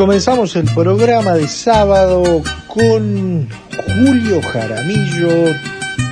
Comenzamos 0.00 0.56
el 0.56 0.64
programa 0.64 1.34
de 1.34 1.46
sábado 1.46 2.42
con 2.66 3.46
Julio 3.86 4.40
Jaramillo, 4.50 5.54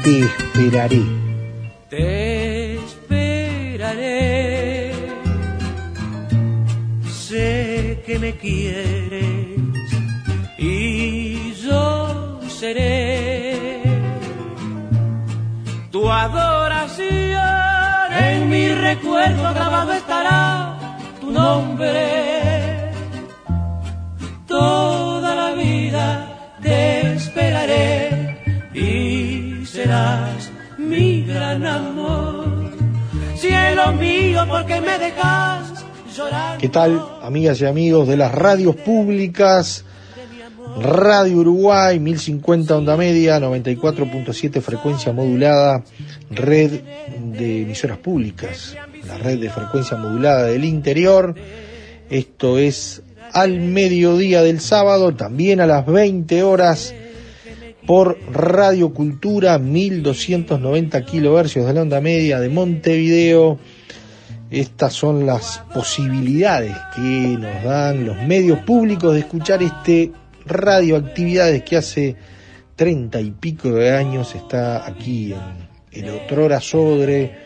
Te 0.05 0.25
esperaré. 0.25 1.01
Te 1.89 2.75
esperaré. 2.75 4.13
Sé 7.11 8.03
que 8.05 8.19
me 8.19 8.37
quieres 8.37 9.59
y 10.59 11.55
yo 11.55 12.41
seré 12.47 13.81
tu 15.91 16.11
adoración. 16.11 17.09
En 18.21 18.51
mi 18.51 18.69
recuerdo 18.69 19.55
grabado 19.55 19.95
estará 19.95 20.77
tu 21.23 21.31
nombre 21.31 22.48
te 26.63 27.15
esperaré 27.15 28.39
y 28.75 29.65
serás 29.65 30.51
mi 30.77 31.23
gran 31.23 31.65
amor. 31.65 32.73
Cielo 33.37 33.93
mío, 33.93 34.45
porque 34.49 34.81
me 34.81 34.99
dejas 34.99 35.85
llorar. 36.15 36.59
¿Qué 36.59 36.69
tal, 36.69 37.03
amigas 37.23 37.61
y 37.61 37.67
amigos 37.67 38.09
de 38.09 38.17
las 38.17 38.33
radios 38.33 38.77
públicas? 38.77 39.85
Radio 40.81 41.39
Uruguay, 41.39 41.99
1050 41.99 42.77
onda 42.77 42.97
media, 42.97 43.41
94.7 43.41 44.61
frecuencia 44.61 45.13
modulada, 45.13 45.83
red 46.31 46.83
de 47.17 47.63
emisoras 47.63 47.99
públicas, 47.99 48.77
la 49.07 49.19
red 49.19 49.41
de 49.41 49.51
frecuencia 49.51 49.97
modulada 49.97 50.45
del 50.45 50.65
interior. 50.65 51.35
Esto 52.11 52.59
es 52.59 53.03
al 53.33 53.61
mediodía 53.61 54.43
del 54.43 54.61
sábado, 54.61 55.15
también 55.15 55.61
a 55.61 55.67
las 55.67 55.87
20 55.87 56.43
horas 56.43 56.95
por 57.87 58.19
Radio 58.33 58.93
Cultura 58.93 59.59
1290 59.59 61.05
kilohercios 61.07 61.67
de 61.67 61.73
la 61.73 61.83
onda 61.83 62.01
media 62.01 62.39
de 62.39 62.49
Montevideo. 62.49 63.59
Estas 64.51 64.93
son 64.93 65.27
las 65.27 65.63
posibilidades 65.73 66.75
que 66.95 67.01
nos 67.01 67.65
dan 67.65 68.05
los 68.05 68.17
medios 68.27 68.59
públicos 68.61 69.15
de 69.15 69.21
escuchar 69.21 69.63
este 69.63 70.13
radioactividades 70.45 71.63
que 71.63 71.77
hace 71.77 72.17
treinta 72.77 73.21
y 73.21 73.31
pico 73.31 73.71
de 73.71 73.91
años 73.95 74.35
está 74.35 74.87
aquí 74.87 75.33
en 75.33 76.05
el 76.05 76.11
Otrora 76.11 76.61
Sodre, 76.61 77.39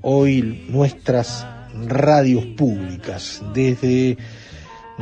hoy 0.00 0.66
nuestras 0.68 1.46
radios 1.86 2.44
públicas, 2.56 3.42
desde 3.54 4.16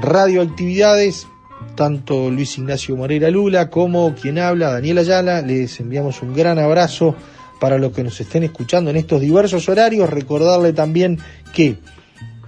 radioactividades, 0.01 1.27
tanto 1.75 2.31
Luis 2.31 2.59
Ignacio 2.59 2.97
Moreira 2.97 3.31
Lula 3.31 3.71
como 3.71 4.15
quien 4.15 4.39
habla, 4.39 4.71
Daniel 4.73 4.99
Ayala, 4.99 5.43
les 5.43 5.79
enviamos 5.81 6.23
un 6.23 6.35
gran 6.35 6.59
abrazo 6.59 7.15
para 7.61 7.79
los 7.79 7.93
que 7.93 8.03
nos 8.03 8.21
estén 8.21 8.43
escuchando 8.43 8.91
en 8.91 8.97
estos 8.97 9.21
diversos 9.21 9.69
horarios. 9.69 10.09
Recordarle 10.09 10.73
también 10.73 11.19
que 11.53 11.77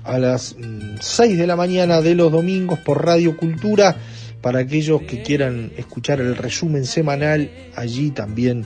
a 0.04 0.18
las 0.18 0.56
6 1.00 1.34
mm, 1.34 1.38
de 1.38 1.46
la 1.46 1.56
mañana 1.56 2.00
de 2.00 2.14
los 2.14 2.32
domingos 2.32 2.78
por 2.80 3.04
Radio 3.04 3.36
Cultura, 3.36 3.96
para 4.40 4.60
aquellos 4.60 5.02
que 5.02 5.22
quieran 5.22 5.72
escuchar 5.76 6.20
el 6.20 6.36
resumen 6.36 6.84
semanal, 6.84 7.50
allí 7.76 8.10
también 8.10 8.64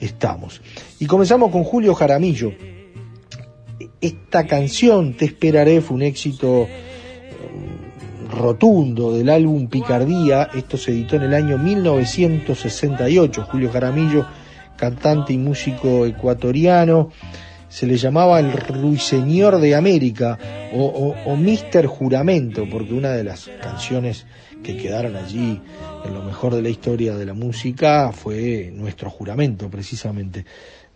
estamos. 0.00 0.60
Y 0.98 1.06
comenzamos 1.06 1.50
con 1.50 1.64
Julio 1.64 1.94
Jaramillo. 1.94 2.52
Esta 4.00 4.46
canción, 4.46 5.14
Te 5.14 5.24
esperaré, 5.24 5.80
fue 5.80 5.96
un 5.96 6.02
éxito 6.02 6.68
rotundo 8.36 9.12
del 9.12 9.30
álbum 9.30 9.68
Picardía, 9.68 10.50
esto 10.54 10.76
se 10.76 10.92
editó 10.92 11.16
en 11.16 11.22
el 11.22 11.34
año 11.34 11.58
1968, 11.58 13.46
Julio 13.50 13.70
Jaramillo, 13.72 14.26
cantante 14.76 15.32
y 15.32 15.38
músico 15.38 16.06
ecuatoriano, 16.06 17.10
se 17.68 17.86
le 17.86 17.96
llamaba 17.96 18.38
el 18.38 18.52
Ruiseñor 18.52 19.58
de 19.58 19.74
América 19.74 20.38
o, 20.72 21.14
o, 21.26 21.36
Mister 21.36 21.86
Juramento, 21.86 22.64
porque 22.70 22.94
una 22.94 23.10
de 23.10 23.24
las 23.24 23.50
canciones 23.60 24.26
que 24.62 24.76
quedaron 24.76 25.16
allí 25.16 25.60
en 26.04 26.14
lo 26.14 26.22
mejor 26.22 26.54
de 26.54 26.62
la 26.62 26.68
historia 26.68 27.16
de 27.16 27.26
la 27.26 27.34
música 27.34 28.12
fue 28.12 28.72
Nuestro 28.74 29.10
Juramento, 29.10 29.68
precisamente. 29.68 30.44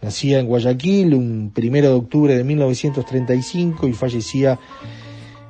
Nacía 0.03 0.39
en 0.39 0.47
Guayaquil 0.47 1.15
un 1.15 1.51
primero 1.55 1.89
de 1.89 1.95
octubre 1.95 2.35
de 2.35 2.45
1935 2.45 3.87
y 3.87 3.93
fallecía 3.93 4.59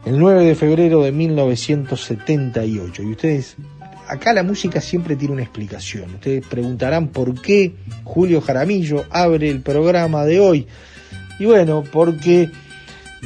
el 0.04 0.18
9 0.18 0.44
de 0.44 0.54
febrero 0.54 1.02
de 1.02 1.12
1978. 1.12 3.02
Y 3.02 3.10
ustedes, 3.12 3.56
acá 4.08 4.32
la 4.32 4.42
música 4.42 4.80
siempre 4.80 5.16
tiene 5.16 5.34
una 5.34 5.42
explicación. 5.42 6.14
Ustedes 6.14 6.46
preguntarán 6.46 7.08
por 7.08 7.40
qué 7.40 7.72
Julio 8.04 8.40
Jaramillo 8.40 9.04
abre 9.10 9.50
el 9.50 9.60
programa 9.60 10.24
de 10.24 10.40
hoy. 10.40 10.66
Y 11.38 11.44
bueno, 11.46 11.84
porque 11.90 12.50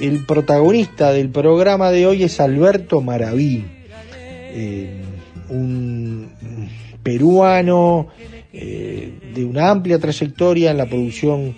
el 0.01 0.25
protagonista 0.25 1.13
del 1.13 1.31
programa 1.31 1.91
de 1.91 2.07
hoy 2.07 2.25
es 2.25 2.41
Alberto 2.41 3.01
Maraví, 3.01 3.65
eh, 4.53 5.03
un 5.49 6.29
peruano 7.03 8.09
eh, 8.53 9.13
de 9.35 9.45
una 9.45 9.71
amplia 9.71 9.99
trayectoria 9.99 10.71
en 10.71 10.79
la 10.79 10.87
producción 10.87 11.55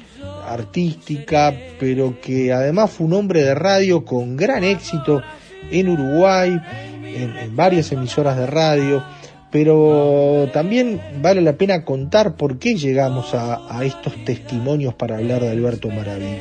artística, 0.46 1.54
pero 1.78 2.20
que 2.20 2.52
además 2.52 2.90
fue 2.90 3.06
un 3.06 3.14
hombre 3.14 3.42
de 3.42 3.54
radio 3.54 4.04
con 4.04 4.36
gran 4.36 4.64
éxito 4.64 5.22
en 5.70 5.88
Uruguay, 5.88 6.58
en, 7.04 7.56
varias 7.56 7.92
emisoras 7.92 8.36
de 8.36 8.46
radio, 8.46 9.02
pero 9.50 10.48
también 10.52 11.00
vale 11.20 11.40
la 11.40 11.54
pena 11.54 11.84
contar 11.84 12.36
por 12.36 12.58
qué 12.58 12.76
llegamos 12.76 13.34
a, 13.34 13.84
estos 13.84 14.14
testimonios 14.24 14.94
para 14.94 15.16
hablar 15.16 15.42
de 15.42 15.50
Alberto 15.50 15.88
Maraví. 15.88 16.36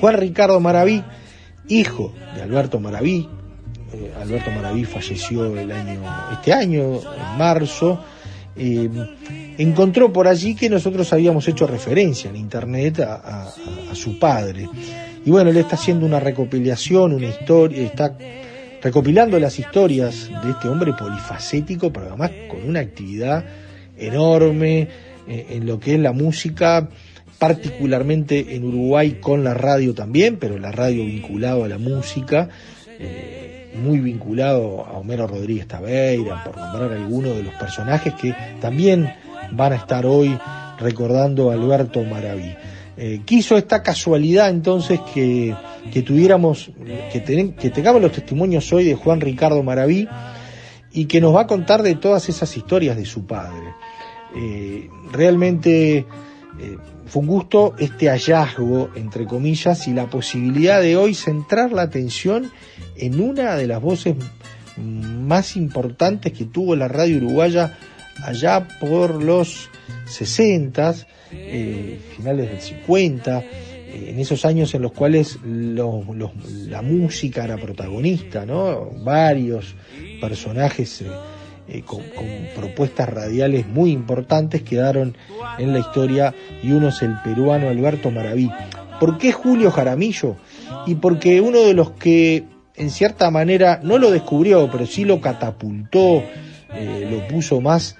Juan 0.00 0.16
Ricardo 0.16 0.60
Maraví, 0.60 1.04
hijo 1.68 2.12
de 2.34 2.42
Alberto 2.42 2.80
Maraví, 2.80 3.28
eh, 3.92 4.12
Alberto 4.20 4.50
Maraví 4.50 4.84
falleció 4.84 5.58
el 5.58 5.70
año, 5.72 6.00
este 6.32 6.52
año, 6.52 6.94
en 6.94 7.38
marzo, 7.38 8.02
eh, 8.56 8.88
encontró 9.58 10.12
por 10.12 10.26
allí 10.26 10.54
que 10.54 10.68
nosotros 10.68 11.12
habíamos 11.12 11.46
hecho 11.48 11.66
referencia 11.66 12.30
en 12.30 12.36
internet 12.36 13.00
a, 13.00 13.48
su 13.92 14.18
padre. 14.18 14.68
Y 15.24 15.30
bueno, 15.30 15.50
él 15.50 15.56
está 15.56 15.76
haciendo 15.76 16.06
una 16.06 16.20
recopilación, 16.20 17.12
una 17.12 17.26
historia, 17.26 17.82
está 17.82 18.16
recopilando 18.82 19.38
las 19.38 19.58
historias 19.58 20.30
de 20.42 20.50
este 20.50 20.68
hombre 20.68 20.92
polifacético, 20.94 21.92
pero 21.92 22.06
además 22.08 22.30
con 22.48 22.68
una 22.68 22.80
actividad 22.80 23.44
enorme 23.98 24.88
eh, 25.28 25.46
en 25.50 25.66
lo 25.66 25.78
que 25.78 25.94
es 25.94 26.00
la 26.00 26.12
música, 26.12 26.88
particularmente 27.38 28.54
en 28.54 28.64
Uruguay 28.64 29.18
con 29.20 29.44
la 29.44 29.54
radio 29.54 29.94
también, 29.94 30.36
pero 30.36 30.58
la 30.58 30.72
radio 30.72 31.04
vinculado 31.04 31.64
a 31.64 31.68
la 31.68 31.78
música. 31.78 32.48
Eh, 32.98 33.49
muy 33.74 34.00
vinculado 34.00 34.84
a 34.86 34.98
Homero 34.98 35.26
Rodríguez 35.26 35.66
Tabeira, 35.66 36.44
por 36.44 36.56
nombrar 36.56 36.92
algunos 36.92 37.36
de 37.36 37.42
los 37.42 37.54
personajes 37.54 38.14
que 38.14 38.34
también 38.60 39.12
van 39.52 39.72
a 39.72 39.76
estar 39.76 40.06
hoy 40.06 40.36
recordando 40.78 41.50
a 41.50 41.54
Alberto 41.54 42.02
Maraví. 42.02 42.54
Eh, 42.96 43.22
quiso 43.24 43.56
esta 43.56 43.82
casualidad 43.82 44.50
entonces 44.50 45.00
que, 45.14 45.54
que 45.92 46.02
tuviéramos, 46.02 46.70
que, 47.12 47.54
que 47.58 47.70
tengamos 47.70 48.02
los 48.02 48.12
testimonios 48.12 48.70
hoy 48.72 48.84
de 48.84 48.94
Juan 48.94 49.20
Ricardo 49.20 49.62
Maraví 49.62 50.06
y 50.92 51.06
que 51.06 51.20
nos 51.20 51.34
va 51.34 51.42
a 51.42 51.46
contar 51.46 51.82
de 51.82 51.94
todas 51.94 52.28
esas 52.28 52.54
historias 52.56 52.96
de 52.96 53.06
su 53.06 53.26
padre. 53.26 53.74
Eh, 54.36 54.88
realmente 55.12 56.06
eh, 56.58 56.76
fue 57.06 57.22
un 57.22 57.28
gusto 57.28 57.74
este 57.78 58.08
hallazgo, 58.08 58.90
entre 58.94 59.26
comillas, 59.26 59.86
y 59.88 59.92
la 59.92 60.08
posibilidad 60.08 60.80
de 60.80 60.96
hoy 60.96 61.14
centrar 61.14 61.72
la 61.72 61.82
atención 61.82 62.50
en 62.96 63.20
una 63.20 63.56
de 63.56 63.66
las 63.66 63.80
voces 63.80 64.16
más 64.76 65.56
importantes 65.56 66.32
que 66.32 66.44
tuvo 66.46 66.74
la 66.76 66.88
radio 66.88 67.18
uruguaya 67.18 67.78
allá 68.22 68.66
por 68.80 69.22
los 69.22 69.68
60, 70.06 70.94
eh, 71.32 71.98
finales 72.16 72.50
del 72.50 72.60
50, 72.60 73.38
eh, 73.40 74.10
en 74.10 74.18
esos 74.18 74.44
años 74.44 74.74
en 74.74 74.82
los 74.82 74.92
cuales 74.92 75.38
la 75.44 76.82
música 76.82 77.44
era 77.44 77.56
protagonista, 77.56 78.44
¿no? 78.46 78.90
Varios 79.02 79.74
personajes 80.20 81.04
eh, 81.70 81.82
con, 81.82 82.02
propuestas 82.54 83.08
radiales 83.08 83.66
muy 83.66 83.90
importantes 83.90 84.62
quedaron 84.62 85.16
en 85.58 85.72
la 85.72 85.78
historia 85.78 86.34
y 86.62 86.72
uno 86.72 86.88
es 86.88 87.00
el 87.02 87.14
peruano 87.22 87.68
Alberto 87.68 88.10
Maraví. 88.10 88.50
¿Por 88.98 89.18
qué 89.18 89.32
Julio 89.32 89.70
Jaramillo? 89.70 90.36
Y 90.86 90.96
porque 90.96 91.40
uno 91.40 91.60
de 91.60 91.74
los 91.74 91.92
que 91.92 92.44
en 92.76 92.90
cierta 92.90 93.30
manera 93.30 93.80
no 93.82 93.98
lo 93.98 94.10
descubrió, 94.10 94.68
pero 94.70 94.86
sí 94.86 95.04
lo 95.04 95.20
catapultó, 95.20 96.22
lo 97.10 97.28
puso 97.28 97.60
más, 97.60 97.96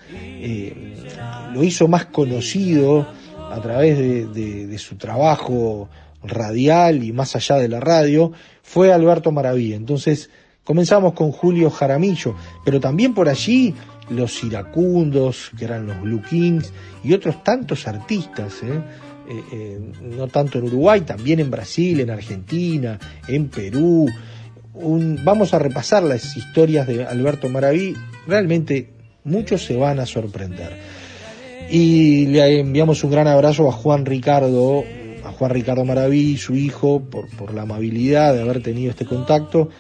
lo 1.54 1.64
hizo 1.64 1.88
más 1.88 2.06
conocido, 2.06 3.06
a 3.50 3.60
través 3.60 3.98
de, 3.98 4.78
su 4.78 4.96
trabajo 4.96 5.88
radial 6.22 7.02
y 7.02 7.12
más 7.12 7.34
allá 7.34 7.56
de 7.56 7.68
la 7.68 7.80
radio, 7.80 8.32
fue 8.62 8.92
Alberto 8.92 9.32
Maraví. 9.32 9.74
Entonces 9.74 10.30
comenzamos 10.70 11.14
con 11.14 11.32
Julio 11.32 11.68
Jaramillo, 11.68 12.36
pero 12.64 12.78
también 12.78 13.12
por 13.12 13.28
allí 13.28 13.74
los 14.08 14.44
iracundos, 14.44 15.50
que 15.58 15.64
eran 15.64 15.84
los 15.84 16.00
Blue 16.00 16.22
Kings, 16.22 16.72
y 17.02 17.12
otros 17.12 17.42
tantos 17.42 17.88
artistas, 17.88 18.62
¿eh? 18.62 18.80
Eh, 19.28 19.42
eh, 19.52 19.80
no 20.16 20.28
tanto 20.28 20.58
en 20.58 20.66
Uruguay, 20.66 21.00
también 21.00 21.40
en 21.40 21.50
Brasil, 21.50 21.98
en 21.98 22.10
Argentina, 22.10 23.00
en 23.26 23.48
Perú. 23.48 24.08
vamos 25.24 25.54
a 25.54 25.58
repasar 25.58 26.04
las 26.04 26.36
historias 26.36 26.86
de 26.86 27.04
Alberto 27.04 27.48
Maraví, 27.48 27.96
realmente 28.28 28.90
muchos 29.24 29.64
se 29.64 29.74
van 29.74 29.98
a 29.98 30.06
sorprender. 30.06 30.78
Y 31.68 32.26
le 32.26 32.60
enviamos 32.60 33.02
un 33.02 33.10
gran 33.10 33.26
abrazo 33.26 33.68
a 33.68 33.72
Juan 33.72 34.06
Ricardo, 34.06 34.84
a 35.24 35.32
Juan 35.32 35.50
Ricardo 35.50 35.84
Maraví, 35.84 36.36
su 36.36 36.54
hijo, 36.54 37.00
por, 37.00 37.28
por 37.30 37.54
la 37.54 37.62
amabilidad 37.62 38.34
de 38.34 38.42
haber 38.42 38.62
tenido 38.62 38.90
este 38.90 39.04
contacto. 39.04 39.70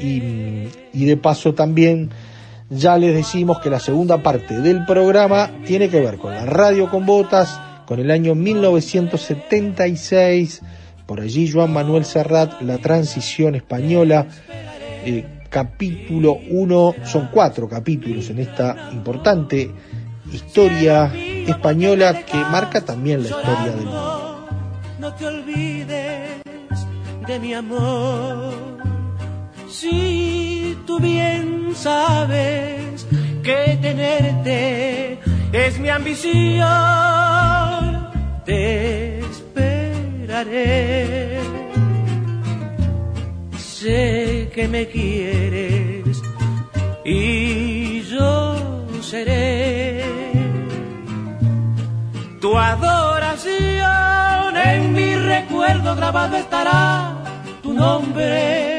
Y, 0.00 1.04
de 1.04 1.16
paso 1.16 1.54
también 1.54 2.10
ya 2.70 2.96
les 2.96 3.12
decimos 3.14 3.58
que 3.60 3.70
la 3.70 3.80
segunda 3.80 4.22
parte 4.22 4.60
del 4.60 4.84
programa 4.86 5.50
tiene 5.66 5.88
que 5.88 6.00
ver 6.00 6.18
con 6.18 6.32
la 6.32 6.46
radio 6.46 6.88
con 6.90 7.04
botas, 7.04 7.60
con 7.86 7.98
el 8.00 8.10
año 8.10 8.34
1976, 8.34 10.62
por 11.06 11.20
allí 11.20 11.50
Juan 11.50 11.72
Manuel 11.72 12.04
Serrat, 12.04 12.60
la 12.62 12.78
transición 12.78 13.54
española, 13.54 14.26
eh, 15.04 15.24
capítulo 15.50 16.38
1, 16.48 16.94
son 17.04 17.28
cuatro 17.30 17.68
capítulos 17.68 18.30
en 18.30 18.38
esta 18.38 18.88
importante 18.92 19.70
historia 20.32 21.12
española 21.14 22.24
que 22.24 22.38
marca 22.38 22.80
también 22.80 23.22
la 23.22 23.28
historia 23.28 23.76
del 23.76 23.84
mundo. 23.84 24.48
No 24.98 25.14
te 25.14 25.26
olvides 25.26 26.42
de 27.26 27.38
mi 27.38 27.54
amor, 27.54 28.81
si 29.72 30.76
tú 30.86 31.00
bien 31.00 31.74
sabes 31.74 33.06
que 33.42 33.78
tenerte 33.80 35.18
es 35.52 35.78
mi 35.78 35.88
ambición, 35.88 36.62
te 38.44 39.20
esperaré. 39.20 40.52
Sé 43.56 44.50
que 44.54 44.68
me 44.68 44.86
quieres 44.86 46.22
y 47.04 48.02
yo 48.02 48.86
seré 49.00 50.04
tu 52.40 52.56
adoración 52.56 53.52
en 54.56 54.92
mi 54.92 55.16
recuerdo 55.16 55.96
grabado 55.96 56.36
estará 56.36 57.16
tu 57.62 57.72
nombre. 57.72 58.71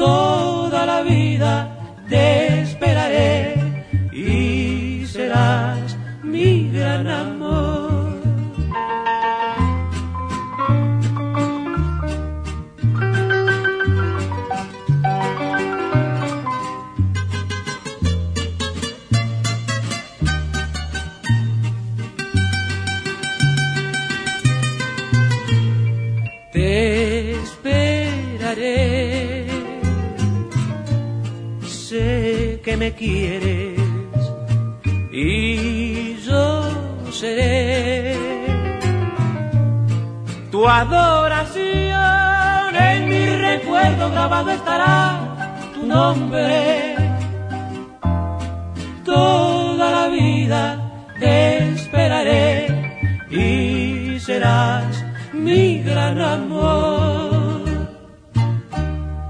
Toda 0.00 0.86
la 0.86 1.02
vida 1.02 1.76
te 2.08 2.62
esperaré 2.62 3.54
y 4.10 5.04
serás 5.04 5.94
mi 6.22 6.70
gran 6.70 7.06
amor. 7.06 7.40
Me 32.76 32.92
quieres 32.92 33.78
y 35.12 36.16
yo 36.16 36.62
seré 37.10 38.16
tu 40.50 40.66
adoración. 40.68 42.00
En 42.74 43.08
mi 43.08 43.26
recuerdo 43.26 44.10
grabado 44.10 44.50
estará 44.50 45.58
tu 45.74 45.86
nombre. 45.86 46.96
Toda 49.04 49.90
la 49.90 50.08
vida 50.08 51.06
te 51.18 51.68
esperaré 51.74 52.66
y 53.30 54.18
serás 54.20 55.04
mi 55.32 55.82
gran 55.82 56.20
amor 56.20 56.89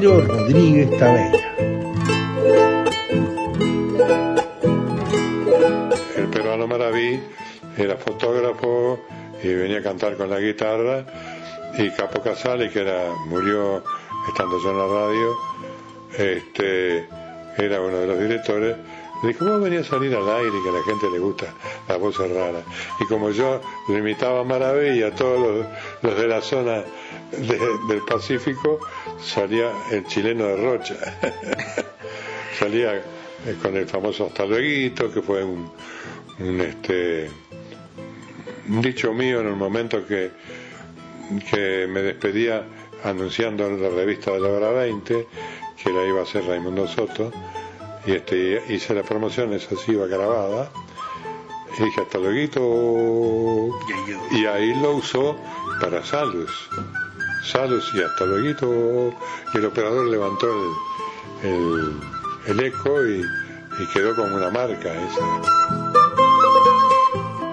Rodríguez 0.00 0.90
Taveira. 0.98 1.38
El 6.16 6.28
peruano 6.28 6.66
Maraví 6.66 7.18
era 7.78 7.96
fotógrafo 7.96 9.00
y 9.42 9.48
venía 9.54 9.78
a 9.78 9.82
cantar 9.82 10.16
con 10.16 10.28
la 10.28 10.38
guitarra 10.38 11.06
y 11.78 11.90
Capo 11.90 12.20
Casales, 12.22 12.72
que 12.72 12.80
era 12.80 13.10
murió 13.26 13.82
estando 14.28 14.60
yo 14.62 14.70
en 14.70 14.78
la 14.78 14.86
radio, 14.86 15.36
este, 16.18 17.08
era 17.56 17.80
uno 17.80 17.96
de 17.98 18.06
los 18.06 18.18
directores, 18.18 18.76
le 19.22 19.28
dijo, 19.28 19.46
¿cómo 19.46 19.60
venía 19.60 19.80
a 19.80 19.84
salir 19.84 20.14
al 20.14 20.28
aire 20.28 20.52
y 20.58 20.62
que 20.62 20.68
a 20.68 20.72
la 20.72 20.82
gente 20.82 21.10
le 21.10 21.18
gusta 21.18 21.46
la 21.88 21.96
voz 21.96 22.18
rara? 22.18 22.62
Y 23.00 23.06
como 23.06 23.30
yo 23.30 23.60
le 23.88 23.98
imitaba 23.98 24.40
a 24.40 24.44
Maraví 24.44 24.98
y 24.98 25.02
a 25.02 25.14
todos 25.14 25.40
los, 25.40 25.66
de 26.02 26.26
la 26.28 26.40
zona 26.40 26.84
del 27.32 28.02
Pacífico, 28.06 28.80
salía 29.20 29.72
el 29.90 30.04
chileno 30.06 30.46
de 30.46 30.56
Rocha. 30.56 30.94
salía 32.58 32.94
eh, 32.96 33.02
con 33.60 33.76
el 33.76 33.86
famoso 33.86 34.26
hasta 34.26 34.46
que 34.46 35.22
fue 35.24 35.44
un, 35.44 35.70
este 36.60 37.30
un 38.68 38.82
dicho 38.82 39.12
mío 39.12 39.40
en 39.40 39.48
el 39.48 39.56
momento 39.56 40.06
que, 40.06 40.30
que 41.50 41.86
me 41.88 42.02
despedía 42.02 42.64
anunciando 43.04 43.66
en 43.66 43.82
la 43.82 43.90
revista 43.90 44.32
de 44.32 44.40
la 44.40 44.48
hora 44.48 44.70
20 44.70 45.26
que 45.82 45.90
la 45.90 46.04
iba 46.04 46.20
a 46.20 46.22
hacer 46.22 46.44
Raimundo 46.44 46.86
Soto 46.88 47.30
y 48.06 48.12
este, 48.12 48.62
hice 48.68 48.94
la 48.94 49.02
promoción, 49.02 49.52
esa 49.52 49.74
sí 49.76 49.92
iba 49.92 50.06
grabada. 50.06 50.70
Y 51.78 51.84
dije, 51.84 52.00
hasta 52.00 52.18
luego. 52.18 53.78
Y 54.30 54.46
ahí 54.46 54.74
lo 54.80 54.96
usó 54.96 55.36
para 55.80 56.04
Salus. 56.04 56.50
Salus 57.44 57.92
y 57.94 58.02
hasta 58.02 58.24
luego. 58.24 59.14
Y 59.52 59.58
el 59.58 59.66
operador 59.66 60.06
levantó 60.06 60.46
el, 61.42 61.50
el, 61.50 62.00
el 62.46 62.60
eco 62.60 63.04
y, 63.06 63.22
y 63.82 63.86
quedó 63.92 64.14
como 64.16 64.36
una 64.36 64.50
marca 64.50 64.92
esa. 64.92 65.95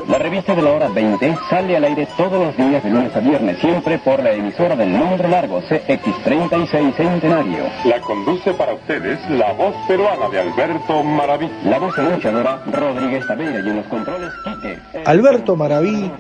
La 0.07 0.17
revista 0.17 0.53
de 0.53 0.62
la 0.62 0.72
hora 0.72 0.89
20 0.89 1.38
sale 1.50 1.77
al 1.77 1.83
aire 1.86 2.07
todos 2.17 2.33
los 2.33 2.57
días 2.57 2.83
de 2.83 2.89
lunes 2.89 3.15
a 3.15 3.19
viernes, 3.19 3.57
siempre 3.60 3.98
por 4.00 4.22
la 4.22 4.33
emisora 4.33 4.75
del 4.75 4.91
nombre 4.91 5.27
largo 5.29 5.62
CX36 5.62 6.95
Centenario. 6.95 7.63
La 7.86 8.01
conduce 8.01 8.53
para 8.53 8.74
ustedes 8.74 9.19
la 9.29 9.53
voz 9.53 9.74
peruana 9.88 10.29
de 10.29 10.39
Alberto 10.39 11.03
Maraví. 11.03 11.50
La 11.63 11.79
voz 11.79 11.98
anunciadora 11.98 12.63
Rodríguez 12.72 13.25
Taveira 13.25 13.60
y 13.60 13.69
en 13.69 13.77
los 13.77 13.86
controles 13.88 14.31
Quique. 14.43 14.79
Alberto 15.05 15.55
Maraví 15.55 16.12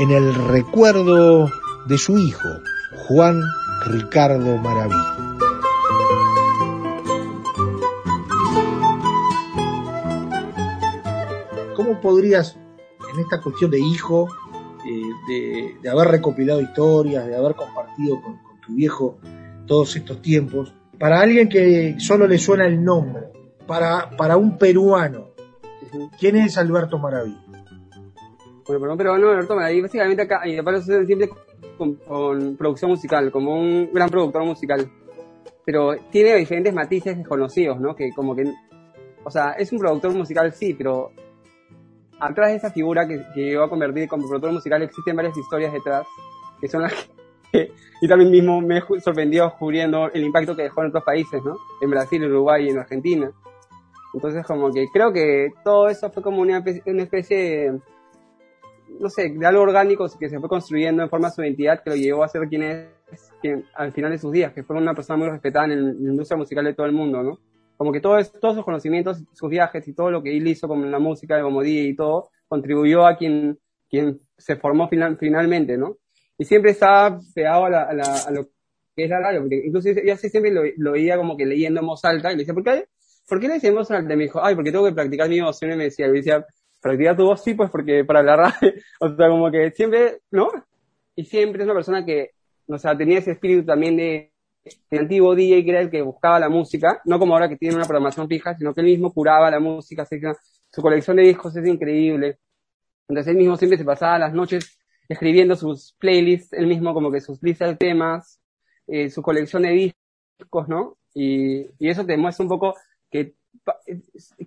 en 0.00 0.10
el 0.10 0.34
recuerdo 0.34 1.48
de 1.86 1.98
su 1.98 2.18
hijo, 2.18 2.48
Juan 3.08 3.40
Ricardo 3.86 4.58
Maraví. 4.58 4.94
¿Cómo 11.76 12.00
podrías, 12.00 12.56
en 13.14 13.20
esta 13.20 13.40
cuestión 13.40 13.70
de 13.70 13.80
hijo, 13.80 14.28
eh, 14.86 15.02
de, 15.28 15.76
de 15.80 15.88
haber 15.88 16.08
recopilado 16.08 16.60
historias, 16.60 17.26
de 17.26 17.36
haber 17.36 17.54
compartido 17.54 18.20
con, 18.20 18.36
con 18.38 18.60
tu 18.60 18.74
viejo 18.74 19.18
todos 19.66 19.96
estos 19.96 20.20
tiempos, 20.20 20.74
para 20.98 21.20
alguien 21.20 21.48
que 21.48 21.96
solo 21.98 22.26
le 22.26 22.38
suena 22.38 22.66
el 22.66 22.82
nombre, 22.84 23.28
para, 23.66 24.10
para 24.16 24.36
un 24.36 24.58
peruano, 24.58 25.28
¿quién 26.18 26.36
es 26.36 26.58
Alberto 26.58 26.98
Maraví? 26.98 27.36
Bueno, 28.66 28.80
pero 28.80 28.92
un 28.92 28.98
peruano, 28.98 29.30
Alberto 29.30 29.54
Maraví, 29.54 29.80
básicamente 29.80 30.22
acá, 30.22 30.46
y 30.46 30.56
aparece 30.56 31.04
siempre 31.06 31.28
con, 31.76 31.94
con 31.96 32.56
producción 32.56 32.90
musical, 32.90 33.30
como 33.30 33.58
un 33.58 33.90
gran 33.92 34.08
productor 34.08 34.44
musical. 34.44 34.90
Pero 35.66 35.96
tiene 36.10 36.34
diferentes 36.36 36.74
matices 36.74 37.16
desconocidos, 37.16 37.80
¿no? 37.80 37.94
Que 37.94 38.10
como 38.14 38.34
que, 38.34 38.44
o 39.24 39.30
sea, 39.30 39.52
es 39.52 39.72
un 39.72 39.78
productor 39.78 40.14
musical, 40.14 40.52
sí, 40.52 40.74
pero 40.74 41.12
atrás 42.26 42.50
de 42.50 42.56
esa 42.56 42.70
figura 42.70 43.06
que, 43.06 43.24
que 43.34 43.40
llegó 43.44 43.64
a 43.64 43.68
convertir 43.70 44.08
como 44.08 44.26
productor 44.26 44.52
musical 44.52 44.82
existen 44.82 45.16
varias 45.16 45.36
historias 45.36 45.72
detrás, 45.72 46.06
que 46.60 46.68
son 46.68 46.82
las 46.82 46.92
que, 47.52 47.72
y 48.00 48.08
también 48.08 48.30
mismo 48.30 48.60
me 48.60 48.80
sorprendido 49.00 49.46
descubriendo 49.46 50.10
el 50.12 50.24
impacto 50.24 50.54
que 50.56 50.62
dejó 50.64 50.82
en 50.82 50.88
otros 50.88 51.04
países, 51.04 51.42
¿no? 51.44 51.56
En 51.80 51.90
Brasil, 51.90 52.24
Uruguay 52.24 52.66
y 52.66 52.70
en 52.70 52.78
Argentina. 52.78 53.30
Entonces, 54.12 54.46
como 54.46 54.70
que 54.72 54.86
creo 54.92 55.12
que 55.12 55.48
todo 55.64 55.88
eso 55.88 56.10
fue 56.10 56.22
como 56.22 56.40
una 56.40 56.58
especie, 56.58 57.36
de, 57.36 57.80
no 59.00 59.08
sé, 59.08 59.30
de 59.30 59.46
algo 59.46 59.62
orgánico 59.62 60.06
que 60.18 60.28
se 60.28 60.38
fue 60.38 60.48
construyendo 60.48 61.02
en 61.02 61.08
forma 61.10 61.28
de 61.28 61.34
su 61.34 61.42
identidad 61.42 61.82
que 61.82 61.90
lo 61.90 61.96
llevó 61.96 62.22
a 62.22 62.28
ser 62.28 62.48
quien 62.48 62.62
es 62.62 62.86
quien, 63.40 63.64
al 63.74 63.92
final 63.92 64.10
de 64.12 64.18
sus 64.18 64.32
días, 64.32 64.52
que 64.52 64.62
fue 64.62 64.76
una 64.76 64.94
persona 64.94 65.16
muy 65.18 65.28
respetada 65.28 65.66
en, 65.66 65.72
el- 65.72 65.88
en 65.96 66.04
la 66.04 66.10
industria 66.12 66.36
musical 66.36 66.64
de 66.64 66.74
todo 66.74 66.86
el 66.86 66.92
mundo, 66.92 67.22
¿no? 67.22 67.38
Como 67.76 67.92
que 67.92 68.00
todo 68.00 68.18
es- 68.18 68.32
todos 68.40 68.54
sus 68.56 68.64
conocimientos, 68.64 69.22
sus 69.32 69.50
viajes 69.50 69.86
y 69.88 69.94
todo 69.94 70.10
lo 70.10 70.22
que 70.22 70.36
él 70.36 70.46
hizo 70.48 70.68
como 70.68 70.84
en 70.84 70.90
la 70.90 70.98
música, 70.98 71.40
como 71.42 71.62
DJ 71.62 71.88
y 71.90 71.96
todo, 71.96 72.30
contribuyó 72.48 73.06
a 73.06 73.16
quien, 73.16 73.58
quien 73.90 74.20
se 74.38 74.56
formó 74.56 74.88
final- 74.88 75.16
finalmente, 75.18 75.76
¿no? 75.76 75.98
Y 76.38 76.44
siempre 76.44 76.72
estaba 76.72 77.18
pegado 77.34 77.66
a, 77.66 77.70
la- 77.70 77.82
a 77.84 77.92
la- 77.94 78.22
a 78.26 78.30
lo 78.30 78.44
que 78.96 79.04
es 79.04 79.10
la 79.10 79.20
radio, 79.20 79.40
porque 79.40 79.62
incluso 79.66 79.88
yo 79.90 80.12
así 80.14 80.28
siempre 80.28 80.52
lo, 80.52 80.62
lo 80.76 80.92
veía 80.92 81.16
como 81.16 81.36
que 81.36 81.46
leyendo 81.46 81.80
en 81.80 81.86
voz 81.86 82.04
alta 82.04 82.30
y 82.30 82.36
le 82.36 82.40
decía, 82.42 82.54
¿por 82.54 82.62
qué, 82.64 82.84
¿por 83.28 83.40
qué 83.40 83.48
le 83.48 83.54
decía 83.54 83.70
en 83.70 83.76
voz 83.76 83.90
alta? 83.90 84.12
Y 84.14 84.16
me 84.16 84.24
dijo, 84.24 84.40
ay, 84.44 84.54
porque 84.54 84.70
tengo 84.72 84.84
que 84.86 84.92
practicar 84.92 85.28
mi 85.28 85.38
emoción 85.38 85.72
y 85.72 85.76
me 85.76 85.84
decía, 85.84 86.06
y 86.06 86.10
me 86.10 86.16
decía, 86.18 86.44
practicar 86.80 87.16
tu 87.16 87.24
voz 87.24 87.42
sí, 87.42 87.54
pues 87.54 87.70
porque 87.70 88.04
para 88.04 88.22
la 88.22 88.36
radio, 88.36 88.72
o 89.00 89.08
sea, 89.16 89.28
como 89.28 89.50
que 89.50 89.70
siempre, 89.72 90.20
¿no? 90.30 90.48
Y 91.16 91.24
siempre 91.24 91.62
es 91.62 91.66
una 91.66 91.74
persona 91.74 92.04
que, 92.04 92.30
o 92.68 92.78
sea, 92.78 92.96
tenía 92.96 93.18
ese 93.18 93.32
espíritu 93.32 93.64
también 93.66 93.96
de, 93.96 94.32
de 94.90 94.98
antiguo 94.98 95.34
DJ 95.34 95.64
que 95.64 95.70
era 95.70 95.80
el 95.80 95.90
que 95.90 96.02
buscaba 96.02 96.38
la 96.38 96.48
música, 96.48 97.00
no 97.04 97.18
como 97.18 97.34
ahora 97.34 97.48
que 97.48 97.56
tiene 97.56 97.76
una 97.76 97.84
programación 97.84 98.28
fija, 98.28 98.54
sino 98.56 98.74
que 98.74 98.80
él 98.80 98.86
mismo 98.86 99.12
curaba 99.12 99.50
la 99.50 99.60
música, 99.60 100.02
así 100.02 100.20
que 100.20 100.32
su 100.70 100.82
colección 100.82 101.16
de 101.16 101.24
discos 101.24 101.54
es 101.56 101.66
increíble. 101.66 102.38
Entonces 103.08 103.32
él 103.32 103.38
mismo 103.38 103.56
siempre 103.56 103.78
se 103.78 103.84
pasaba 103.84 104.18
las 104.18 104.32
noches 104.32 104.78
escribiendo 105.08 105.54
sus 105.56 105.94
playlists, 105.98 106.52
él 106.54 106.66
mismo 106.66 106.94
como 106.94 107.12
que 107.12 107.20
sus 107.20 107.42
listas 107.42 107.70
de 107.70 107.76
temas, 107.76 108.40
eh, 108.86 109.10
su 109.10 109.22
colección 109.22 109.62
de 109.62 109.70
discos, 109.70 110.68
¿no? 110.68 110.96
Y, 111.12 111.66
y 111.78 111.88
eso 111.88 112.06
te 112.06 112.16
muestra 112.16 112.44
un 112.44 112.48
poco 112.48 112.74
que 113.10 113.34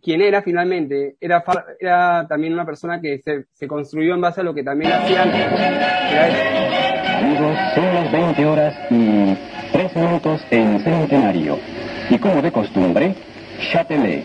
quién 0.02 0.22
era 0.22 0.42
finalmente. 0.42 1.16
Era, 1.20 1.44
era 1.80 2.28
también 2.28 2.54
una 2.54 2.66
persona 2.66 3.00
que 3.00 3.20
se, 3.20 3.46
se 3.54 3.68
construyó 3.68 4.16
en 4.16 4.22
base 4.22 4.42
a 4.42 4.44
lo 4.44 4.54
que 4.54 4.64
también 4.64 4.92
hacía 4.92 5.24
son 7.76 7.94
las 7.94 8.12
20 8.12 8.46
horas 8.46 8.76
y 8.92 9.36
3 9.72 9.96
minutos 9.96 10.42
en 10.52 10.80
Centenario. 10.80 11.60
Y 12.10 12.18
como 12.18 12.42
de 12.42 12.52
costumbre, 12.52 13.16
Châtelet, 13.72 14.24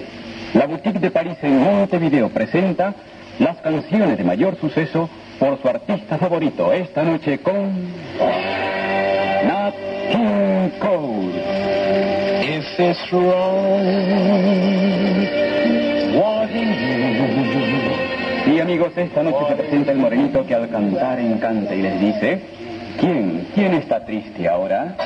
la 0.55 0.67
boutique 0.67 0.99
de 0.99 1.11
París 1.11 1.37
en 1.43 1.59
Montevideo 1.59 2.29
presenta 2.29 2.95
las 3.39 3.57
canciones 3.59 4.19
de 4.19 4.25
mayor 4.25 4.57
suceso 4.61 5.09
por 5.39 5.61
su 5.61 5.69
artista 5.69 6.19
favorito 6.19 6.73
esta 6.73 7.03
noche 7.03 7.39
con 7.39 7.73
Nat 9.47 9.75
King 10.11 10.71
Cole. 10.79 11.33
If 12.43 12.79
it's 12.79 13.13
wrong, 13.13 13.83
wanting 16.15 16.75
you. 16.75 17.03
Y 18.45 18.59
amigos, 18.59 18.93
esta 18.97 19.23
noche 19.23 19.47
se 19.49 19.55
presenta 19.55 19.93
el 19.93 19.99
morenito 19.99 20.45
que 20.45 20.55
al 20.55 20.69
cantar 20.69 21.21
encanta 21.21 21.75
y 21.75 21.83
les 21.83 22.01
dice, 22.01 22.43
¿quién? 22.99 23.47
¿Quién 23.55 23.75
está 23.75 24.05
triste 24.05 24.49
ahora? 24.49 24.97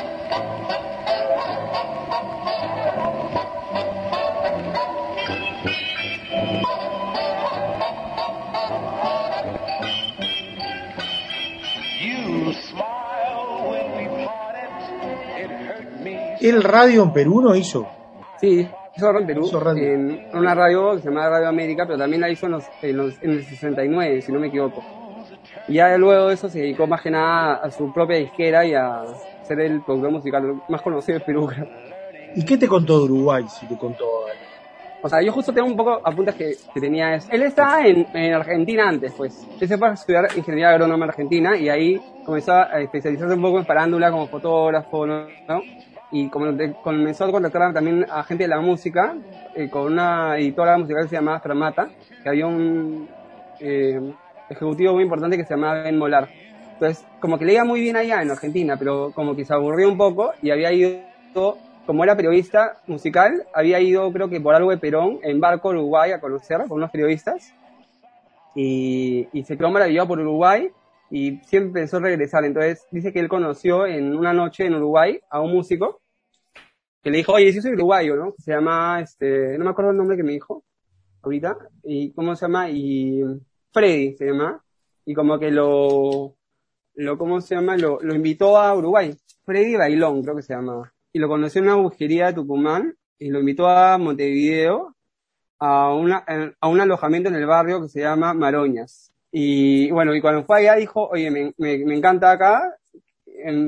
¿El 16.49 16.63
radio 16.63 17.03
en 17.03 17.13
Perú 17.13 17.41
no 17.41 17.55
hizo? 17.55 17.87
Sí, 18.41 18.69
hizo 18.97 19.07
radio 19.07 19.21
en 19.21 19.27
Perú, 19.27 19.47
Hizo 19.47 19.61
radio. 19.61 19.83
en 19.93 20.27
una 20.35 20.55
radio 20.55 20.93
que 20.97 21.03
se 21.03 21.09
llama 21.09 21.29
Radio 21.29 21.49
América, 21.49 21.85
pero 21.87 21.99
también 21.99 22.21
la 22.21 22.31
hizo 22.31 22.47
en, 22.47 22.53
los, 22.53 22.65
en, 22.83 22.97
los- 22.97 23.23
en 23.23 23.31
el 23.31 23.45
69, 23.45 24.23
si 24.23 24.33
no 24.33 24.39
me 24.41 24.49
equivoco. 24.49 24.83
Y 25.69 25.75
ya 25.75 25.97
luego 25.97 26.29
de 26.29 26.35
eso 26.35 26.49
se 26.49 26.61
dedicó 26.61 26.87
más 26.87 27.01
que 27.03 27.11
nada 27.11 27.55
a 27.57 27.71
su 27.71 27.93
propia 27.93 28.19
disquera 28.19 28.65
y 28.65 28.75
a 28.75 29.03
ser 29.43 29.61
el 29.61 29.81
productor 29.83 30.11
musical 30.13 30.63
más 30.69 30.83
conocido 30.83 31.19
de 31.19 31.25
Perú. 31.25 31.49
¿Y 32.35 32.45
qué 32.45 32.57
te 32.59 32.69
contó 32.69 32.99
de 32.99 33.05
Uruguay, 33.05 33.45
si 33.49 33.67
te 33.67 33.77
contó? 33.77 34.05
O 35.03 35.09
sea, 35.09 35.23
yo 35.23 35.33
justo 35.33 35.53
tengo 35.53 35.69
un 35.69 35.77
poco 35.77 36.01
apuntes 36.05 36.35
que, 36.35 36.53
que 36.75 36.81
tenía 36.81 37.15
eso. 37.15 37.29
Él 37.31 37.43
estaba 37.43 37.87
en, 37.87 38.07
en 38.15 38.35
Argentina 38.35 38.89
antes, 38.89 39.13
pues. 39.17 39.47
Él 39.61 39.69
se 39.69 39.79
fue 39.79 39.89
a 39.89 39.93
estudiar 39.93 40.27
ingeniería 40.37 40.71
agrónoma 40.71 41.05
en 41.05 41.11
Argentina 41.11 41.57
y 41.57 41.69
ahí 41.69 42.01
comenzó 42.25 42.53
a 42.53 42.81
especializarse 42.81 43.35
un 43.35 43.43
poco 43.43 43.59
en 43.59 43.67
farándula 43.67 44.11
como 44.11 44.27
fotógrafo, 44.27 45.07
¿no? 45.07 45.27
Y 46.19 46.31
comenzó 46.31 47.27
a 47.27 47.31
contactar 47.31 47.75
también 47.75 48.07
a 48.11 48.23
gente 48.23 48.45
de 48.45 48.49
la 48.49 48.59
música 48.59 49.15
eh, 49.55 49.69
con 49.69 49.93
una 49.93 50.39
editora 50.39 50.79
musical 50.79 51.03
que 51.03 51.09
se 51.11 51.17
llamaba 51.17 51.41
Fermata, 51.41 51.91
que 52.23 52.29
había 52.31 52.47
un 52.47 53.07
eh, 53.61 54.01
ejecutivo 54.49 54.95
muy 54.95 55.03
importante 55.03 55.37
que 55.37 55.45
se 55.45 55.51
llamaba 55.51 55.83
Ben 55.83 55.99
Molar. 55.99 56.31
Entonces, 56.73 57.05
como 57.21 57.39
que 57.39 57.45
le 57.45 57.53
iba 57.53 57.65
muy 57.65 57.83
bien 57.83 57.97
allá 57.97 58.23
en 58.23 58.31
Argentina, 58.31 58.79
pero 58.79 59.13
como 59.15 59.37
que 59.37 59.45
se 59.45 59.53
aburrió 59.53 59.91
un 59.91 59.99
poco 59.99 60.33
y 60.41 60.51
había 60.51 60.73
ido 60.73 61.59
como 61.85 62.03
era 62.03 62.17
periodista 62.17 62.79
musical, 62.87 63.45
había 63.53 63.79
ido, 63.79 64.11
creo 64.11 64.31
que 64.31 64.41
por 64.41 64.55
algo 64.55 64.71
de 64.71 64.79
Perón, 64.79 65.19
en 65.23 65.39
barco 65.39 65.69
a 65.69 65.73
Uruguay 65.73 66.13
a 66.13 66.21
conocer 66.21 66.63
con 66.67 66.79
unos 66.79 66.91
periodistas. 66.91 67.53
Y, 68.55 69.29
y 69.35 69.43
se 69.43 69.59
quedó 69.59 69.71
maravillado 69.71 70.09
por 70.09 70.19
Uruguay 70.19 70.71
y 71.11 71.41
siempre 71.45 71.83
pensó 71.83 72.01
regresar. 72.01 72.47
Entonces 72.47 72.87
dice 72.91 73.13
que 73.13 73.21
él 73.21 73.29
conoció 73.29 73.87
en 73.87 74.17
una 74.17 74.33
noche 74.33 74.65
en 74.65 74.77
Uruguay 74.77 75.21
a 75.29 75.43
un 75.43 75.53
músico 75.53 76.01
que 77.07 77.11
le 77.13 77.19
dijo, 77.19 77.35
oye, 77.35 77.53
si 77.53 77.63
soy 77.63 77.75
uruguayo, 77.75 78.17
¿no? 78.17 78.35
Se 78.37 78.51
llama, 78.51 79.01
este, 79.01 79.57
no 79.57 79.65
me 79.65 79.71
acuerdo 79.71 79.93
el 79.93 79.97
nombre 79.97 80.17
que 80.17 80.25
me 80.25 80.33
dijo 80.33 80.65
ahorita. 81.23 81.57
¿Y 81.85 82.13
cómo 82.13 82.35
se 82.35 82.47
llama? 82.47 82.69
Y 82.69 83.23
Freddy 83.71 84.17
se 84.17 84.27
llama. 84.27 84.61
Y 85.05 85.15
como 85.15 85.39
que 85.39 85.53
lo, 85.53 86.35
lo 86.97 87.17
¿cómo 87.17 87.41
se 87.41 87.55
llama? 87.55 87.77
Lo, 87.77 88.01
invitó 88.13 88.59
a 88.59 88.75
Uruguay. 88.75 89.17
Freddy 89.45 89.77
Bailón, 89.77 90.25
creo 90.25 90.35
que 90.35 90.43
se 90.43 90.55
llama. 90.55 90.93
Y 91.13 91.21
lo 91.21 91.29
conoció 91.29 91.61
en 91.61 91.69
una 91.69 91.77
busquería 91.77 92.27
de 92.27 92.33
Tucumán 92.33 92.97
y 93.21 93.31
lo 93.31 93.39
invitó 93.39 93.69
a 93.69 93.99
Montevideo 93.99 94.97
a, 95.61 95.95
una, 95.95 96.25
a 96.61 96.69
un 96.69 96.81
alojamiento 96.81 97.29
en 97.29 97.37
el 97.37 97.47
barrio 97.47 97.83
que 97.83 97.89
se 97.89 98.01
llama 98.01 98.35
Maroñas. 98.35 99.13
Y 99.31 99.93
bueno, 99.93 100.13
y 100.13 100.21
cuando 100.21 100.43
fue 100.43 100.59
allá 100.59 100.75
dijo, 100.75 101.07
oye, 101.07 101.31
me, 101.31 101.55
me, 101.57 101.79
me 101.85 101.97
encanta 101.97 102.33
acá, 102.33 102.77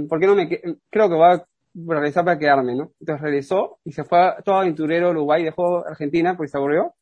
¿por 0.09 0.19
qué 0.19 0.27
no 0.27 0.35
me, 0.35 0.49
creo 0.91 1.09
que 1.09 1.15
voy 1.15 1.39
regresar 1.87 2.25
para 2.25 2.39
quedarme, 2.39 2.75
¿no? 2.75 2.93
Entonces 3.01 3.23
regresó 3.23 3.79
y 3.85 3.93
se 3.93 4.05
fue 4.05 4.19
todo 4.45 4.57
aventurero 4.57 5.09
a 5.09 5.11
Uruguay, 5.11 5.45
dejó 5.45 5.87
Argentina 5.87 6.37
porque 6.37 6.51
se 6.51 6.59
aburrió. 6.59 6.95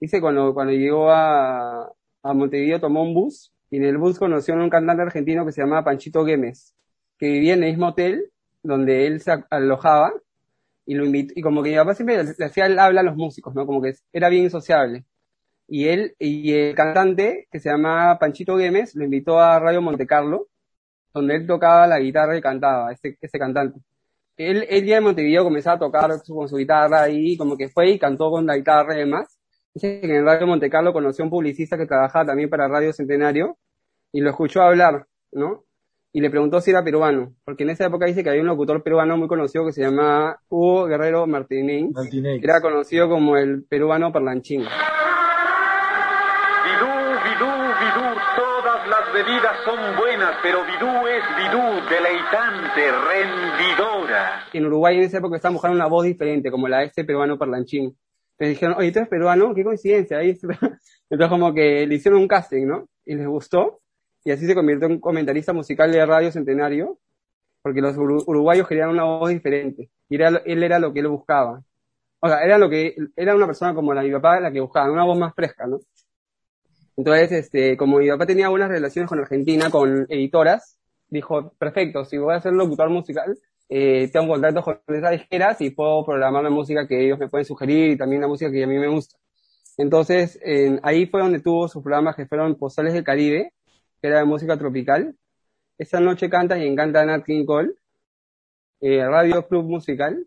Dice 0.00 0.20
cuando, 0.20 0.54
cuando 0.54 0.72
llegó 0.72 1.10
a, 1.10 1.92
a 2.22 2.34
Montevideo 2.34 2.80
tomó 2.80 3.02
un 3.02 3.14
bus 3.14 3.52
y 3.70 3.76
en 3.76 3.84
el 3.84 3.98
bus 3.98 4.18
conoció 4.18 4.54
a 4.54 4.62
un 4.62 4.70
cantante 4.70 5.02
argentino 5.02 5.44
que 5.44 5.52
se 5.52 5.62
llamaba 5.62 5.84
Panchito 5.84 6.22
Güemes, 6.22 6.74
que 7.18 7.26
vivía 7.26 7.54
en 7.54 7.62
el 7.64 7.70
mismo 7.70 7.88
hotel 7.88 8.30
donde 8.62 9.06
él 9.06 9.20
se 9.20 9.32
alojaba 9.50 10.12
y 10.86 10.94
lo 10.94 11.04
invitó, 11.04 11.34
y 11.36 11.42
como 11.42 11.62
que 11.62 11.70
mi 11.70 11.76
papá 11.76 11.94
siempre 11.94 12.22
le 12.36 12.44
hacía 12.44 12.66
el 12.66 12.78
habla 12.78 13.00
a 13.02 13.04
los 13.04 13.16
músicos, 13.16 13.54
¿no? 13.54 13.66
Como 13.66 13.80
que 13.82 13.94
era 14.12 14.28
bien 14.28 14.50
sociable. 14.50 15.04
Y 15.68 15.86
él, 15.88 16.16
y 16.18 16.52
el 16.52 16.74
cantante, 16.74 17.46
que 17.50 17.60
se 17.60 17.70
llama 17.70 18.18
Panchito 18.18 18.54
Güemes, 18.54 18.96
lo 18.96 19.04
invitó 19.04 19.38
a 19.38 19.60
Radio 19.60 19.80
Monte 19.82 20.06
Carlo, 20.06 20.48
donde 21.14 21.36
él 21.36 21.46
tocaba 21.46 21.86
la 21.86 22.00
guitarra 22.00 22.36
y 22.36 22.40
cantaba, 22.42 22.92
este, 22.92 23.16
este 23.20 23.38
cantante. 23.38 23.80
Él, 24.40 24.66
él 24.70 24.86
ya 24.86 24.96
en 24.96 25.04
Montevideo 25.04 25.44
comenzaba 25.44 25.76
a 25.76 25.78
tocar 25.78 26.10
con 26.26 26.48
su 26.48 26.56
guitarra 26.56 27.10
y 27.10 27.36
como 27.36 27.58
que 27.58 27.68
fue 27.68 27.90
y 27.90 27.98
cantó 27.98 28.30
con 28.30 28.46
la 28.46 28.56
guitarra 28.56 28.94
y 28.94 29.00
demás. 29.00 29.38
Dice 29.74 30.00
que 30.00 30.16
en 30.16 30.24
Radio 30.24 30.46
Monte 30.46 30.70
Carlo 30.70 30.94
conoció 30.94 31.22
a 31.22 31.26
un 31.26 31.30
publicista 31.30 31.76
que 31.76 31.84
trabajaba 31.84 32.24
también 32.24 32.48
para 32.48 32.66
Radio 32.66 32.90
Centenario 32.94 33.58
y 34.12 34.22
lo 34.22 34.30
escuchó 34.30 34.62
hablar, 34.62 35.06
¿no? 35.30 35.64
Y 36.14 36.22
le 36.22 36.30
preguntó 36.30 36.62
si 36.62 36.70
era 36.70 36.82
peruano, 36.82 37.34
porque 37.44 37.64
en 37.64 37.70
esa 37.70 37.84
época 37.84 38.06
dice 38.06 38.24
que 38.24 38.30
había 38.30 38.40
un 38.40 38.48
locutor 38.48 38.82
peruano 38.82 39.18
muy 39.18 39.28
conocido 39.28 39.66
que 39.66 39.72
se 39.72 39.82
llamaba 39.82 40.40
Hugo 40.48 40.86
Guerrero 40.86 41.26
Martínez, 41.26 41.90
Martínez. 41.92 42.40
que 42.40 42.46
era 42.46 42.62
conocido 42.62 43.10
como 43.10 43.36
el 43.36 43.64
peruano 43.64 44.10
parlanchín. 44.10 44.64
Bebidas 49.12 49.56
son 49.64 49.96
buenas, 49.96 50.36
pero 50.42 50.60
bidú 50.64 51.06
es 51.06 51.22
bidú, 51.36 51.62
deleitante, 51.88 52.92
rendidora. 53.08 54.44
En 54.52 54.66
Uruguay 54.66 54.96
en 54.96 55.02
esa 55.04 55.18
época 55.18 55.36
estaban 55.36 55.54
buscando 55.54 55.76
una 55.76 55.86
voz 55.86 56.04
diferente, 56.04 56.50
como 56.50 56.68
la 56.68 56.78
de 56.78 56.86
este 56.86 57.04
peruano 57.04 57.38
parlanchín. 57.38 57.96
Entonces 58.38 58.56
dijeron, 58.56 58.76
oye, 58.78 58.92
tú 58.92 58.98
eres 59.00 59.08
peruano, 59.08 59.54
qué 59.54 59.64
coincidencia. 59.64 60.20
Entonces 60.22 61.28
como 61.28 61.52
que 61.54 61.86
le 61.86 61.94
hicieron 61.94 62.20
un 62.20 62.28
casting, 62.28 62.66
¿no? 62.66 62.88
Y 63.04 63.14
les 63.14 63.26
gustó. 63.26 63.80
Y 64.24 64.30
así 64.32 64.46
se 64.46 64.54
convirtió 64.54 64.86
en 64.88 65.00
comentarista 65.00 65.52
musical 65.52 65.90
de 65.92 66.04
Radio 66.04 66.30
Centenario, 66.30 66.98
porque 67.62 67.80
los 67.80 67.96
uru- 67.96 68.24
uruguayos 68.26 68.68
querían 68.68 68.90
una 68.90 69.04
voz 69.04 69.30
diferente. 69.30 69.90
Y 70.08 70.14
era, 70.16 70.28
él 70.44 70.62
era 70.62 70.78
lo 70.78 70.92
que 70.92 71.00
él 71.00 71.08
buscaba. 71.08 71.62
O 72.20 72.28
sea, 72.28 72.42
era 72.42 72.58
lo 72.58 72.68
que, 72.68 72.94
era 73.16 73.34
una 73.34 73.46
persona 73.46 73.74
como 73.74 73.94
la 73.94 74.02
mi 74.02 74.12
papá, 74.12 74.40
la 74.40 74.52
que 74.52 74.60
buscaba, 74.60 74.90
una 74.90 75.04
voz 75.04 75.18
más 75.18 75.34
fresca, 75.34 75.66
¿no? 75.66 75.78
Entonces, 77.00 77.32
este, 77.32 77.78
como 77.78 77.96
mi 77.98 78.08
papá 78.10 78.26
tenía 78.26 78.50
buenas 78.50 78.68
relaciones 78.68 79.08
con 79.08 79.18
Argentina, 79.20 79.70
con 79.70 80.04
editoras, 80.10 80.78
dijo, 81.08 81.52
perfecto, 81.58 82.04
si 82.04 82.18
voy 82.18 82.34
a 82.34 82.42
ser 82.42 82.52
locutor 82.52 82.90
musical, 82.90 83.38
eh, 83.70 84.10
tengo 84.12 84.28
contactos 84.34 84.64
con 84.64 84.80
esas 84.88 85.12
disqueras 85.12 85.58
y 85.62 85.70
puedo 85.70 86.04
programar 86.04 86.44
la 86.44 86.50
música 86.50 86.86
que 86.86 87.02
ellos 87.02 87.18
me 87.18 87.28
pueden 87.28 87.46
sugerir 87.46 87.92
y 87.92 87.96
también 87.96 88.20
la 88.20 88.28
música 88.28 88.50
que 88.50 88.62
a 88.64 88.66
mí 88.66 88.78
me 88.78 88.88
gusta. 88.88 89.16
Entonces, 89.78 90.38
en- 90.42 90.78
ahí 90.82 91.06
fue 91.06 91.22
donde 91.22 91.40
tuvo 91.40 91.68
sus 91.68 91.82
programas 91.82 92.16
que 92.16 92.26
fueron 92.26 92.54
Postales 92.56 92.92
del 92.92 93.02
Caribe, 93.04 93.54
que 94.02 94.08
era 94.08 94.18
de 94.18 94.26
música 94.26 94.58
tropical. 94.58 95.16
Esta 95.78 96.00
noche 96.00 96.28
canta 96.28 96.58
y 96.58 96.66
encanta 96.66 97.04
Nat 97.06 97.24
King 97.24 97.46
Cole. 97.46 97.72
Eh, 98.82 99.02
Radio 99.06 99.46
Club 99.48 99.64
Musical. 99.64 100.26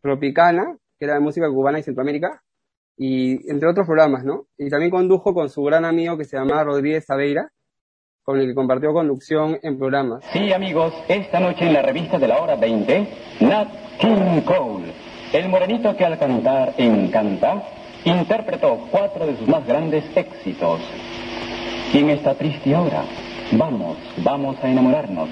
Tropicana, 0.00 0.76
que 0.98 1.06
era 1.06 1.14
de 1.14 1.20
música 1.20 1.48
cubana 1.48 1.80
y 1.80 1.82
Centroamérica. 1.82 2.42
Y 2.98 3.48
entre 3.48 3.68
otros 3.68 3.86
programas, 3.86 4.24
¿no? 4.24 4.46
Y 4.58 4.68
también 4.68 4.90
condujo 4.90 5.32
con 5.32 5.48
su 5.48 5.62
gran 5.62 5.84
amigo 5.84 6.18
que 6.18 6.24
se 6.24 6.36
llamaba 6.36 6.64
Rodríguez 6.64 7.04
Sabeira, 7.06 7.48
con 8.24 8.40
el 8.40 8.46
que 8.48 8.54
compartió 8.54 8.92
conducción 8.92 9.58
en 9.62 9.78
programas. 9.78 10.24
Sí, 10.32 10.52
amigos, 10.52 10.92
esta 11.08 11.38
noche 11.38 11.66
en 11.66 11.72
la 11.72 11.82
revista 11.82 12.18
de 12.18 12.28
la 12.28 12.42
hora 12.42 12.56
20, 12.56 13.08
Nat 13.40 13.68
King 14.00 14.42
Cole, 14.44 14.92
el 15.32 15.48
morenito 15.48 15.96
que 15.96 16.04
al 16.04 16.18
cantar 16.18 16.74
encanta, 16.76 17.62
interpretó 18.04 18.86
cuatro 18.90 19.26
de 19.26 19.36
sus 19.36 19.48
más 19.48 19.66
grandes 19.66 20.04
éxitos. 20.16 20.80
Y 21.92 21.98
en 21.98 22.10
esta 22.10 22.34
triste 22.34 22.74
hora, 22.76 23.04
vamos, 23.52 23.96
vamos 24.18 24.56
a 24.62 24.68
enamorarnos. 24.68 25.28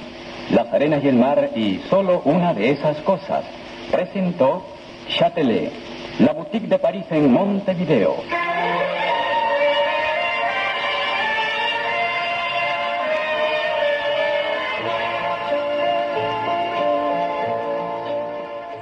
Las 0.53 0.73
arenas 0.73 1.03
y 1.03 1.09
el 1.09 1.17
mar 1.17 1.51
y 1.55 1.81
solo 1.91 2.23
una 2.25 2.55
de 2.55 2.71
esas 2.71 2.99
cosas. 3.03 3.45
Presentó 3.91 4.65
Châtelet, 5.09 5.73
la 6.21 6.33
boutique 6.33 6.69
de 6.69 6.79
París 6.79 7.05
en 7.11 7.33
Montevideo. 7.33 8.17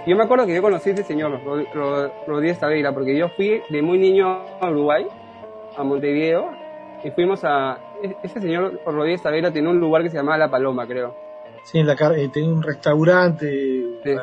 Yo 0.06 0.16
me 0.16 0.24
acuerdo 0.24 0.44
que 0.46 0.54
yo 0.54 0.60
conocí 0.60 0.90
a 0.90 0.92
ese 0.92 1.04
señor, 1.04 1.42
Rod- 1.42 1.64
Rod- 1.72 2.10
Rodríguez 2.26 2.58
Taveira, 2.58 2.92
porque 2.92 3.16
yo 3.16 3.30
fui 3.30 3.62
de 3.70 3.80
muy 3.82 3.96
niño 3.98 4.42
a 4.60 4.70
Uruguay, 4.70 5.06
a 5.76 5.82
Montevideo, 5.82 6.50
y 7.02 7.10
fuimos 7.12 7.42
a... 7.44 7.78
e- 8.02 8.14
Ese 8.22 8.38
señor 8.40 8.80
Rodríguez 8.84 9.22
Taveira 9.22 9.50
tenía 9.50 9.70
un 9.70 9.80
lugar 9.80 10.02
que 10.02 10.10
se 10.10 10.18
llamaba 10.18 10.36
La 10.36 10.50
Paloma, 10.50 10.86
creo. 10.86 11.14
Sí, 11.64 11.78
en 11.78 11.86
la 11.86 11.94
eh, 12.18 12.28
tenía 12.28 12.50
un 12.52 12.62
restaurante, 12.62 13.48
Sí. 14.04 14.10
un 14.10 14.20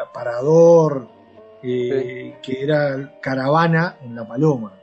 eh, 1.63 2.35
que 2.41 2.63
era 2.63 3.19
caravana 3.21 3.97
en 4.03 4.15
La 4.15 4.27
Paloma. 4.27 4.73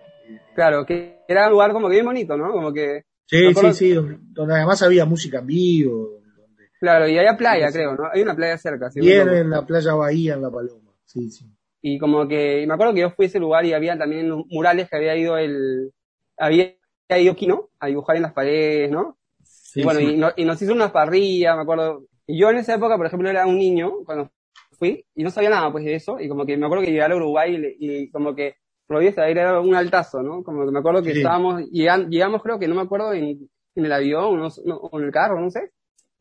Claro, 0.54 0.84
que 0.84 1.20
era 1.28 1.46
un 1.46 1.52
lugar 1.52 1.72
como 1.72 1.88
que 1.88 1.94
bien 1.94 2.06
bonito, 2.06 2.36
¿no? 2.36 2.50
Como 2.52 2.72
que... 2.72 3.02
Sí, 3.26 3.52
sí, 3.54 3.72
sí, 3.74 3.92
donde, 3.92 4.18
donde 4.20 4.54
además 4.54 4.82
había 4.82 5.04
música 5.04 5.38
en 5.40 5.46
vivo. 5.46 6.20
Donde, 6.36 6.70
Claro, 6.80 7.06
y 7.08 7.18
había 7.18 7.36
playa, 7.36 7.70
creo, 7.70 7.94
¿no? 7.94 8.04
Hay 8.12 8.22
una 8.22 8.34
playa 8.34 8.56
cerca. 8.58 8.90
si 8.90 9.00
bien 9.00 9.28
en 9.28 9.50
la 9.50 9.64
playa 9.66 9.94
Bahía, 9.94 10.34
en 10.34 10.42
La 10.42 10.50
Paloma. 10.50 10.92
Sí, 11.04 11.30
sí. 11.30 11.44
Y 11.80 11.98
como 11.98 12.26
que, 12.26 12.62
y 12.62 12.66
me 12.66 12.74
acuerdo 12.74 12.94
que 12.94 13.00
yo 13.00 13.10
fui 13.10 13.26
a 13.26 13.28
ese 13.28 13.38
lugar 13.38 13.64
y 13.64 13.72
había 13.72 13.96
también 13.96 14.30
murales 14.50 14.88
que 14.90 14.96
había 14.96 15.16
ido 15.16 15.36
el, 15.38 15.92
había 16.36 16.74
ido 17.10 17.36
Kino 17.36 17.70
a 17.78 17.86
dibujar 17.86 18.16
en 18.16 18.22
las 18.22 18.32
paredes, 18.32 18.90
¿no? 18.90 19.16
Sí, 19.42 19.80
y 19.80 19.84
bueno, 19.84 20.00
sí. 20.00 20.06
y, 20.06 20.16
no- 20.16 20.32
y 20.36 20.44
nos 20.44 20.60
hizo 20.60 20.72
una 20.72 20.92
parrilla, 20.92 21.54
me 21.54 21.62
acuerdo. 21.62 22.04
Y 22.26 22.38
yo 22.40 22.50
en 22.50 22.56
esa 22.56 22.74
época, 22.74 22.96
por 22.96 23.06
ejemplo, 23.06 23.30
era 23.30 23.46
un 23.46 23.58
niño 23.58 23.92
cuando 24.04 24.30
fui 24.78 25.04
y 25.14 25.22
no 25.24 25.30
sabía 25.30 25.50
nada 25.50 25.70
pues 25.72 25.84
de 25.84 25.94
eso. 25.94 26.18
Y 26.20 26.28
como 26.28 26.46
que 26.46 26.56
me 26.56 26.66
acuerdo 26.66 26.84
que 26.84 26.90
llegué 26.90 27.02
a 27.02 27.14
Uruguay 27.16 27.54
y, 27.54 27.58
le- 27.58 27.76
y 27.78 28.10
como 28.10 28.34
que 28.34 28.56
Taveira 28.88 29.42
era 29.42 29.60
un 29.60 29.74
altazo, 29.74 30.22
¿no? 30.22 30.42
Como 30.42 30.64
que 30.64 30.72
me 30.72 30.78
acuerdo 30.78 31.02
que 31.02 31.12
Sí. 31.12 31.18
estábamos, 31.18 31.62
llegan- 31.70 32.08
llegamos 32.08 32.42
creo 32.42 32.58
que 32.58 32.68
no 32.68 32.74
me 32.74 32.82
acuerdo 32.82 33.12
en, 33.12 33.48
en 33.74 33.84
el 33.84 33.92
avión 33.92 34.38
no, 34.38 34.48
no- 34.64 34.76
o 34.76 34.98
en 34.98 35.04
el 35.06 35.12
carro, 35.12 35.40
no 35.40 35.50
sé. 35.50 35.70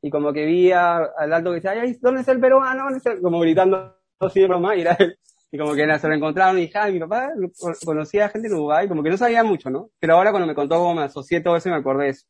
Y 0.02 0.10
como 0.10 0.34
que 0.34 0.46
vi 0.46 0.72
a- 0.72 0.98
al 1.18 1.34
alto 1.34 1.50
que 1.52 1.56
decía, 1.56 1.72
ay, 1.72 1.98
¿dónde 2.02 2.22
está 2.22 2.34
el 2.34 2.40
peruano? 2.42 2.84
¿Dónde 2.84 2.98
está 2.98 3.12
el-?" 3.14 3.22
Como 3.22 3.40
gritando 3.40 3.96
así 4.20 4.42
de 4.42 4.48
broma 4.48 4.76
y 4.76 4.82
era 4.82 4.96
él. 5.00 5.18
Y 5.50 5.58
como 5.58 5.74
que 5.76 5.98
se 6.00 6.08
lo 6.10 6.14
encontraron 6.14 6.58
y 6.58 6.62
dije, 6.64 6.78
ay, 6.78 6.94
mi 6.94 7.00
papá 7.00 7.32
co- 7.60 7.72
conocía 7.86 8.28
gente 8.30 8.48
en 8.50 8.54
Uruguay, 8.56 8.88
como 8.90 9.02
que 9.02 9.10
no 9.12 9.18
sabía 9.18 9.44
mucho, 9.46 9.70
¿no? 9.70 9.90
Pero 10.00 10.16
ahora 10.16 10.32
cuando 10.32 10.46
me 10.48 10.54
contó 10.56 10.76
cómo 10.78 10.94
me 10.96 11.04
asocié 11.04 11.40
todo 11.40 11.56
eso, 11.56 11.70
me 11.70 11.76
acordé 11.78 12.04
de 12.06 12.10
eso. 12.12 12.26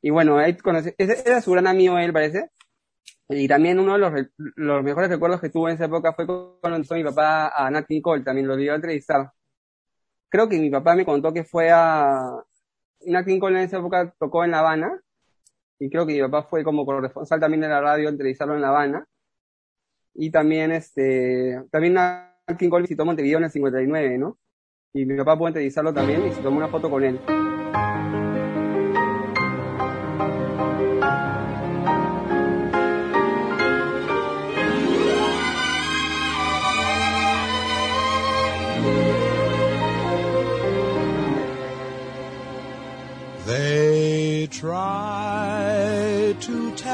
Y 0.00 0.10
bueno, 0.10 0.38
ahí 0.38 0.56
conocí, 0.56 0.90
ese 0.96 1.22
era 1.28 1.40
su 1.42 1.52
gran 1.52 1.66
amigo 1.66 1.98
él, 1.98 2.12
parece. 2.12 2.48
Y 3.34 3.48
también 3.48 3.78
uno 3.78 3.94
de 3.94 3.98
los, 3.98 4.12
los 4.56 4.82
mejores 4.82 5.10
recuerdos 5.10 5.40
que 5.40 5.50
tuve 5.50 5.70
en 5.70 5.76
esa 5.76 5.86
época 5.86 6.12
fue 6.12 6.26
cuando 6.26 6.76
empezó 6.76 6.94
mi 6.94 7.04
papá 7.04 7.48
a 7.48 7.70
Nat 7.70 7.86
King 7.86 8.00
Cole, 8.00 8.24
también 8.24 8.46
lo 8.46 8.56
dio 8.56 8.72
a 8.72 8.76
entrevistar. 8.76 9.32
Creo 10.28 10.48
que 10.48 10.58
mi 10.58 10.70
papá 10.70 10.94
me 10.94 11.04
contó 11.04 11.32
que 11.32 11.44
fue 11.44 11.70
a... 11.70 12.42
Nat 13.06 13.26
King 13.26 13.40
Cole 13.40 13.58
en 13.58 13.64
esa 13.64 13.78
época 13.78 14.14
tocó 14.18 14.44
en 14.44 14.52
La 14.52 14.60
Habana, 14.60 15.00
y 15.78 15.90
creo 15.90 16.06
que 16.06 16.12
mi 16.12 16.20
papá 16.20 16.44
fue 16.44 16.62
como 16.62 16.86
corresponsal 16.86 17.40
también 17.40 17.60
de 17.62 17.68
la 17.68 17.80
radio 17.80 18.08
entrevistarlo 18.08 18.54
en 18.54 18.60
La 18.60 18.68
Habana. 18.68 19.04
Y 20.14 20.30
también, 20.30 20.70
este, 20.70 21.60
también 21.70 21.94
Nat 21.94 22.56
King 22.58 22.70
Cole 22.70 22.82
visitó 22.82 23.04
Montevideo 23.04 23.38
en 23.38 23.44
el 23.44 23.50
59, 23.50 24.18
¿no? 24.18 24.38
Y 24.92 25.04
mi 25.06 25.16
papá 25.16 25.36
pudo 25.36 25.48
entrevistarlo 25.48 25.92
también 25.92 26.24
y 26.26 26.30
se 26.30 26.42
tomó 26.42 26.58
una 26.58 26.68
foto 26.68 26.88
con 26.88 27.02
él. 27.02 27.18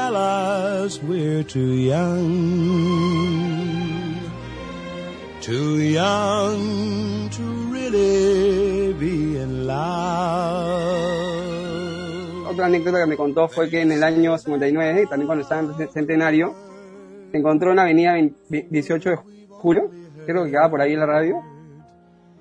To 0.09 0.15
tell 0.15 0.85
us 0.85 0.99
we're 1.03 1.43
too 1.43 1.73
young, 1.73 2.29
too 5.41 5.79
young 5.81 7.29
to 7.29 7.43
really 7.71 8.93
be 8.93 9.37
in 9.37 9.67
love. 9.67 10.47
Otra 12.49 12.65
anécdota 12.65 12.99
que 12.99 13.05
me 13.05 13.15
contó 13.17 13.47
fue 13.47 13.69
que 13.69 13.81
en 13.81 13.91
el 13.91 14.03
año 14.03 14.35
59, 14.37 15.05
también 15.07 15.27
cuando 15.27 15.43
estaba 15.43 15.61
en 15.61 15.71
el 15.79 15.89
centenario, 15.89 16.55
se 17.31 17.37
encontró 17.37 17.69
en 17.71 17.75
la 17.77 17.83
avenida 17.83 18.13
20 18.13 18.67
18 18.69 19.09
de 19.11 19.15
julio, 19.49 19.91
creo 20.25 20.43
que 20.45 20.51
quedaba 20.51 20.69
por 20.71 20.81
ahí 20.81 20.93
en 20.93 20.99
la 20.99 21.05
radio, 21.05 21.35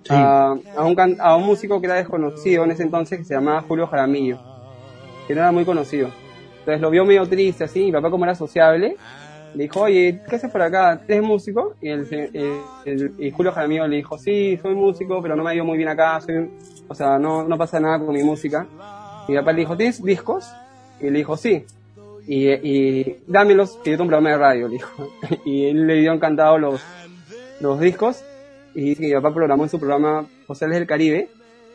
Sí. 0.05 0.15
a, 0.15 0.55
a 0.77 0.85
un, 0.85 0.95
can- 0.95 1.17
a 1.21 1.37
un 1.37 1.45
músico 1.45 1.81
que 1.81 1.87
era 1.87 1.97
desconocido 1.97 2.65
en 2.65 2.71
ese 2.71 2.83
entonces 2.85 3.19
que 3.19 3.25
se 3.25 3.35
llamaba 3.35 3.61
Julio 3.69 3.87
Jaramillo, 3.89 4.39
que 5.27 5.35
no 5.35 5.41
era 5.43 5.53
muy 5.53 5.67
conocido. 5.67 6.09
Entonces 6.69 6.83
lo 6.83 6.91
vio 6.91 7.07
medio 7.07 7.27
triste 7.27 7.65
así, 7.65 7.85
mi 7.87 7.93
papá 7.93 8.11
como 8.11 8.25
era 8.27 8.35
sociable, 8.35 8.95
le 9.55 9.63
dijo, 9.63 9.81
oye, 9.81 10.21
¿qué 10.29 10.37
haces 10.37 10.51
por 10.51 10.61
acá? 10.61 11.01
¿Eres 11.09 11.23
músico? 11.23 11.75
Y, 11.81 11.89
el, 11.89 12.07
el- 12.35 12.61
el- 12.85 13.15
y 13.19 13.31
Julio 13.31 13.53
Jaramillo 13.53 13.87
le 13.89 13.97
dijo, 13.97 14.19
sí, 14.19 14.59
soy 14.61 14.75
músico, 14.75 15.23
pero 15.23 15.35
no 15.35 15.43
me 15.43 15.51
ha 15.51 15.55
ido 15.55 15.65
muy 15.65 15.79
bien 15.79 15.89
acá, 15.89 16.21
soy, 16.21 16.51
o 16.87 16.95
sea, 16.95 17.19
no, 17.19 17.43
no 17.49 17.57
pasa 17.57 17.81
nada 17.81 17.99
con 17.99 18.15
mi 18.15 18.23
música. 18.23 18.67
Y 19.27 19.33
mi 19.33 19.39
papá 19.39 19.53
le 19.53 19.61
dijo, 19.61 19.79
¿tienes 19.79 20.03
discos? 20.05 20.47
Y 21.01 21.05
le 21.05 21.19
dijo, 21.19 21.39
sí. 21.39 21.65
Y, 22.27 22.51
y 22.51 23.17
dámelos, 23.27 23.79
que 23.83 23.93
yo 23.93 23.97
tengo 23.97 24.03
un 24.03 24.09
programa 24.09 24.29
de 24.31 24.37
radio, 24.37 24.69
le 24.69 24.75
dijo. 24.75 25.09
Y 25.47 25.65
él 25.71 25.87
le 25.87 25.95
dio 25.95 26.13
encantado 26.13 26.59
los, 26.59 26.83
los 27.61 27.81
discos. 27.81 28.23
Y 28.75 28.83
dice 28.91 29.01
que 29.01 29.07
mi 29.09 29.15
papá 29.15 29.33
programó 29.33 29.63
en 29.63 29.71
su 29.71 29.79
programa 29.79 30.27
Postales 30.47 30.77
del 30.79 30.87
Caribe 30.87 31.31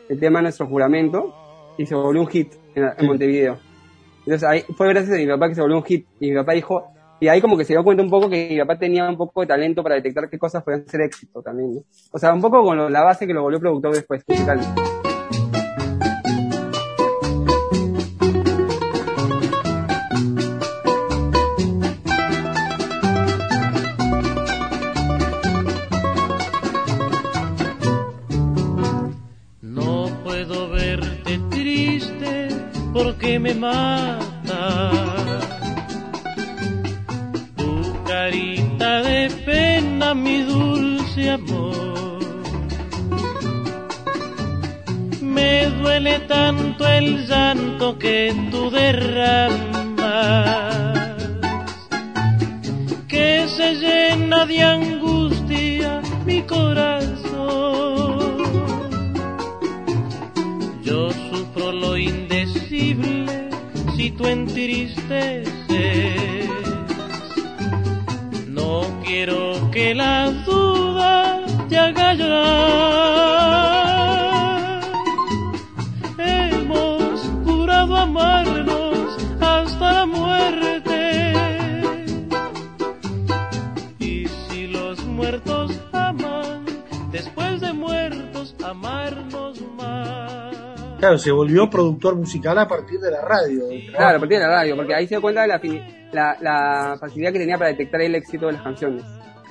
el 0.08 0.20
tema 0.20 0.38
de 0.38 0.44
nuestro 0.44 0.68
juramento 0.68 1.34
y 1.76 1.84
se 1.86 1.96
volvió 1.96 2.20
un 2.22 2.28
hit 2.28 2.52
en, 2.76 2.88
en 2.96 3.06
Montevideo. 3.06 3.58
Entonces 4.26 4.44
ahí 4.44 4.64
fue 4.76 4.88
gracias 4.88 5.14
a 5.14 5.18
mi 5.18 5.26
papá 5.26 5.48
que 5.48 5.54
se 5.54 5.60
volvió 5.60 5.76
un 5.76 5.84
hit. 5.84 6.06
Y 6.20 6.30
mi 6.30 6.36
papá 6.36 6.52
dijo, 6.52 6.94
y 7.20 7.28
ahí 7.28 7.40
como 7.40 7.56
que 7.56 7.64
se 7.64 7.72
dio 7.72 7.84
cuenta 7.84 8.02
un 8.02 8.10
poco 8.10 8.28
que 8.28 8.48
mi 8.50 8.58
papá 8.58 8.78
tenía 8.78 9.08
un 9.08 9.16
poco 9.16 9.42
de 9.42 9.46
talento 9.46 9.82
para 9.82 9.96
detectar 9.96 10.28
qué 10.28 10.38
cosas 10.38 10.62
podían 10.62 10.86
ser 10.86 11.02
éxito 11.02 11.42
también, 11.42 11.74
¿no? 11.74 11.80
O 12.12 12.18
sea, 12.18 12.32
un 12.32 12.40
poco 12.40 12.62
con 12.62 12.92
la 12.92 13.02
base 13.02 13.26
que 13.26 13.34
lo 13.34 13.42
volvió 13.42 13.60
productor 13.60 13.94
después, 13.94 14.22
musical. 14.26 14.60
Me 33.38 33.54
mata. 33.54 34.90
Tu 37.56 37.94
carita 38.04 39.02
de 39.02 39.30
pena, 39.44 40.14
mi 40.14 40.42
dulce 40.42 41.30
amor. 41.30 42.20
Me 45.20 45.66
duele 45.80 46.20
tanto 46.20 46.86
el 46.86 47.26
llanto 47.26 47.98
que 47.98 48.34
tú 48.50 48.70
derramas, 48.70 50.04
que 53.08 53.46
se 53.48 53.74
llena 53.74 54.46
de 54.46 54.62
angustia 54.62 56.00
mi 56.24 56.42
corazón. 56.42 57.14
Yo 60.82 61.10
sufro 61.10 61.72
lo 61.72 61.96
indecible 61.96 63.23
si 64.04 64.10
tú 64.10 64.26
entristeces. 64.26 65.48
No 68.48 68.82
quiero 69.02 69.70
que 69.70 69.94
la 69.94 70.30
duda 70.44 71.40
te 71.70 71.78
haga 71.78 72.12
llorar. 72.12 72.42
Hemos 76.18 77.22
jurado 77.46 77.96
amarnos 77.96 79.16
hasta 79.40 79.92
la 79.94 80.04
muerte. 80.04 81.32
Y 84.00 84.26
si 84.28 84.66
los 84.66 85.02
muertos 85.06 85.80
aman, 85.92 86.66
después 87.10 87.62
de 87.62 87.72
muertos 87.72 88.54
amarnos. 88.62 89.73
Claro, 91.04 91.18
se 91.18 91.32
volvió 91.32 91.68
productor 91.68 92.16
musical 92.16 92.56
a 92.58 92.66
partir 92.66 92.98
de 92.98 93.10
la 93.10 93.20
radio. 93.20 93.64
Claro, 93.94 94.16
a 94.16 94.20
partir 94.20 94.38
de 94.38 94.44
la 94.44 94.48
radio, 94.48 94.74
porque 94.74 94.94
ahí 94.94 95.04
se 95.06 95.16
dio 95.16 95.20
cuenta 95.20 95.42
de 95.42 95.48
la, 95.48 95.60
fini- 95.60 96.08
la, 96.12 96.34
la 96.40 96.96
facilidad 96.98 97.30
que 97.30 97.40
tenía 97.40 97.58
para 97.58 97.68
detectar 97.68 98.00
el 98.00 98.14
éxito 98.14 98.46
de 98.46 98.52
las 98.54 98.62
canciones. 98.62 99.04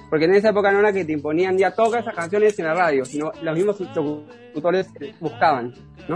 Porque 0.10 0.26
en 0.26 0.34
esa 0.34 0.50
época 0.50 0.72
no 0.72 0.80
era 0.80 0.92
que 0.92 1.06
te 1.06 1.12
imponían 1.12 1.56
ya 1.56 1.70
todas 1.70 2.02
esas 2.02 2.16
canciones 2.16 2.58
en 2.58 2.66
la 2.66 2.74
radio, 2.74 3.06
sino 3.06 3.32
los 3.44 3.56
mismos 3.56 3.80
locutores 3.80 4.88
buscaban, 5.20 5.76
¿no? 6.08 6.16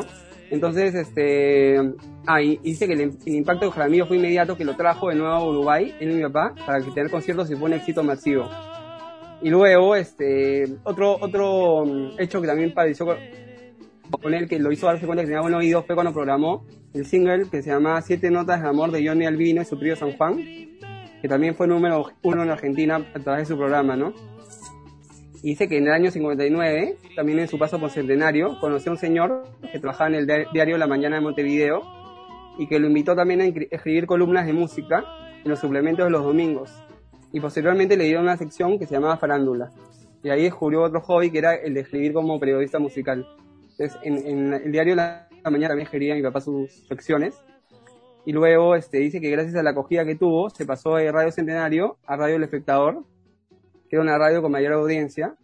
Entonces, 0.50 0.96
este, 0.96 1.78
ah, 2.26 2.42
y 2.42 2.54
y 2.54 2.72
dice 2.72 2.88
que 2.88 2.94
el, 2.94 3.02
el 3.02 3.36
impacto 3.36 3.66
de 3.68 3.72
Jaramillo 3.74 4.08
fue 4.08 4.18
inmediato, 4.18 4.58
que 4.58 4.66
lo 4.66 4.76
trajo 4.76 5.10
de 5.10 5.16
nuevo 5.18 5.36
a 5.36 5.48
Uruguay, 5.48 5.94
él 6.00 6.14
y 6.14 6.16
mi 6.16 6.24
papá, 6.24 6.56
para 6.66 6.80
que 6.84 6.90
tener 6.90 7.12
conciertos 7.12 7.52
y 7.52 7.56
fue 7.56 7.66
un 7.70 7.74
éxito 7.74 8.02
masivo. 8.02 8.50
Y 9.44 9.52
luego, 9.52 9.96
este, 9.96 10.66
otro, 10.84 11.16
otro 11.22 11.86
mm, 11.86 12.20
hecho 12.20 12.42
que 12.42 12.48
también 12.48 12.74
padeció 12.74 13.06
con, 14.12 14.34
él, 14.34 14.48
que 14.48 14.60
lo 14.60 14.72
hizo 14.72 14.88
darse 14.88 15.06
cuenta 15.06 15.24
que 15.24 15.28
tenía 15.28 15.42
buen 15.42 15.54
oído, 15.54 15.84
fue 15.84 15.96
cuando 15.96 16.14
programó 16.14 16.66
el 16.94 17.06
single 17.06 17.50
que 17.50 17.62
se 17.62 17.70
llama 17.70 18.02
Siete 18.02 18.32
Notas 18.32 18.62
de 18.62 18.68
Amor 18.70 18.92
de 18.92 19.06
Johnny 19.08 19.26
Albino 19.26 19.62
y 19.62 19.66
su 19.66 19.78
trío 19.78 19.96
San 19.96 20.14
Juan, 20.18 20.38
que 21.22 21.28
también 21.28 21.56
fue 21.56 21.68
número 21.68 22.06
uno 22.24 22.44
en 22.44 22.50
Argentina 22.50 23.06
a 23.14 23.20
través 23.20 23.48
de 23.48 23.54
su 23.54 23.58
programa, 23.58 23.96
¿no? 23.96 24.14
Y 25.44 25.50
dice 25.50 25.68
que 25.68 25.78
en 25.78 25.86
el 25.88 25.94
año 25.94 26.10
59, 26.10 26.98
también 27.16 27.40
en 27.40 27.48
su 27.48 27.60
paso 27.60 27.80
por 27.80 27.92
Centenario, 27.92 28.60
conoció 28.60 28.92
a 28.92 28.96
un 28.96 29.00
señor 29.00 29.44
que 29.72 29.80
trabajaba 29.80 30.10
en 30.10 30.16
el 30.16 30.28
di- 30.28 30.46
diario 30.52 30.78
La 30.78 30.88
Mañana 30.88 31.18
de 31.18 31.22
Montevideo 31.22 31.84
y 32.58 32.68
que 32.68 32.80
lo 32.80 32.88
invitó 32.88 33.16
también 33.16 33.42
a 33.42 33.46
escribir 33.46 34.08
columnas 34.08 34.48
de 34.48 34.54
música 34.54 35.04
en 35.44 35.50
los 35.50 35.60
suplementos 35.60 36.06
de 36.06 36.10
los 36.12 36.24
domingos. 36.24 36.74
Y 37.32 37.40
posteriormente 37.40 37.96
le 37.98 38.06
dieron 38.06 38.24
una 38.24 38.36
sección 38.38 38.80
que 38.80 38.88
se 38.88 38.96
llamaba 38.96 39.18
Farándula. 39.18 39.70
Y 40.24 40.30
ahí 40.30 40.42
descubrió 40.44 40.82
otro 40.82 41.02
hobby 41.02 41.30
que 41.30 41.38
era 41.38 41.54
el 41.54 41.76
de 41.76 41.82
escribir 41.82 42.14
como 42.14 42.40
periodista 42.40 42.80
musical. 42.80 43.28
Entonces, 43.78 44.00
en, 44.04 44.54
el 44.54 44.72
diario 44.72 44.96
La 44.96 45.30
Mañana 45.44 45.70
también 45.70 45.86
escribía 45.86 46.16
mi 46.16 46.24
papá 46.24 46.42
sus 46.42 46.72
secciones. 46.88 47.36
Y 48.26 48.34
luego 48.34 48.76
este, 48.76 48.98
dice 48.98 49.22
que 49.22 49.30
gracias 49.30 49.56
a 49.56 49.64
la 49.64 49.70
acogida 49.70 50.04
que 50.04 50.16
tuvo, 50.16 50.50
se 50.50 50.66
pasó 50.66 50.96
de 50.96 51.12
Radio 51.12 51.32
Centenario 51.32 51.98
a 52.06 52.18
Radio 52.18 52.36
El 52.36 52.44
Espectador, 52.44 53.06
que 53.90 53.96
era 53.96 54.02
una 54.02 54.18
radio 54.18 54.42
con 54.42 54.52
mayor 54.52 54.74
audiencia. 54.74 55.36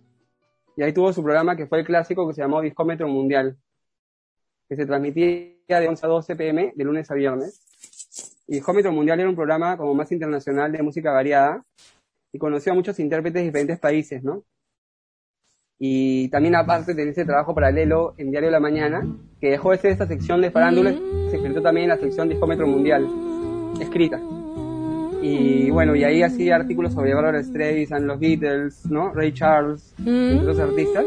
Y 0.76 0.84
ahí 0.84 0.92
tuvo 0.92 1.14
su 1.14 1.24
programa 1.24 1.56
que 1.56 1.68
fue 1.68 1.80
el 1.80 1.86
clásico 1.86 2.28
que 2.28 2.34
se 2.34 2.42
llamó 2.42 2.62
Discómetro 2.62 3.08
Mundial, 3.08 3.58
que 4.68 4.76
se 4.76 4.86
transmitía 4.86 5.54
de 5.68 5.88
11 5.88 6.06
a 6.06 6.10
12 6.10 6.36
pm 6.36 6.74
de 6.76 6.84
lunes 6.84 7.10
a 7.10 7.14
viernes. 7.14 7.62
Y 8.48 8.56
Discómetro 8.56 8.92
Mundial 8.92 9.20
era 9.20 9.30
un 9.30 9.36
programa 9.36 9.78
como 9.78 9.94
más 9.94 10.12
internacional 10.12 10.72
de 10.72 10.84
música 10.84 11.12
variada 11.12 11.64
y 12.34 12.40
conoció 12.40 12.72
a 12.74 12.76
muchos 12.76 13.00
intérpretes 13.00 13.42
de 13.42 13.46
diferentes 13.46 13.80
países, 13.80 14.24
¿no? 14.24 14.44
Y 15.80 16.30
también 16.30 16.56
aparte 16.56 16.94
de 16.94 17.10
ese 17.10 17.26
trabajo 17.26 17.54
paralelo 17.54 18.14
en 18.18 18.32
Diario 18.32 18.48
de 18.48 18.54
la 18.54 18.60
Mañana, 18.60 19.06
que 19.42 19.50
dejó 19.50 19.72
de 19.72 19.78
ser 19.78 19.92
esta 19.92 20.08
sección 20.08 20.42
de 20.42 20.52
farándula, 20.52 20.92
se 21.30 21.38
convirtió 21.38 21.62
también 21.62 21.86
en 21.86 21.90
la 21.90 21.98
sección 21.98 22.30
Discómetro 22.30 22.68
Mundial, 22.68 23.08
escrita. 23.82 24.20
Y 25.22 25.72
bueno, 25.72 25.96
y 25.96 26.04
ahí 26.04 26.22
hacía 26.22 26.58
artículos 26.58 26.94
sobre 26.94 27.14
Barbara 27.14 27.42
Streisand, 27.42 28.06
los 28.06 28.20
Beatles, 28.20 28.86
¿no? 28.90 29.14
Ray 29.14 29.34
Charles, 29.34 29.94
entre 30.00 30.40
otros 30.40 30.60
artistas. 30.60 31.06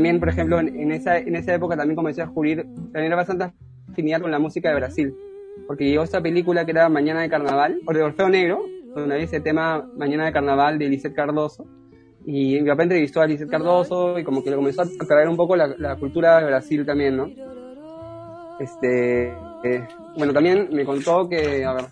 También, 0.00 0.18
por 0.18 0.30
ejemplo, 0.30 0.58
en, 0.58 0.80
en 0.80 0.92
esa, 0.92 1.18
en 1.18 1.36
esa 1.36 1.54
época 1.54 1.76
también 1.76 1.94
comencé 1.94 2.22
a 2.22 2.24
descubrir, 2.24 2.64
tener 2.90 3.14
bastante 3.14 3.52
afinidad 3.90 4.22
con 4.22 4.30
la 4.30 4.38
música 4.38 4.70
de 4.70 4.76
Brasil. 4.76 5.14
Porque 5.66 5.84
llegó 5.84 6.02
esta 6.02 6.22
película 6.22 6.64
que 6.64 6.70
era 6.70 6.88
Mañana 6.88 7.20
de 7.20 7.28
Carnaval, 7.28 7.80
o 7.86 7.92
de 7.92 8.02
Orfeo 8.02 8.30
Negro, 8.30 8.64
donde 8.94 9.14
había 9.14 9.26
ese 9.26 9.40
tema 9.40 9.86
Mañana 9.98 10.24
de 10.24 10.32
Carnaval 10.32 10.78
de 10.78 10.88
Lisette 10.88 11.14
Cardoso. 11.14 11.66
Y 12.24 12.58
mi 12.62 12.66
papá 12.70 12.84
entrevistó 12.84 13.20
a 13.20 13.26
Lisette 13.26 13.50
Cardoso 13.50 14.18
y 14.18 14.24
como 14.24 14.42
que 14.42 14.48
le 14.48 14.56
comenzó 14.56 14.80
a 14.80 15.06
traer 15.06 15.28
un 15.28 15.36
poco 15.36 15.54
la, 15.54 15.66
la 15.76 15.96
cultura 15.96 16.40
de 16.40 16.46
Brasil 16.46 16.86
también, 16.86 17.18
¿no? 17.18 17.28
Este, 18.58 19.34
eh, 19.64 19.86
bueno, 20.16 20.32
también 20.32 20.70
me 20.72 20.86
contó 20.86 21.28
que, 21.28 21.62
a 21.62 21.74
ver, 21.74 21.84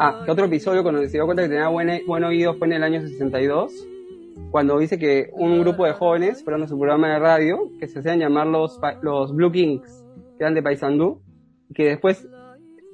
ah, 0.00 0.22
que 0.24 0.32
otro 0.32 0.46
episodio 0.46 0.82
cuando 0.82 1.00
se 1.02 1.10
dio 1.10 1.26
cuenta 1.26 1.44
que 1.44 1.48
tenía 1.48 1.68
buen, 1.68 2.00
buen 2.08 2.24
oído 2.24 2.54
fue 2.54 2.66
en 2.66 2.72
el 2.72 2.82
año 2.82 3.00
62, 3.00 3.72
cuando 4.50 4.78
dice 4.78 4.98
que 4.98 5.30
un 5.32 5.60
grupo 5.60 5.84
de 5.84 5.92
jóvenes 5.92 6.42
fueron 6.42 6.62
a 6.62 6.68
su 6.68 6.78
programa 6.78 7.08
de 7.12 7.18
radio, 7.18 7.70
que 7.78 7.86
se 7.86 7.98
hacían 7.98 8.18
llamar 8.18 8.46
los, 8.46 8.78
los 9.02 9.34
Blue 9.34 9.52
Kings, 9.52 10.04
que 10.38 10.44
eran 10.44 10.54
de 10.54 10.62
Paysandú, 10.62 11.22
que 11.74 11.84
después 11.84 12.26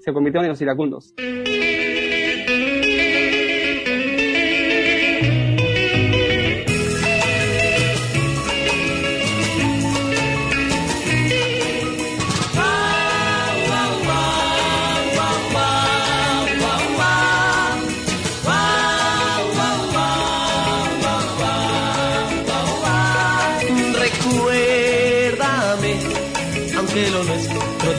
se 0.01 0.13
convirtieron 0.13 0.45
en 0.45 0.51
los 0.51 0.61
iracundos. 0.61 1.15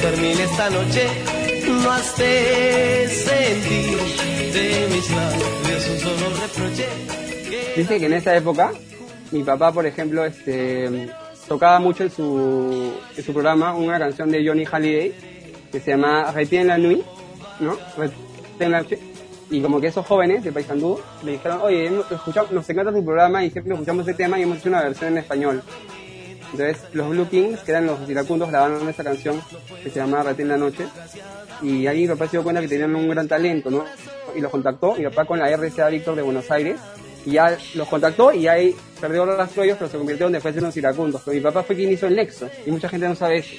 Termine 0.04 0.44
esta 0.44 0.70
noche, 0.70 1.08
no 1.68 1.94
sentir 2.04 3.98
mis 4.92 5.10
labios. 5.12 5.50
Dice 7.78 8.00
que 8.00 8.06
en 8.06 8.14
esa 8.14 8.36
época, 8.36 8.72
mi 9.32 9.44
papá, 9.44 9.72
por 9.72 9.86
ejemplo, 9.86 10.26
este, 10.26 11.10
tocaba 11.48 11.80
mucho 11.80 12.04
en 12.04 12.12
su, 12.12 12.94
en 13.18 13.24
su 13.24 13.32
programa 13.34 13.74
una 13.76 13.98
canción 13.98 14.30
de 14.32 14.46
Johnny 14.46 14.66
Halliday 14.66 15.14
que 15.72 15.80
se 15.80 15.92
llama 15.92 16.32
Retien 16.32 16.68
la 16.68 16.78
Nuit, 16.78 17.02
¿no? 17.60 17.78
La 18.60 18.82
Nuit. 18.82 19.00
Y 19.50 19.62
como 19.62 19.80
que 19.82 19.88
esos 19.88 20.06
jóvenes 20.06 20.44
de 20.44 20.52
Paysandú 20.52 21.00
le 21.24 21.34
dijeron, 21.34 21.60
oye, 21.62 21.88
hemos 21.88 22.12
escuchado- 22.12 22.48
nos 22.52 22.70
encanta 22.70 22.92
tu 22.92 23.04
programa 23.06 23.44
y 23.44 23.50
siempre 23.52 23.74
escuchamos 23.74 24.08
ese 24.08 24.16
tema 24.18 24.38
y 24.40 24.44
hemos 24.44 24.58
hecho 24.60 24.70
una 24.70 24.82
versión 24.84 25.12
en 25.14 25.18
español. 25.20 25.62
Entonces, 26.54 26.84
los 26.94 27.10
Blue 27.10 27.28
Kings, 27.28 27.62
que 27.62 27.72
eran 27.72 27.88
los 27.88 28.08
iracundos, 28.08 28.50
grabaron 28.50 28.88
esta 28.88 29.04
canción 29.04 29.42
que 29.84 29.90
se 29.90 30.00
llama 30.00 30.22
Retien 30.22 30.48
la 30.48 30.58
Noche. 30.58 30.86
Y 31.64 31.88
ahí 31.88 32.02
mi 32.02 32.08
papá 32.10 32.26
se 32.26 32.32
dio 32.32 32.44
cuenta 32.44 32.62
que 32.62 32.68
tenían 32.68 32.96
un 32.96 33.10
gran 33.10 33.28
talento, 33.28 33.72
¿no? 33.72 33.84
Y 34.36 34.40
los 34.40 34.52
contactó, 34.52 34.94
mi 34.96 35.04
papá 35.06 35.26
con 35.26 35.40
la 35.40 35.50
RCA 35.50 35.90
Víctor 35.90 36.16
de 36.16 36.22
Buenos 36.22 36.50
Aires, 36.52 36.80
y 37.26 37.32
ya 37.32 37.58
los 37.74 37.88
contactó 37.88 38.34
y 38.34 38.48
ahí 38.48 38.76
perdió 39.02 39.26
los 39.26 39.36
rastros, 39.36 39.66
pero 39.80 39.90
se 39.90 39.98
convirtió 39.98 40.28
en 40.28 40.34
después 40.34 40.56
en 40.56 40.64
los 40.64 40.78
iracundos. 40.78 41.22
Pero 41.26 41.36
mi 41.36 41.42
papá 41.42 41.64
fue 41.64 41.76
quien 41.76 41.92
hizo 41.92 42.06
el 42.06 42.16
nexo, 42.16 42.48
y 42.66 42.72
mucha 42.72 42.88
gente 42.88 43.08
no 43.08 43.16
sabe 43.16 43.38
eso. 43.38 43.56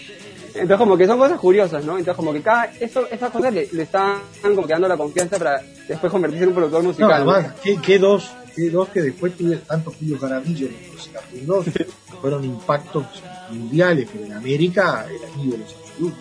Entonces 0.55 0.77
como 0.77 0.97
que 0.97 1.07
son 1.07 1.19
cosas 1.19 1.41
curiosas, 1.41 1.85
¿no? 1.85 1.99
Entonces 1.99 2.15
como 2.15 2.33
que 2.33 2.41
cada, 2.41 2.67
eso, 2.79 3.09
esas 3.11 3.31
cosas 3.31 3.53
le, 3.53 3.69
le 3.73 3.83
están 3.83 4.19
como 4.41 4.63
que 4.67 4.73
dando 4.73 4.87
la 4.87 4.97
confianza 4.97 5.37
para 5.37 5.61
después 5.89 6.13
convertirse 6.13 6.45
en 6.45 6.51
un 6.51 6.55
productor 6.55 6.83
musical. 6.85 7.25
¿no? 7.25 7.33
además, 7.33 7.55
¿qué, 7.61 7.77
qué 7.85 7.99
dos, 7.99 8.31
qué 8.55 8.71
dos 8.71 8.89
que 8.89 9.03
después 9.03 9.37
tuvieron 9.37 9.65
tanto 9.65 9.93
Julio 9.99 10.19
Jaramillo 10.19 10.69
en 10.69 11.47
los 11.47 11.67
fueron 12.21 12.45
impactos 12.45 13.05
mundiales, 13.51 14.09
pero 14.13 14.25
en 14.27 14.33
América 14.33 15.07
eran 15.09 15.41
ídolos 15.47 15.75
absolutos. 15.83 16.19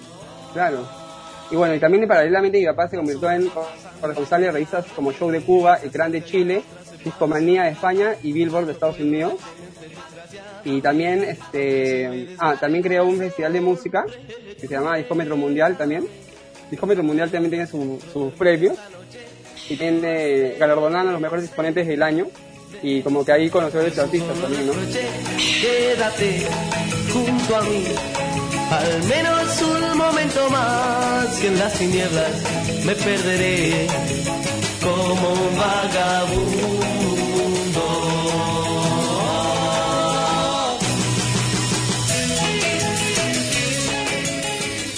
Claro. 0.53 0.87
Y 1.51 1.55
bueno, 1.55 1.75
y 1.75 1.79
también 1.79 2.07
paralelamente 2.07 2.59
mi 2.59 2.65
papá 2.65 2.87
se 2.89 2.95
convirtió 2.97 3.29
en 3.31 3.49
corresponsal 4.01 4.41
de 4.41 4.51
revistas 4.51 4.85
como 4.95 5.11
Show 5.11 5.29
de 5.29 5.41
Cuba, 5.41 5.79
Ecran 5.83 6.11
de 6.11 6.23
Chile, 6.23 6.63
Discomanía 7.03 7.63
de 7.63 7.71
España 7.71 8.15
y 8.23 8.31
Billboard 8.33 8.65
de 8.65 8.71
Estados 8.73 8.99
Unidos. 8.99 9.33
Y 10.65 10.81
también, 10.81 11.23
este, 11.23 12.35
ah, 12.39 12.55
también 12.59 12.83
creó 12.83 13.05
un 13.05 13.17
festival 13.17 13.53
de 13.53 13.61
música 13.61 14.05
que 14.59 14.67
se 14.67 14.73
llama 14.73 14.97
Discómetro 14.97 15.35
Mundial 15.35 15.77
también. 15.77 16.07
Discómetro 16.71 17.03
Mundial 17.03 17.29
también 17.29 17.51
tiene 17.51 17.67
su- 17.67 17.99
sus 18.11 18.33
premios 18.33 18.77
y 19.69 19.75
tiene 19.75 20.55
galardonando 20.59 21.09
a 21.09 21.13
los 21.13 21.21
mejores 21.21 21.45
exponentes 21.45 21.87
del 21.87 22.03
año. 22.03 22.27
Y 22.81 23.01
como 23.01 23.23
que 23.23 23.31
ahí 23.31 23.49
conoció 23.49 23.79
a 23.79 23.83
los 23.83 23.97
artistas 23.97 24.37
también, 24.39 24.67
¿no? 24.67 24.73
Quédate 25.61 26.47
junto 27.13 27.55
a 27.55 27.61
mí, 27.61 27.85
al 28.71 29.03
menos 29.03 29.61
un 29.61 29.97
momento 29.97 30.49
más, 30.49 31.27
que 31.39 31.47
en 31.47 31.59
las 31.59 31.73
tinieblas 31.77 32.43
me 32.85 32.95
perderé 32.95 33.87
como 34.81 35.33
un 35.33 35.57
vagabundo. 35.57 37.03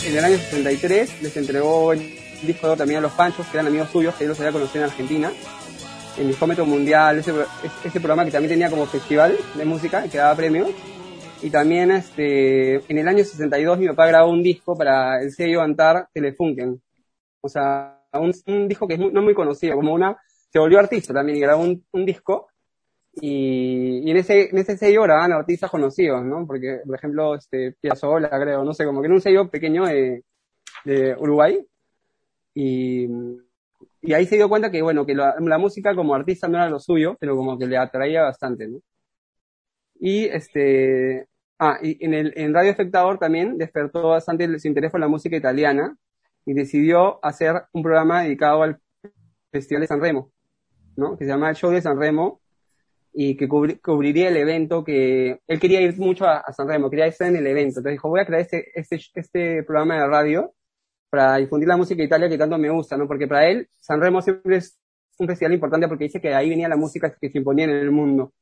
En 0.05 0.17
el 0.17 0.25
año 0.25 0.37
63 0.37 1.21
les 1.21 1.37
entregó 1.37 1.91
el 1.91 2.24
disco 2.43 2.67
de 2.67 2.71
oro 2.73 2.77
también 2.77 2.99
a 2.99 3.01
los 3.01 3.13
Panchos, 3.13 3.45
que 3.47 3.57
eran 3.57 3.67
amigos 3.67 3.89
suyos, 3.89 4.15
que 4.15 4.23
él 4.23 4.29
los 4.29 4.39
había 4.39 4.51
conocido 4.51 4.83
en 4.85 4.91
Argentina. 4.91 5.31
El 6.17 6.27
Discómetro 6.27 6.65
Mundial, 6.65 7.17
ese, 7.19 7.33
ese 7.83 7.99
programa 7.99 8.23
que 8.25 8.31
también 8.31 8.51
tenía 8.53 8.69
como 8.69 8.85
festival 8.85 9.37
de 9.55 9.65
música 9.65 10.03
que 10.09 10.17
daba 10.17 10.35
premios. 10.35 10.69
Y 11.41 11.49
también 11.49 11.91
este, 11.91 12.75
en 12.89 12.97
el 12.97 13.07
año 13.07 13.23
62 13.23 13.77
mi 13.79 13.87
papá 13.87 14.07
grabó 14.07 14.31
un 14.31 14.41
disco 14.41 14.77
para 14.77 15.21
el 15.21 15.31
sello 15.31 15.61
Antar 15.61 16.07
Telefunken. 16.13 16.81
O 17.41 17.49
sea, 17.49 18.01
un, 18.13 18.33
un 18.47 18.67
disco 18.67 18.87
que 18.87 18.95
es 18.95 18.99
muy- 18.99 19.11
no 19.11 19.21
muy 19.21 19.33
conocido, 19.33 19.75
como 19.75 19.93
una... 19.93 20.17
Se 20.51 20.59
volvió 20.59 20.79
artista 20.79 21.13
también 21.13 21.37
y 21.37 21.41
grabó 21.41 21.63
un, 21.63 21.85
un 21.91 22.05
disco 22.05 22.47
y, 23.13 24.07
y 24.07 24.11
en 24.11 24.17
ese 24.17 24.49
en 24.49 24.57
ese 24.57 24.77
sello 24.77 25.03
grababan 25.03 25.33
artistas 25.33 25.69
conocidos, 25.71 26.23
¿no? 26.23 26.45
Porque, 26.47 26.79
por 26.85 26.95
ejemplo, 26.95 27.35
este 27.35 27.73
Piazzolla, 27.79 28.29
creo, 28.29 28.63
no 28.63 28.73
sé, 28.73 28.85
como 28.85 29.01
que 29.01 29.07
era 29.07 29.15
un 29.15 29.21
sello 29.21 29.49
pequeño 29.49 29.85
de, 29.85 30.23
de 30.85 31.15
Uruguay. 31.17 31.65
Y, 32.57 33.07
y 34.01 34.13
ahí 34.13 34.25
se 34.25 34.37
dio 34.37 34.47
cuenta 34.47 34.71
que, 34.71 34.81
bueno, 34.81 35.05
que 35.05 35.13
la, 35.13 35.35
la 35.39 35.57
música 35.57 35.93
como 35.93 36.15
artista 36.15 36.47
no 36.47 36.55
era 36.57 36.69
lo 36.69 36.79
suyo, 36.79 37.17
pero 37.19 37.35
como 37.35 37.57
que 37.57 37.67
le 37.67 37.77
atraía 37.77 38.23
bastante, 38.23 38.67
¿no? 38.67 38.79
Y 39.99 40.25
este, 40.25 41.27
ah, 41.59 41.77
y 41.81 42.03
en 42.03 42.13
el, 42.13 42.33
en 42.37 42.53
Radio 42.53 42.71
Espectador 42.71 43.17
también 43.19 43.57
despertó 43.57 44.09
bastante 44.09 44.57
su 44.57 44.67
interés 44.67 44.89
por 44.89 45.01
la 45.01 45.09
música 45.09 45.35
italiana 45.35 45.95
y 46.45 46.53
decidió 46.53 47.19
hacer 47.23 47.63
un 47.73 47.83
programa 47.83 48.23
dedicado 48.23 48.63
al 48.63 48.79
Festival 49.51 49.81
de 49.81 49.87
San 49.87 50.01
Remo, 50.01 50.31
¿no? 50.95 51.17
Que 51.17 51.25
se 51.25 51.31
llama 51.31 51.49
el 51.49 51.55
Show 51.55 51.71
de 51.71 51.81
San 51.81 51.99
Remo 51.99 52.41
y 53.13 53.35
que 53.37 53.49
cubri- 53.49 53.81
cubriría 53.81 54.29
el 54.29 54.37
evento 54.37 54.83
que 54.83 55.39
él 55.47 55.59
quería 55.59 55.81
ir 55.81 55.97
mucho 55.97 56.25
a, 56.25 56.37
a 56.37 56.53
San 56.53 56.67
Remo, 56.67 56.89
quería 56.89 57.07
estar 57.07 57.27
en 57.27 57.35
el 57.35 57.47
evento. 57.47 57.79
Entonces 57.79 57.93
dijo, 57.93 58.09
voy 58.09 58.21
a 58.21 58.25
crear 58.25 58.41
este, 58.41 58.71
este, 58.79 58.99
este 59.13 59.63
programa 59.63 59.95
de 59.95 60.07
radio 60.07 60.53
para 61.15 61.37
difundir 61.37 61.67
la 61.67 61.77
música 61.77 61.97
de 61.97 62.05
Italia 62.05 62.27
que 62.27 62.37
tanto 62.37 62.57
me 62.57 62.69
gusta, 62.69 62.97
¿no? 62.97 63.07
Porque 63.07 63.25
para 63.25 63.47
él 63.49 63.69
San 63.79 64.01
Remo 64.01 64.21
siempre 64.21 64.57
es 64.57 64.77
un 65.17 65.27
festival 65.27 65.53
importante 65.53 65.87
porque 65.87 66.03
dice 66.03 66.19
que 66.19 66.33
ahí 66.33 66.49
venía 66.49 66.67
la 66.67 66.75
música 66.75 67.15
que 67.19 67.29
se 67.29 67.37
imponía 67.37 67.63
en 67.65 67.71
el 67.71 67.91
mundo. 67.91 68.33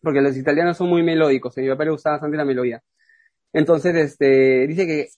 Porque 0.00 0.20
los 0.20 0.36
italianos 0.36 0.76
son 0.76 0.88
muy 0.88 1.02
melódicos, 1.02 1.56
y 1.58 1.62
mi 1.62 1.68
papá 1.68 1.84
le 1.84 1.90
gustaba 1.90 2.16
bastante 2.16 2.36
la 2.36 2.44
melodía. 2.44 2.82
Entonces, 3.52 3.96
este, 3.96 4.66
dice 4.66 4.86
que 4.86 5.08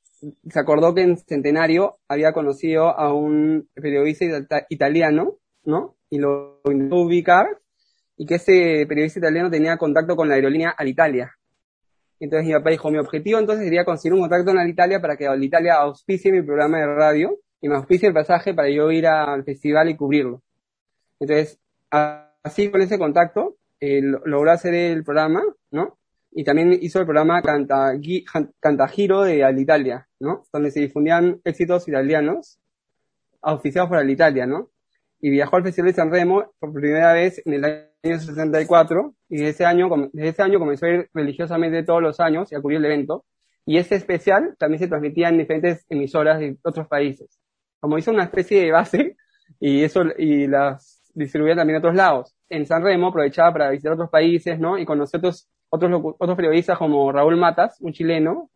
se 0.49 0.59
acordó 0.59 0.95
que 0.95 1.03
en 1.03 1.19
Centenario 1.19 1.99
había 2.09 2.33
conocido 2.33 2.99
a 2.99 3.13
un 3.13 3.69
periodista 3.75 4.25
ita- 4.25 4.67
italiano, 4.71 5.37
¿no? 5.65 5.97
Y 6.09 6.19
lo 6.19 6.61
intentó 6.65 6.97
ubicar, 6.97 7.47
y 8.17 8.25
que 8.25 8.37
ese 8.37 8.87
periodista 8.89 9.19
italiano 9.19 9.51
tenía 9.51 9.77
contacto 9.77 10.17
con 10.17 10.29
la 10.29 10.37
aerolínea 10.37 10.71
Alitalia. 10.71 11.33
Entonces 12.19 12.47
mi 12.47 12.55
papá 12.55 12.71
dijo, 12.71 12.91
mi 12.91 12.99
objetivo 12.99 13.39
entonces 13.39 13.65
sería 13.65 13.85
conseguir 13.85 14.15
un 14.15 14.21
contacto 14.21 14.47
con 14.47 14.59
Alitalia 14.59 15.01
para 15.01 15.17
que 15.17 15.27
Alitalia 15.27 15.75
auspicie 15.75 16.33
mi 16.33 16.43
programa 16.43 16.79
de 16.79 16.87
radio 16.87 17.39
y 17.61 17.69
me 17.69 17.77
auspicie 17.77 18.09
el 18.09 18.15
pasaje 18.15 18.55
para 18.55 18.69
yo 18.71 18.91
ir 18.91 19.07
al 19.07 19.45
festival 19.45 19.89
y 19.91 19.97
cubrirlo. 19.97 20.43
Entonces, 21.21 21.59
así 22.43 22.71
con 22.71 22.81
ese 22.83 22.99
contacto, 22.99 23.57
eh, 23.81 24.01
lo- 24.03 24.23
logró 24.25 24.51
hacer 24.51 24.75
el 24.75 25.05
programa, 25.05 25.43
¿no? 25.71 25.99
Y 26.33 26.45
también 26.45 26.77
hizo 26.81 26.99
el 27.01 27.07
programa 27.07 27.41
Jan- 27.43 28.53
Cantagiro 28.61 29.23
de 29.23 29.43
Alitalia, 29.45 30.07
¿no? 30.21 30.45
Donde 30.53 30.71
se 30.71 30.81
difundían 30.81 31.41
éxitos 31.45 31.89
italianos 31.89 32.59
auspiciados 33.43 33.89
por 33.89 33.99
Alitalia, 33.99 34.47
¿no? 34.47 34.71
Y 35.27 35.31
viajó 35.31 35.57
al 35.57 35.65
Festival 35.65 35.91
de 35.91 35.97
San 35.97 36.13
Remo 36.13 36.53
por 36.61 36.73
primera 36.73 37.13
vez 37.13 37.43
en 37.45 37.55
el 37.55 37.65
año 37.65 38.21
64 38.21 39.13
y 39.29 39.39
desde 39.39 39.49
ese 39.49 39.65
año, 39.65 39.89
desde 40.13 40.29
ese 40.29 40.43
año 40.45 40.61
comenzó 40.61 40.87
a 40.87 40.91
ir 40.91 41.11
religiosamente 41.13 41.83
todos 41.83 42.01
los 42.01 42.21
años 42.21 42.53
y 42.53 42.55
a 42.55 42.61
cubrir 42.61 42.79
el 42.79 42.85
evento. 42.85 43.25
Y 43.65 43.79
este 43.79 43.97
especial 43.97 44.55
también 44.57 44.79
se 44.79 44.87
transmitía 44.87 45.29
en 45.29 45.39
diferentes 45.39 45.85
emisoras 45.89 46.39
de 46.39 46.57
otros 46.63 46.87
países. 46.87 47.41
Como 47.81 47.99
hizo 47.99 48.13
una 48.13 48.23
especie 48.23 48.63
de 48.63 48.71
base 48.71 49.17
y 49.59 49.83
eso 49.83 50.05
y 50.17 50.47
las 50.47 51.11
distribuía 51.13 51.57
también 51.57 51.75
a 51.75 51.79
otros 51.81 51.97
lados. 51.97 52.37
En 52.49 52.65
San 52.65 52.85
Remo 52.85 53.09
aprovechaba 53.09 53.53
para 53.53 53.71
visitar 53.71 53.95
otros 53.95 54.11
países, 54.11 54.61
¿no? 54.61 54.79
Y 54.79 54.85
conocer 54.85 55.19
otros 55.19 55.49
otros 55.71 55.91
otros 56.21 56.37
periodistas 56.37 56.79
como 56.79 57.11
Raúl 57.11 57.37
Matas, 57.37 57.81
un 57.81 57.93
chileno, 57.93 58.49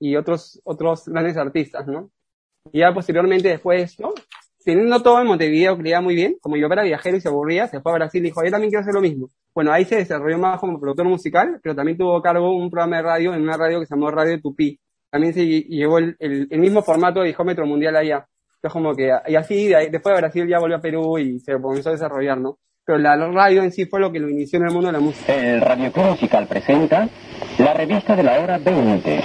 y 0.00 0.16
otros 0.16 0.60
otros 0.64 1.06
grandes 1.06 1.36
artistas, 1.36 1.86
¿no? 1.86 2.10
Y 2.72 2.80
ya 2.80 2.92
posteriormente 2.92 3.48
después 3.48 3.78
de 3.78 3.84
esto, 3.84 4.12
teniendo 4.64 5.02
todo 5.02 5.20
en 5.20 5.26
Montevideo, 5.26 5.78
iba 5.84 6.00
muy 6.00 6.14
bien, 6.14 6.36
como 6.40 6.56
yo 6.56 6.66
era 6.66 6.82
viajero 6.82 7.16
y 7.16 7.20
se 7.20 7.28
aburría, 7.28 7.66
se 7.68 7.80
fue 7.80 7.92
a 7.92 7.96
Brasil 7.96 8.20
y 8.22 8.26
dijo, 8.28 8.42
yo 8.44 8.50
también 8.50 8.70
quiero 8.70 8.82
hacer 8.82 8.94
lo 8.94 9.00
mismo. 9.00 9.28
Bueno, 9.54 9.72
ahí 9.72 9.84
se 9.84 9.96
desarrolló 9.96 10.38
más 10.38 10.60
como 10.60 10.78
productor 10.80 11.06
musical, 11.06 11.58
pero 11.62 11.74
también 11.74 11.96
tuvo 11.98 12.20
cargo 12.22 12.54
un 12.56 12.70
programa 12.70 12.96
de 12.98 13.02
radio 13.02 13.34
en 13.34 13.42
una 13.42 13.56
radio 13.56 13.80
que 13.80 13.86
se 13.86 13.94
llamó 13.94 14.10
Radio 14.10 14.40
Tupí. 14.40 14.78
También 15.10 15.34
se 15.34 15.40
lle- 15.44 15.66
llevó 15.68 15.98
el, 15.98 16.14
el, 16.20 16.46
el 16.50 16.60
mismo 16.60 16.82
formato 16.82 17.20
de 17.20 17.26
Discómetro 17.28 17.66
Mundial 17.66 17.96
allá. 17.96 18.26
Entonces 18.56 18.72
como 18.72 18.94
que, 18.94 19.10
y 19.26 19.34
así, 19.34 19.68
de 19.68 19.76
ahí- 19.76 19.90
después 19.90 20.14
de 20.14 20.20
Brasil 20.20 20.46
ya 20.48 20.58
volvió 20.60 20.76
a 20.76 20.80
Perú 20.80 21.18
y 21.18 21.40
se 21.40 21.52
comenzó 21.60 21.88
a 21.88 21.92
desarrollar, 21.92 22.38
¿no? 22.38 22.58
Pero 22.84 22.98
la 22.98 23.16
radio 23.16 23.62
en 23.62 23.72
sí 23.72 23.86
fue 23.86 23.98
lo 24.00 24.12
que 24.12 24.18
lo 24.20 24.28
inició 24.28 24.58
en 24.58 24.66
el 24.66 24.72
mundo 24.72 24.86
de 24.88 24.92
la 24.92 25.00
música. 25.00 25.34
El 25.34 25.60
Radio 25.60 25.90
Club 25.92 26.06
Musical 26.10 26.46
presenta 26.46 27.08
la 27.58 27.74
revista 27.74 28.14
de 28.16 28.22
la 28.22 28.40
hora 28.40 28.58
20. 28.58 29.20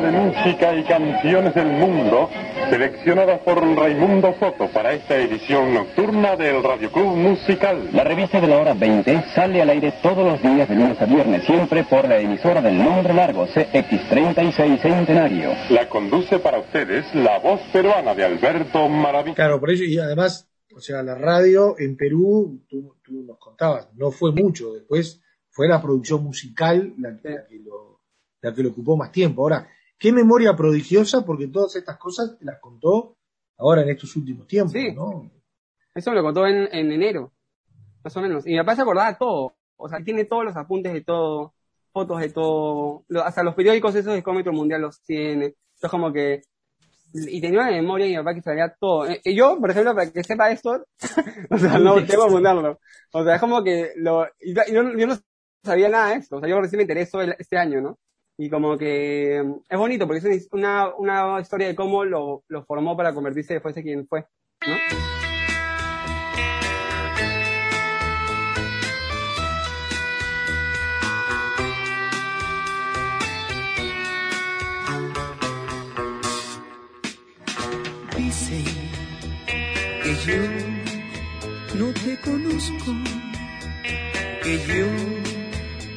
de 0.00 0.26
música 0.42 0.74
y 0.74 0.84
canciones 0.84 1.54
del 1.54 1.68
mundo 1.68 2.28
seleccionadas 2.70 3.40
por 3.40 3.58
Raimundo 3.76 4.34
Soto 4.38 4.68
para 4.72 4.92
esta 4.92 5.16
edición 5.16 5.72
nocturna 5.74 6.36
del 6.36 6.62
Radio 6.62 6.90
Club 6.90 7.16
Musical. 7.16 7.88
La 7.92 8.04
revista 8.04 8.40
de 8.40 8.46
la 8.46 8.58
hora 8.58 8.74
20 8.74 9.22
sale 9.34 9.62
al 9.62 9.70
aire 9.70 9.92
todos 10.02 10.18
los 10.18 10.42
días 10.42 10.68
de 10.68 10.74
lunes 10.74 11.00
a 11.00 11.06
viernes, 11.06 11.44
siempre 11.44 11.84
por 11.84 12.08
la 12.08 12.18
emisora 12.18 12.60
del 12.60 12.76
nombre 12.78 13.14
largo 13.14 13.46
CX36 13.46 14.80
Centenario. 14.82 15.50
La 15.70 15.88
conduce 15.88 16.38
para 16.38 16.58
ustedes 16.58 17.06
la 17.14 17.38
voz 17.38 17.60
peruana 17.72 18.14
de 18.14 18.24
Alberto 18.24 18.88
Maraví. 18.88 19.32
Claro, 19.34 19.60
por 19.60 19.70
eso, 19.70 19.84
y 19.84 19.98
además, 19.98 20.48
O 20.76 20.80
sea, 20.80 21.02
la 21.02 21.14
radio 21.14 21.74
en 21.78 21.96
Perú, 21.96 22.60
tú, 22.68 22.96
tú 23.02 23.22
nos 23.26 23.38
contabas, 23.38 23.88
no 23.94 24.10
fue 24.10 24.30
mucho. 24.32 24.74
Después 24.74 25.22
fue 25.48 25.68
la 25.68 25.80
producción 25.80 26.22
musical 26.22 26.92
la, 26.98 27.16
que- 27.16 27.30
la 27.30 27.46
que 27.46 27.58
lo, 27.64 28.00
la 28.42 28.52
que 28.52 28.62
lo 28.62 28.68
ocupó 28.70 28.94
más 28.94 29.10
tiempo. 29.10 29.40
Ahora, 29.42 29.66
qué 29.98 30.12
memoria 30.12 30.54
prodigiosa, 30.56 31.24
porque 31.24 31.48
todas 31.48 31.76
estas 31.76 31.96
cosas 31.98 32.36
te 32.38 32.44
las 32.44 32.58
contó 32.60 33.16
ahora 33.58 33.82
en 33.82 33.90
estos 33.90 34.14
últimos 34.16 34.46
tiempos, 34.46 34.72
Sí. 34.72 34.92
¿no? 34.92 35.30
Eso 35.94 36.10
me 36.10 36.16
lo 36.16 36.22
contó 36.22 36.46
en, 36.46 36.68
en 36.72 36.92
enero, 36.92 37.32
más 38.04 38.14
o 38.16 38.20
menos. 38.20 38.46
Y 38.46 38.50
mi 38.50 38.58
papá 38.58 38.76
se 38.76 38.82
acordaba 38.82 39.16
todo. 39.16 39.54
O 39.76 39.88
sea, 39.88 39.98
tiene 40.04 40.24
todos 40.26 40.44
los 40.44 40.56
apuntes 40.56 40.92
de 40.92 41.00
todo, 41.02 41.54
fotos 41.92 42.20
de 42.20 42.28
todo. 42.30 43.04
Hasta 43.24 43.42
los 43.42 43.54
periódicos 43.54 43.94
esos 43.94 44.12
de 44.14 44.22
Cómetro 44.22 44.52
Mundial 44.52 44.82
los 44.82 45.00
tiene. 45.02 45.54
Entonces 45.74 45.90
como 45.90 46.12
que... 46.12 46.42
Y 47.14 47.40
tenía 47.40 47.60
una 47.60 47.70
memoria 47.70 48.06
y 48.06 48.10
mi 48.10 48.16
papá 48.18 48.34
que 48.34 48.42
sabía 48.42 48.74
todo. 48.78 49.06
Eh, 49.06 49.20
Y 49.24 49.34
yo, 49.34 49.58
por 49.58 49.70
ejemplo, 49.70 49.94
para 49.94 50.10
que 50.10 50.22
sepa 50.22 50.50
esto, 50.50 50.84
o 51.50 51.56
sea, 51.58 51.78
no 51.78 51.94
tengo 52.04 52.24
que 52.24 52.28
apuntarlo. 52.30 52.78
O 53.14 53.24
sea, 53.24 53.36
es 53.36 53.40
como 53.40 53.64
que 53.64 53.92
lo... 53.96 54.26
y 54.40 54.54
yo, 54.54 54.82
yo 54.98 55.06
no- 55.06 55.18
sabía 55.64 55.88
nada 55.88 56.10
de 56.10 56.16
esto. 56.16 56.36
O 56.36 56.40
sea, 56.40 56.48
yo 56.50 56.60
recién 56.60 56.76
me 56.78 56.82
interesó 56.82 57.22
este 57.22 57.56
año, 57.56 57.80
¿no? 57.80 57.98
Y 58.38 58.50
como 58.50 58.76
que 58.76 59.42
mm, 59.42 59.54
es 59.68 59.78
bonito 59.78 60.06
porque 60.06 60.28
es 60.28 60.48
una, 60.52 60.94
una 60.94 61.40
historia 61.40 61.68
de 61.68 61.74
cómo 61.74 62.04
lo, 62.04 62.44
lo 62.48 62.64
formó 62.64 62.96
para 62.96 63.14
convertirse 63.14 63.54
después 63.54 63.76
en 63.76 63.82
quien 63.82 64.06
fue, 64.06 64.26
¿no? 64.66 64.76
Dicen 78.16 78.64
que 80.02 80.14
yo 80.26 80.76
no 81.78 81.92
te 81.92 82.18
conozco, 82.20 82.92
que 84.42 84.58
yo 84.66 84.86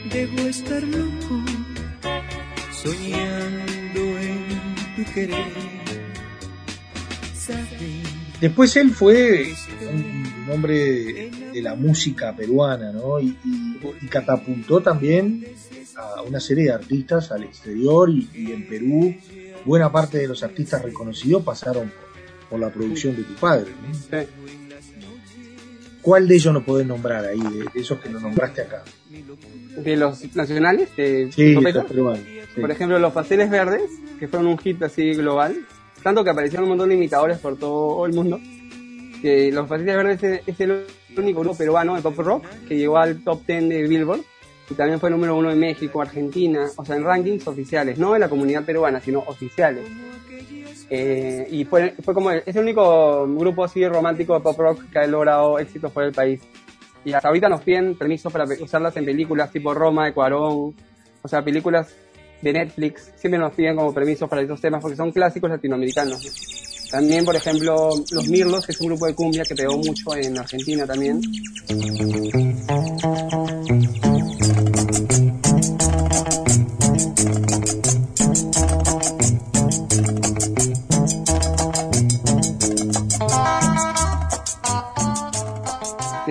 debo 0.09 0.47
estar 0.47 0.83
loco, 0.83 1.48
soñando 2.71 3.99
en 4.19 4.75
tu 5.05 5.11
querer. 5.13 5.69
Después 8.39 8.75
él 8.77 8.91
fue 8.91 9.53
un, 9.91 10.49
hombre 10.51 10.73
de, 10.79 11.31
de 11.53 11.61
la 11.61 11.75
música 11.75 12.35
peruana, 12.35 12.91
¿no? 12.91 13.19
Y, 13.19 13.35
y- 13.45 13.79
y 14.01 14.07
catapultó 14.07 14.81
también 14.81 15.45
a 15.95 16.21
una 16.21 16.39
serie 16.39 16.65
de 16.65 16.71
artistas 16.73 17.31
al 17.31 17.43
exterior 17.43 18.09
y, 18.09 18.29
y 18.33 18.51
en 18.51 18.67
Perú 18.67 19.15
buena 19.65 19.91
parte 19.91 20.17
de 20.19 20.27
los 20.27 20.41
artistas 20.43 20.81
reconocidos 20.81 21.43
pasaron 21.43 21.89
por, 21.89 22.49
por 22.49 22.59
la 22.59 22.69
producción 22.71 23.15
de 23.15 23.23
tu 23.23 23.33
padre. 23.35 23.71
¿no? 23.87 23.93
Sí. 23.93 24.27
¿Cuál 26.09 26.27
de 26.27 26.35
ellos 26.35 26.51
no 26.53 26.63
podés 26.63 26.87
nombrar 26.87 27.23
ahí, 27.23 27.39
de, 27.39 27.65
de 27.71 27.79
esos 27.79 27.99
que 27.99 28.09
lo 28.09 28.19
nombraste 28.19 28.61
acá? 28.61 28.83
de 29.77 29.95
los 29.95 30.35
nacionales 30.35 30.89
de 30.97 31.31
Sí, 31.31 31.53
los 31.53 31.85
peruanos. 31.85 32.23
sí. 32.55 32.61
Por 32.61 32.71
ejemplo, 32.71 32.97
los 32.97 33.13
pasteles 33.13 33.49
verdes, 33.51 33.83
que 34.19 34.27
fueron 34.27 34.47
un 34.47 34.57
hit 34.57 34.81
así 34.81 35.13
global, 35.13 35.55
tanto 36.01 36.23
que 36.23 36.31
aparecieron 36.31 36.63
un 36.63 36.69
montón 36.69 36.89
de 36.89 36.95
imitadores 36.95 37.37
por 37.37 37.57
todo 37.57 38.07
el 38.07 38.13
mundo. 38.13 38.39
Que 39.21 39.51
los 39.51 39.67
pasteles 39.69 39.95
verdes 39.95 40.23
es, 40.23 40.41
es 40.47 40.59
el 40.61 40.83
único 41.15 41.41
grupo 41.41 41.55
peruano 41.57 41.95
de 41.95 42.01
pop 42.01 42.17
rock 42.17 42.45
que 42.67 42.75
llegó 42.75 42.97
al 42.97 43.23
top 43.23 43.45
10 43.45 43.69
de 43.69 43.87
Billboard 43.87 44.21
y 44.71 44.73
también 44.73 44.99
fue 44.99 45.11
número 45.11 45.35
uno 45.35 45.51
en 45.51 45.59
México, 45.59 46.01
Argentina, 46.01 46.65
o 46.75 46.83
sea, 46.85 46.95
en 46.95 47.03
rankings 47.03 47.47
oficiales, 47.47 47.99
no 47.99 48.13
de 48.13 48.19
la 48.19 48.29
comunidad 48.29 48.63
peruana, 48.65 48.99
sino 48.99 49.19
oficiales. 49.27 49.83
Eh, 50.89 51.47
y 51.51 51.65
fue, 51.65 51.93
fue 52.03 52.13
como 52.13 52.31
el, 52.31 52.41
es 52.45 52.55
el 52.55 52.63
único 52.63 53.27
grupo 53.27 53.63
así 53.63 53.85
romántico 53.87 54.33
de 54.33 54.39
pop 54.39 54.57
rock 54.57 54.89
que 54.91 54.99
ha 54.99 55.07
logrado 55.07 55.59
éxitos 55.59 55.91
por 55.91 56.03
el 56.03 56.11
país. 56.11 56.41
Y 57.05 57.13
hasta 57.13 57.29
ahorita 57.29 57.47
nos 57.47 57.61
piden 57.61 57.95
permisos 57.95 58.31
para 58.31 58.45
usarlas 58.59 58.95
en 58.97 59.05
películas 59.05 59.51
tipo 59.51 59.73
Roma, 59.73 60.05
de 60.05 60.13
Cuarón, 60.13 60.75
o 61.21 61.27
sea, 61.27 61.43
películas 61.43 61.93
de 62.41 62.53
Netflix. 62.53 63.11
Siempre 63.15 63.39
nos 63.39 63.53
piden 63.53 63.75
como 63.75 63.93
permisos 63.93 64.29
para 64.29 64.41
esos 64.41 64.59
temas 64.59 64.81
porque 64.81 64.97
son 64.97 65.11
clásicos 65.11 65.49
latinoamericanos. 65.49 66.23
¿no? 66.23 66.59
También, 66.91 67.23
por 67.23 67.35
ejemplo, 67.35 67.89
Los 68.11 68.27
Mirlos, 68.27 68.65
que 68.65 68.71
es 68.71 68.81
un 68.81 68.87
grupo 68.87 69.05
de 69.05 69.13
cumbia 69.13 69.43
que 69.43 69.53
pegó 69.53 69.77
mucho 69.77 70.15
en 70.15 70.37
Argentina 70.39 70.87
también. 70.87 71.21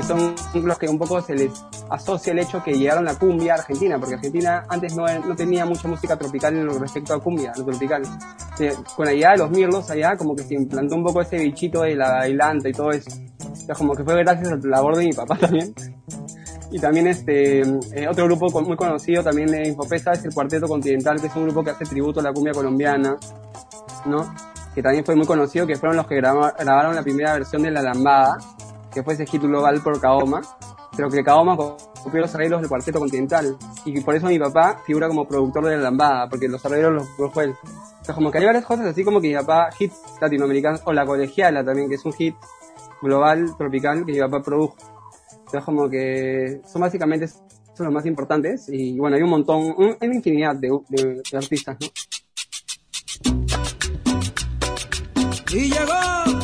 Son 0.09 0.35
los 0.67 0.79
que 0.79 0.89
un 0.89 0.99
poco 0.99 1.21
se 1.21 1.35
les 1.35 1.53
asocia 1.91 2.33
el 2.33 2.39
hecho 2.41 2.63
que 2.63 2.73
llegaron 2.73 3.05
la 3.05 3.15
cumbia 3.15 3.53
a 3.55 3.57
Argentina, 3.59 3.99
porque 3.99 4.15
Argentina 4.15 4.65
antes 4.69 4.97
no, 4.97 5.05
no 5.07 5.37
tenía 5.37 5.65
mucha 5.67 5.87
música 5.87 6.17
tropical 6.17 6.57
en 6.57 6.67
lo 6.67 6.79
respecto 6.79 7.15
a 7.15 7.21
cumbia, 7.21 7.53
lo 7.57 7.65
tropical. 7.65 8.03
Eh, 8.59 8.75
Con 8.97 9.07
la 9.07 9.13
llegada 9.13 9.35
de 9.35 9.39
los 9.39 9.51
mirlos 9.51 9.91
allá, 9.91 10.17
como 10.17 10.35
que 10.35 10.43
se 10.43 10.55
implantó 10.55 10.97
un 10.97 11.05
poco 11.05 11.21
ese 11.21 11.37
bichito 11.39 11.83
de 11.83 11.95
la 11.95 12.11
bailanta 12.13 12.69
y 12.69 12.73
todo 12.73 12.91
eso. 12.91 13.11
O 13.51 13.55
sea, 13.57 13.75
como 13.75 13.95
que 13.95 14.03
fue 14.05 14.17
gracias 14.17 14.49
a 14.49 14.57
la 14.57 14.61
labor 14.65 14.97
de 14.97 15.05
mi 15.05 15.13
papá 15.13 15.37
también. 15.37 15.73
Y 16.71 16.79
también 16.79 17.07
este 17.07 17.61
eh, 17.61 18.09
otro 18.11 18.27
grupo 18.27 18.61
muy 18.61 18.77
conocido 18.77 19.23
también 19.23 19.51
de 19.51 19.69
Infopesa 19.69 20.13
es 20.13 20.25
el 20.25 20.35
Cuarteto 20.35 20.67
Continental, 20.69 21.19
que 21.21 21.29
es 21.29 21.37
un 21.37 21.45
grupo 21.45 21.65
que 21.65 21.71
hace 21.71 21.85
tributo 21.87 22.21
a 22.21 22.23
la 22.25 22.33
cumbia 22.33 22.53
colombiana, 22.53 23.17
¿no? 24.05 24.35
Que 24.75 24.83
también 24.83 25.03
fue 25.05 25.17
muy 25.17 25.27
conocido, 25.27 25.67
que 25.67 25.77
fueron 25.77 25.97
los 25.97 26.07
que 26.07 26.17
graba- 26.17 26.55
grabaron 26.59 26.95
la 26.95 27.03
primera 27.03 27.33
versión 27.33 27.63
de 27.63 27.71
La 27.71 27.81
Lambada, 27.83 28.37
que 28.93 29.03
fue 29.03 29.15
ese 29.15 29.27
hit 29.27 29.43
global 29.43 29.81
por 29.83 30.01
Kaoma, 30.01 30.41
pero 30.97 31.09
que 31.11 31.23
Kaoma 31.23 31.57
copió 31.57 32.21
los 32.21 32.35
arreglos 32.35 32.61
del 32.61 32.69
Cuarteto 32.69 32.99
Continental. 32.99 33.57
Y 33.85 34.01
por 34.01 34.15
eso 34.15 34.27
mi 34.27 34.39
papá 34.39 34.81
figura 34.87 35.09
como 35.09 35.27
productor 35.27 35.65
de 35.67 35.77
La 35.77 35.83
Lambada, 35.85 36.29
porque 36.29 36.49
los 36.49 36.65
arreglos 36.65 36.93
los 36.95 37.09
produjo 37.17 37.41
él. 37.43 37.55
Sea, 38.03 38.15
como 38.15 38.31
que 38.31 38.39
hay 38.39 38.47
varias 38.47 38.65
cosas 38.65 38.87
así 38.87 39.05
como 39.05 39.21
que 39.21 39.29
mi 39.29 39.35
papá, 39.35 39.69
hits 39.79 39.97
latinoamericanos, 40.21 40.81
o 40.85 40.93
La 40.93 41.05
Colegiala 41.05 41.65
también, 41.65 41.89
que 41.89 41.97
es 41.97 42.05
un 42.05 42.13
hit 42.13 42.35
global, 43.03 43.55
tropical, 43.57 44.05
que 44.05 44.13
mi 44.13 44.19
papá 44.19 44.41
produjo. 44.43 44.77
Entonces 45.33 45.65
como 45.65 45.89
que 45.89 46.61
son 46.67 46.83
básicamente 46.83 47.29
son 47.29 47.87
los 47.87 47.93
más 47.95 48.07
importantes 48.07 48.69
y 48.69 48.99
bueno, 48.99 49.17
hay 49.17 49.23
un 49.23 49.31
montón, 49.31 49.75
hay 50.01 50.09
una 50.09 50.17
infinidad 50.17 50.57
de, 50.57 50.69
de- 50.89 51.23
de 51.31 51.39
artistas, 51.39 51.77
¿no? 51.81 51.87
Y 55.53 55.71
llegó 55.71 56.38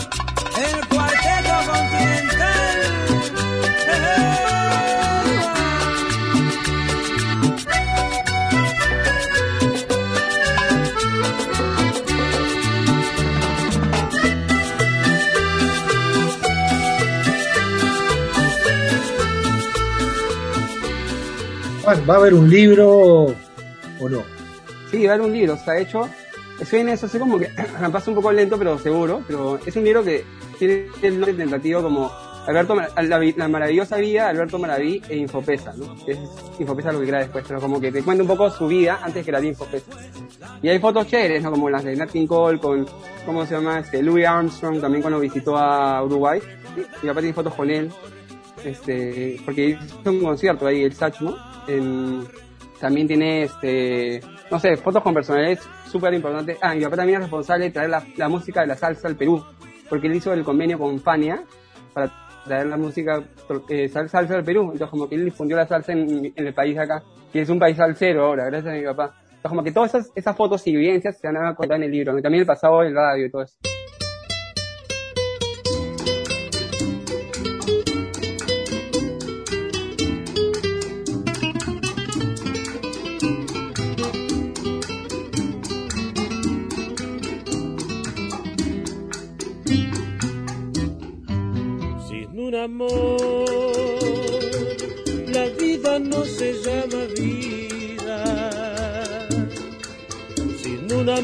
¿va 21.86 22.14
a 22.14 22.16
haber 22.16 22.34
un 22.34 22.48
libro 22.48 23.26
o 23.26 24.08
no? 24.08 24.22
Sí, 24.90 25.04
va 25.06 25.12
a 25.12 25.14
haber 25.14 25.26
un 25.26 25.32
libro, 25.32 25.56
de 25.66 25.82
hecho, 25.82 26.08
estoy 26.58 26.80
en 26.80 26.88
eso, 26.90 27.06
así 27.06 27.18
como 27.18 27.38
que 27.38 27.50
pasa 27.92 28.10
un 28.10 28.16
poco 28.16 28.32
lento, 28.32 28.58
pero 28.58 28.78
seguro, 28.78 29.22
pero 29.26 29.58
es 29.64 29.76
un 29.76 29.84
libro 29.84 30.02
que 30.02 30.24
tiene 30.58 30.86
el 31.02 31.20
nombre 31.20 31.34
tentativo 31.34 31.82
como 31.82 32.10
Alberto, 32.46 32.74
la, 32.74 33.18
la 33.36 33.48
maravillosa 33.48 33.96
vida 33.96 34.28
Alberto 34.28 34.58
Maraví 34.58 35.02
e 35.08 35.16
Infopesa, 35.16 35.72
¿no? 35.76 35.94
Es 36.06 36.18
Infopesa 36.58 36.92
lo 36.92 37.00
que 37.00 37.06
crea 37.06 37.20
después, 37.20 37.44
pero 37.46 37.60
como 37.60 37.80
que 37.80 37.90
te 37.90 38.02
cuenta 38.02 38.22
un 38.22 38.28
poco 38.28 38.50
su 38.50 38.66
vida 38.66 39.00
antes 39.02 39.24
que 39.24 39.32
la 39.32 39.40
de 39.40 39.48
Infopesa. 39.48 39.92
Y 40.62 40.68
hay 40.68 40.78
fotos 40.78 41.06
chéveres, 41.06 41.42
¿no? 41.42 41.50
Como 41.50 41.70
las 41.70 41.84
de 41.84 41.96
Nat 41.96 42.10
King 42.10 42.26
Cole 42.26 42.58
con, 42.58 42.86
¿cómo 43.24 43.46
se 43.46 43.54
llama? 43.54 43.80
Este, 43.80 44.02
Louis 44.02 44.26
Armstrong, 44.26 44.80
también 44.80 45.02
cuando 45.02 45.20
visitó 45.20 45.56
a 45.56 46.02
Uruguay. 46.02 46.40
Y 47.02 47.06
aparte 47.08 47.20
tiene 47.20 47.34
fotos 47.34 47.54
con 47.54 47.70
él, 47.70 47.90
este, 48.64 49.40
porque 49.44 49.70
hizo 49.70 50.10
un 50.10 50.22
concierto 50.22 50.66
ahí, 50.66 50.82
el 50.82 50.92
Satchmo. 50.92 51.34
En, 51.68 52.26
también 52.80 53.06
tiene, 53.06 53.44
este, 53.44 54.20
no 54.50 54.58
sé, 54.58 54.76
fotos 54.76 55.02
con 55.02 55.14
personalidades 55.14 55.60
súper 55.90 56.12
importantes. 56.12 56.58
Ah, 56.60 56.74
y 56.74 56.78
mi 56.78 56.84
papá 56.84 56.96
también 56.96 57.16
es 57.16 57.22
responsable 57.24 57.66
de 57.66 57.70
traer 57.70 57.90
la, 57.90 58.28
música 58.28 58.60
de 58.60 58.66
la 58.66 58.76
salsa 58.76 59.08
al 59.08 59.16
Perú, 59.16 59.42
porque 59.88 60.06
él 60.06 60.16
hizo 60.16 60.32
el 60.32 60.44
convenio 60.44 60.78
con 60.78 61.00
Fania 61.00 61.42
para 61.92 62.12
traer 62.44 62.66
la 62.66 62.76
música 62.76 63.22
eh, 63.68 63.88
sal- 63.88 64.08
salsa 64.08 64.34
al 64.34 64.44
Perú. 64.44 64.62
Entonces, 64.72 64.88
como 64.88 65.08
que 65.08 65.14
él 65.14 65.24
difundió 65.24 65.56
la 65.56 65.66
salsa 65.66 65.92
en, 65.92 66.32
en 66.36 66.46
el 66.46 66.52
país 66.52 66.76
acá, 66.78 67.02
que 67.32 67.40
es 67.40 67.48
un 67.48 67.58
país 67.58 67.76
salsero 67.76 68.26
ahora, 68.26 68.46
gracias 68.46 68.74
a 68.74 68.76
mi 68.76 68.84
papá. 68.84 69.14
Entonces, 69.22 69.48
como 69.48 69.64
que 69.64 69.72
todas 69.72 69.94
esas, 70.14 70.36
fotos 70.36 70.66
y 70.66 70.74
evidencias 70.74 71.18
se 71.18 71.26
van 71.26 71.36
a 71.36 71.54
contar 71.54 71.76
en 71.78 71.84
el 71.84 71.90
libro, 71.90 72.18
y 72.18 72.22
también 72.22 72.40
el 72.42 72.46
pasado 72.46 72.80
del 72.80 72.94
radio 72.94 73.26
y 73.26 73.30
todo 73.30 73.42
eso. 73.42 73.56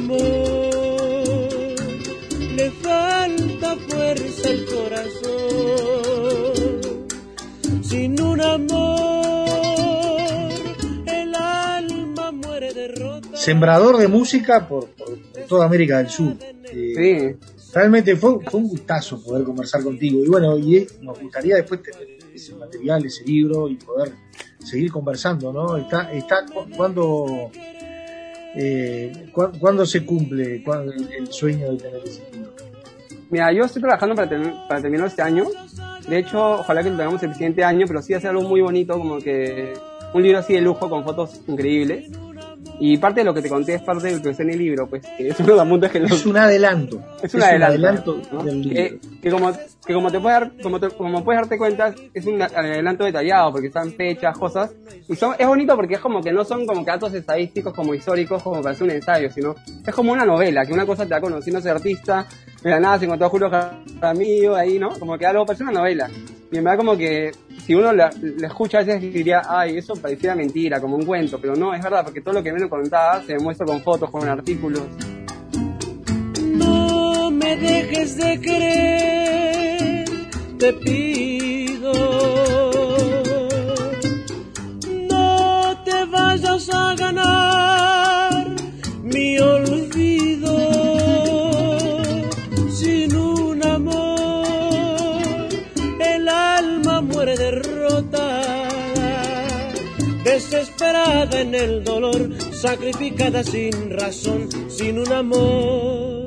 Amor, 0.01 1.77
le 2.57 2.71
falta 2.71 3.77
fuerza 3.89 4.49
al 4.49 4.65
corazón. 4.67 5.31
Sin 7.83 8.21
un 8.21 8.41
amor, 8.41 9.49
el 11.07 11.35
alma 11.35 12.33
muere 12.33 12.73
de 12.73 12.89
rota. 12.89 13.29
Sembrador 13.37 13.99
de 13.99 14.09
música 14.09 14.67
por, 14.69 14.89
por- 14.91 15.19
por 15.19 15.43
toda 15.49 15.67
América 15.67 15.99
del 15.99 16.09
Sur. 16.09 16.35
Eh, 16.73 17.37
Realmente 17.73 18.17
fue, 18.17 18.41
fue 18.51 18.59
un 18.59 18.69
gustazo 18.69 19.23
poder 19.23 19.45
conversar 19.45 19.85
contigo. 19.85 20.25
Y 20.25 20.29
bueno, 20.29 20.59
y 20.59 20.79
es- 20.79 21.01
nos 21.01 21.21
gustaría 21.21 21.55
después 21.55 21.81
tener 21.83 22.19
ese 22.35 22.53
material, 22.57 23.05
ese 23.07 23.23
libro 23.25 23.69
y 23.69 23.77
poder 23.77 24.13
seguir 24.59 24.91
conversando, 24.91 25.53
¿no? 25.53 25.77
Está, 25.77 26.13
está 26.13 26.45
cu- 26.47 26.67
cuando, 26.77 27.49
eh, 28.57 29.13
cu- 29.33 29.51
¿cuándo 29.59 29.85
se 29.87 30.05
cumple 30.05 30.63
el, 31.19 31.27
sueño 31.33 31.73
de 31.73 31.77
tener 31.79 32.01
ese 32.05 32.23
libro? 32.33 32.51
Mira, 33.31 33.53
yo 33.53 33.65
estoy 33.65 33.81
trabajando 33.83 34.15
para, 34.15 34.29
termi- 34.31 34.67
para 34.69 34.81
terminar 34.83 35.07
este 35.07 35.23
año. 35.23 35.45
De 36.09 36.19
hecho, 36.19 36.53
ojalá 36.61 36.83
que 36.83 36.91
lo 36.91 36.97
tengamos 36.97 37.23
el 37.23 37.33
siguiente 37.35 37.63
año, 37.63 37.87
pero 37.87 38.03
sí 38.03 38.15
hacer 38.15 38.31
algo 38.31 38.43
muy 38.43 38.61
bonito, 38.61 38.95
como 38.99 39.19
que 39.19 39.75
un 40.13 40.23
libro 40.23 40.39
así 40.39 40.55
de 40.55 40.61
lujo 40.61 40.89
con 40.91 41.05
fotos 41.05 41.41
increíbles. 41.47 42.11
Y 42.83 42.97
parte 42.97 43.21
de 43.21 43.25
lo 43.25 43.35
que 43.35 43.43
te 43.43 43.49
conté 43.51 43.75
es 43.75 43.83
parte 43.83 44.09
de 44.09 44.17
lo 44.17 44.23
que 44.23 44.31
está 44.31 44.43
en 44.43 44.51
el 44.51 44.59
libro, 44.59 44.89
pues 44.89 45.03
que 45.17 45.29
es 45.29 45.39
uno 45.41 45.57
de 45.65 45.65
los 45.81 45.91
que 45.91 45.99
Es 45.99 46.25
un 46.27 46.37
adelanto. 46.37 47.01
es 47.23 47.35
un 47.35 47.43
adelanto, 47.43 47.75
adelanto 47.75 48.23
¿no? 48.33 48.43
del 48.43 48.63
libro. 48.63 48.75
que, 48.75 49.01
que 49.21 49.31
como 49.31 49.53
que 49.87 49.95
como 49.95 50.11
te 50.11 50.21
puedes 50.21 50.41
dar, 50.41 50.53
como, 50.63 50.79
te- 50.81 50.91
como 50.91 51.25
puedes 51.25 51.41
darte 51.43 51.59
cuenta 51.59 51.95
es 52.15 52.27
un 52.27 52.41
adelanto 52.41 53.05
detallado 53.05 53.53
porque 53.53 53.67
están 53.69 53.93
fechas 53.93 54.37
cosas 54.39 54.71
y 55.09 55.17
son 55.17 55.35
es 55.39 55.47
bonito 55.47 55.75
porque 55.77 55.95
es 55.95 56.01
como 56.01 56.23
que 56.23 56.33
no 56.33 56.45
son 56.45 56.67
como 56.67 56.85
que 56.85 56.91
datos 56.91 57.13
estadísticos 57.15 57.73
como 57.75 57.95
históricos 57.95 58.43
como 58.43 58.61
para 58.63 58.73
hacer 58.75 58.85
un 58.85 58.91
ensayo 58.91 59.31
sino 59.31 59.55
es 59.87 59.95
como 59.95 60.13
una 60.13 60.25
novela 60.25 60.65
que 60.67 60.73
una 60.73 60.85
cosa 60.87 61.05
te 61.07 61.15
va 61.15 61.21
conociendo 61.21 61.59
ese 61.61 61.71
artista 61.71 62.27
de 62.63 62.81
nada 62.81 62.99
se 62.99 63.07
encontró 63.07 63.31
Julio 63.31 63.51
Jaramillo 63.51 64.55
ahí 64.55 64.79
no 64.79 64.91
como 64.99 65.17
que 65.17 65.27
algo 65.27 65.47
parece 65.47 65.63
una 65.63 65.73
novela. 65.73 66.11
Y 66.53 66.59
en 66.59 66.65
verdad 66.65 66.79
como 66.79 66.97
que 66.97 67.33
si 67.65 67.75
uno 67.75 67.93
la, 67.93 68.11
la 68.21 68.47
escucha 68.49 68.79
a 68.79 68.83
veces 68.83 69.01
diría 69.01 69.43
ay 69.49 69.79
eso 69.79 69.95
pareciera 69.95 70.35
mentira 70.35 70.81
como 70.81 70.97
un 70.97 71.07
cuento 71.07 71.39
pero 71.41 71.55
no 71.55 71.73
es 71.73 71.83
verdad 71.83 72.05
porque 72.05 72.21
todo 72.21 72.35
lo 72.35 72.43
que 72.43 72.53
me 72.53 72.61
lo 72.61 72.69
contaba 72.69 73.23
se 73.23 73.35
demuestra 73.35 73.67
con 73.67 73.81
fotos 73.81 74.11
con 74.11 74.29
artículos. 74.29 74.83
No 76.43 77.31
me 77.31 77.57
dejes 77.57 78.17
de 78.17 78.41
querer, 78.41 80.05
te 80.59 80.73
pido. 80.75 81.93
No 85.11 85.83
te 85.85 86.05
vayas 86.07 86.71
a 86.75 86.95
ganar 86.95 87.40
en 101.41 101.55
el 101.55 101.85
dolor, 101.85 102.29
sacrificada 102.53 103.43
sin 103.43 103.91
razón, 103.91 104.49
sin 104.69 104.99
un 104.99 105.13
amor. 105.13 106.21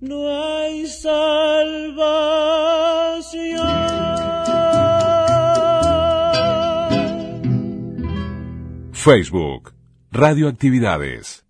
No 0.00 0.28
hay 0.28 0.86
salvación. 0.86 1.20
Facebook, 8.92 9.72
Radioactividades. 10.10 11.44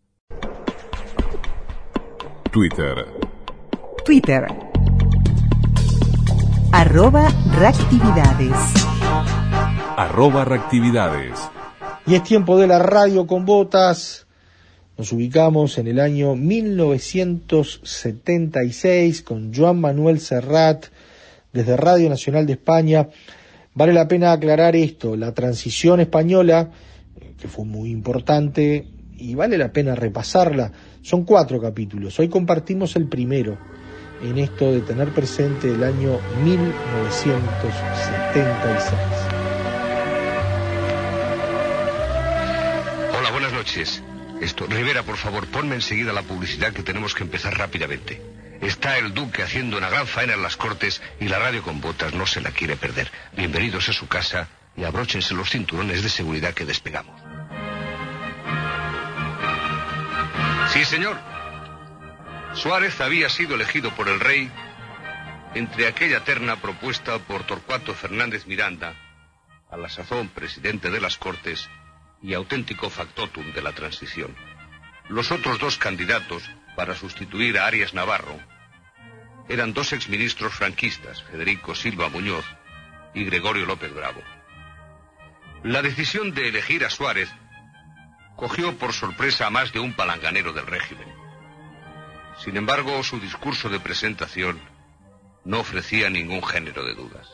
Twitter, 2.53 3.07
Twitter. 4.05 4.47
Arroba 6.73 7.29
reactividades. 7.59 8.80
Arroba 9.97 10.45
reactividades. 10.45 11.39
Y 12.07 12.15
es 12.15 12.23
tiempo 12.23 12.57
de 12.59 12.67
la 12.67 12.79
radio 12.79 13.27
con 13.27 13.45
botas. 13.45 14.27
Nos 14.97 15.13
ubicamos 15.13 15.77
en 15.79 15.89
el 15.89 16.01
año 16.01 16.35
1976 16.37 19.23
con 19.23 19.53
Joan 19.55 19.79
Manuel 19.81 20.21
Serrat 20.21 20.87
desde 21.53 21.77
Radio 21.77 22.09
Nacional 22.09 22.47
de 22.47 22.55
España. 22.55 23.09
Vale 23.75 23.93
la 23.93 24.09
pena 24.09 24.33
aclarar 24.33 24.75
esto, 24.77 25.17
la 25.17 25.33
transición 25.33 26.01
española, 26.01 26.71
que 27.39 27.49
fue 27.49 27.65
muy 27.65 27.91
importante, 27.91 28.87
y 29.17 29.35
vale 29.35 29.59
la 29.59 29.73
pena 29.73 29.95
repasarla. 29.95 30.73
Son 31.03 31.25
cuatro 31.25 31.61
capítulos. 31.61 32.19
Hoy 32.19 32.29
compartimos 32.29 32.97
el 32.97 33.07
primero 33.09 33.59
en 34.23 34.39
esto 34.39 34.73
de 34.73 34.81
tener 34.81 35.11
presente 35.11 35.73
el 35.73 35.83
año 35.83 36.19
1976. 36.45 39.40
Esto, 44.41 44.67
Rivera, 44.67 45.03
por 45.03 45.19
favor, 45.19 45.47
ponme 45.49 45.75
enseguida 45.75 46.15
la 46.15 46.23
publicidad 46.23 46.73
que 46.73 46.83
tenemos 46.83 47.15
que 47.15 47.25
empezar 47.25 47.59
rápidamente. 47.59 48.23
Está 48.63 48.97
el 48.97 49.13
duque 49.13 49.43
haciendo 49.43 49.77
una 49.77 49.91
gran 49.91 50.07
faena 50.07 50.33
en 50.33 50.43
las 50.43 50.57
cortes 50.57 51.03
y 51.21 51.29
la 51.29 51.39
radio 51.39 51.63
con 51.63 51.83
botas 51.83 52.15
no 52.15 52.27
se 52.27 52.41
la 52.41 52.51
quiere 52.51 52.77
perder. 52.77 53.13
Bienvenidos 53.37 53.91
a 53.91 53.93
su 53.93 54.09
casa 54.09 54.49
y 54.77 54.85
abróchense 54.85 55.35
los 55.35 55.51
cinturones 55.51 56.03
de 56.03 56.09
seguridad 56.09 56.55
que 56.55 56.65
despegamos. 56.65 57.21
Sí, 60.73 60.87
señor. 60.87 61.19
Suárez 62.55 62.99
había 63.03 63.29
sido 63.29 63.57
elegido 63.57 63.95
por 63.95 64.09
el 64.09 64.21
rey 64.21 64.51
entre 65.55 65.87
aquella 65.87 66.25
terna 66.25 66.57
propuesta 66.57 67.19
por 67.19 67.45
Torcuato 67.45 67.95
Fernández 67.95 68.47
Miranda, 68.47 68.95
a 69.71 69.77
la 69.77 69.91
sazón 69.91 70.29
presidente 70.29 70.91
de 70.91 71.01
las 71.01 71.19
Cortes 71.19 71.69
y 72.23 72.35
auténtico 72.35 72.91
factotum 72.91 73.53
de 73.53 73.63
la 73.63 73.73
transición. 73.73 74.35
Los 75.09 75.33
otros 75.33 75.59
dos 75.59 75.79
candidatos 75.79 76.43
para 76.77 76.95
sustituir 76.95 77.59
a 77.59 77.67
Arias 77.67 77.95
Navarro 77.95 78.39
eran 79.49 79.73
dos 79.73 79.93
exministros 79.93 80.55
franquistas, 80.55 81.23
Federico 81.25 81.75
Silva 81.75 82.09
Muñoz 82.09 82.45
y 83.15 83.25
Gregorio 83.25 83.67
López 83.67 83.93
Bravo. 83.93 84.23
La 85.65 85.83
decisión 85.83 86.33
de 86.33 86.49
elegir 86.49 86.85
a 86.85 86.91
Suárez 86.91 87.29
cogió 88.37 88.79
por 88.79 88.93
sorpresa 88.93 89.47
a 89.47 89.51
más 89.51 89.73
de 89.73 89.81
un 89.81 89.95
palanganero 89.95 90.53
del 90.53 90.67
régimen. 90.67 91.09
Sin 92.39 92.57
embargo, 92.57 93.03
su 93.03 93.21
discurso 93.21 93.69
de 93.69 93.81
presentación 93.81 94.61
no 95.45 95.61
ofrecía 95.61 96.09
ningún 96.09 96.43
género 96.43 96.85
de 96.85 96.95
dudas. 96.95 97.29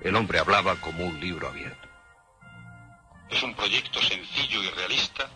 El 0.00 0.16
hombre 0.16 0.38
hablaba 0.38 0.76
como 0.76 1.04
un 1.04 1.20
libro 1.20 1.48
abierto. 1.48 1.83
Es 3.34 3.42
un 3.42 3.54
proyecto 3.56 4.00
sencillo 4.00 4.62
y 4.62 4.70
realista 4.70 5.28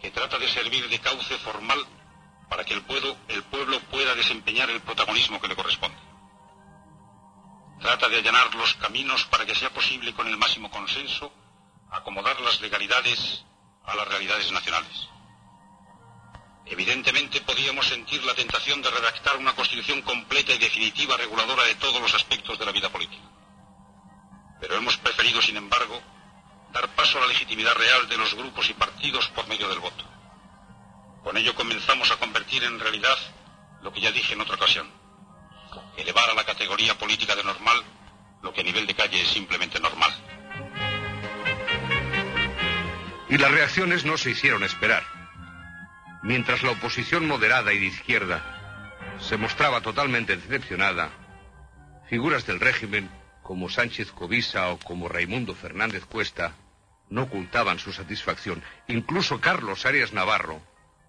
que 0.00 0.12
trata 0.12 0.38
de 0.38 0.46
servir 0.46 0.88
de 0.88 1.00
cauce 1.00 1.36
formal 1.38 1.84
para 2.48 2.64
que 2.64 2.74
el 2.74 2.82
pueblo, 2.82 3.16
el 3.26 3.42
pueblo 3.42 3.80
pueda 3.90 4.14
desempeñar 4.14 4.70
el 4.70 4.80
protagonismo 4.82 5.40
que 5.40 5.48
le 5.48 5.56
corresponde. 5.56 5.98
Trata 7.80 8.08
de 8.08 8.18
allanar 8.18 8.54
los 8.54 8.74
caminos 8.74 9.24
para 9.24 9.44
que 9.44 9.56
sea 9.56 9.70
posible 9.70 10.14
con 10.14 10.28
el 10.28 10.36
máximo 10.36 10.70
consenso 10.70 11.32
acomodar 11.90 12.40
las 12.40 12.60
legalidades 12.60 13.44
a 13.84 13.96
las 13.96 14.06
realidades 14.06 14.52
nacionales. 14.52 15.08
Evidentemente 16.66 17.40
podíamos 17.40 17.88
sentir 17.88 18.22
la 18.22 18.34
tentación 18.36 18.80
de 18.80 18.92
redactar 18.92 19.38
una 19.38 19.56
constitución 19.56 20.02
completa 20.02 20.52
y 20.52 20.58
definitiva 20.58 21.16
reguladora 21.16 21.64
de 21.64 21.74
todos 21.74 22.00
los 22.00 22.14
aspectos 22.14 22.60
de 22.60 22.64
la 22.64 22.70
vida 22.70 22.90
política. 22.90 23.24
Pero 24.60 24.76
hemos 24.76 24.96
preferido, 24.98 25.42
sin 25.42 25.56
embargo, 25.56 26.00
dar 26.74 26.88
paso 26.96 27.18
a 27.18 27.20
la 27.22 27.28
legitimidad 27.28 27.72
real 27.74 28.08
de 28.08 28.18
los 28.18 28.34
grupos 28.34 28.68
y 28.68 28.74
partidos 28.74 29.28
por 29.28 29.46
medio 29.46 29.68
del 29.68 29.78
voto. 29.78 30.04
Con 31.22 31.36
ello 31.36 31.54
comenzamos 31.54 32.10
a 32.10 32.16
convertir 32.16 32.64
en 32.64 32.80
realidad 32.80 33.16
lo 33.80 33.92
que 33.92 34.00
ya 34.00 34.10
dije 34.10 34.34
en 34.34 34.40
otra 34.40 34.56
ocasión. 34.56 34.90
Elevar 35.96 36.28
a 36.28 36.34
la 36.34 36.44
categoría 36.44 36.98
política 36.98 37.36
de 37.36 37.44
normal 37.44 37.82
lo 38.42 38.52
que 38.52 38.60
a 38.60 38.64
nivel 38.64 38.86
de 38.86 38.94
calle 38.94 39.22
es 39.22 39.28
simplemente 39.28 39.78
normal. 39.78 40.12
Y 43.30 43.38
las 43.38 43.50
reacciones 43.52 44.04
no 44.04 44.18
se 44.18 44.30
hicieron 44.30 44.64
esperar. 44.64 45.04
Mientras 46.22 46.62
la 46.62 46.72
oposición 46.72 47.26
moderada 47.26 47.72
y 47.72 47.78
de 47.78 47.86
izquierda 47.86 49.16
se 49.20 49.36
mostraba 49.36 49.80
totalmente 49.80 50.36
decepcionada, 50.36 51.10
figuras 52.08 52.46
del 52.46 52.60
régimen 52.60 53.10
como 53.42 53.68
Sánchez 53.68 54.10
Covisa 54.10 54.70
o 54.70 54.78
como 54.78 55.08
Raimundo 55.08 55.54
Fernández 55.54 56.04
Cuesta 56.06 56.54
no 57.14 57.22
ocultaban 57.22 57.78
su 57.78 57.92
satisfacción. 57.92 58.60
Incluso 58.88 59.40
Carlos 59.40 59.86
Arias 59.86 60.12
Navarro 60.12 60.60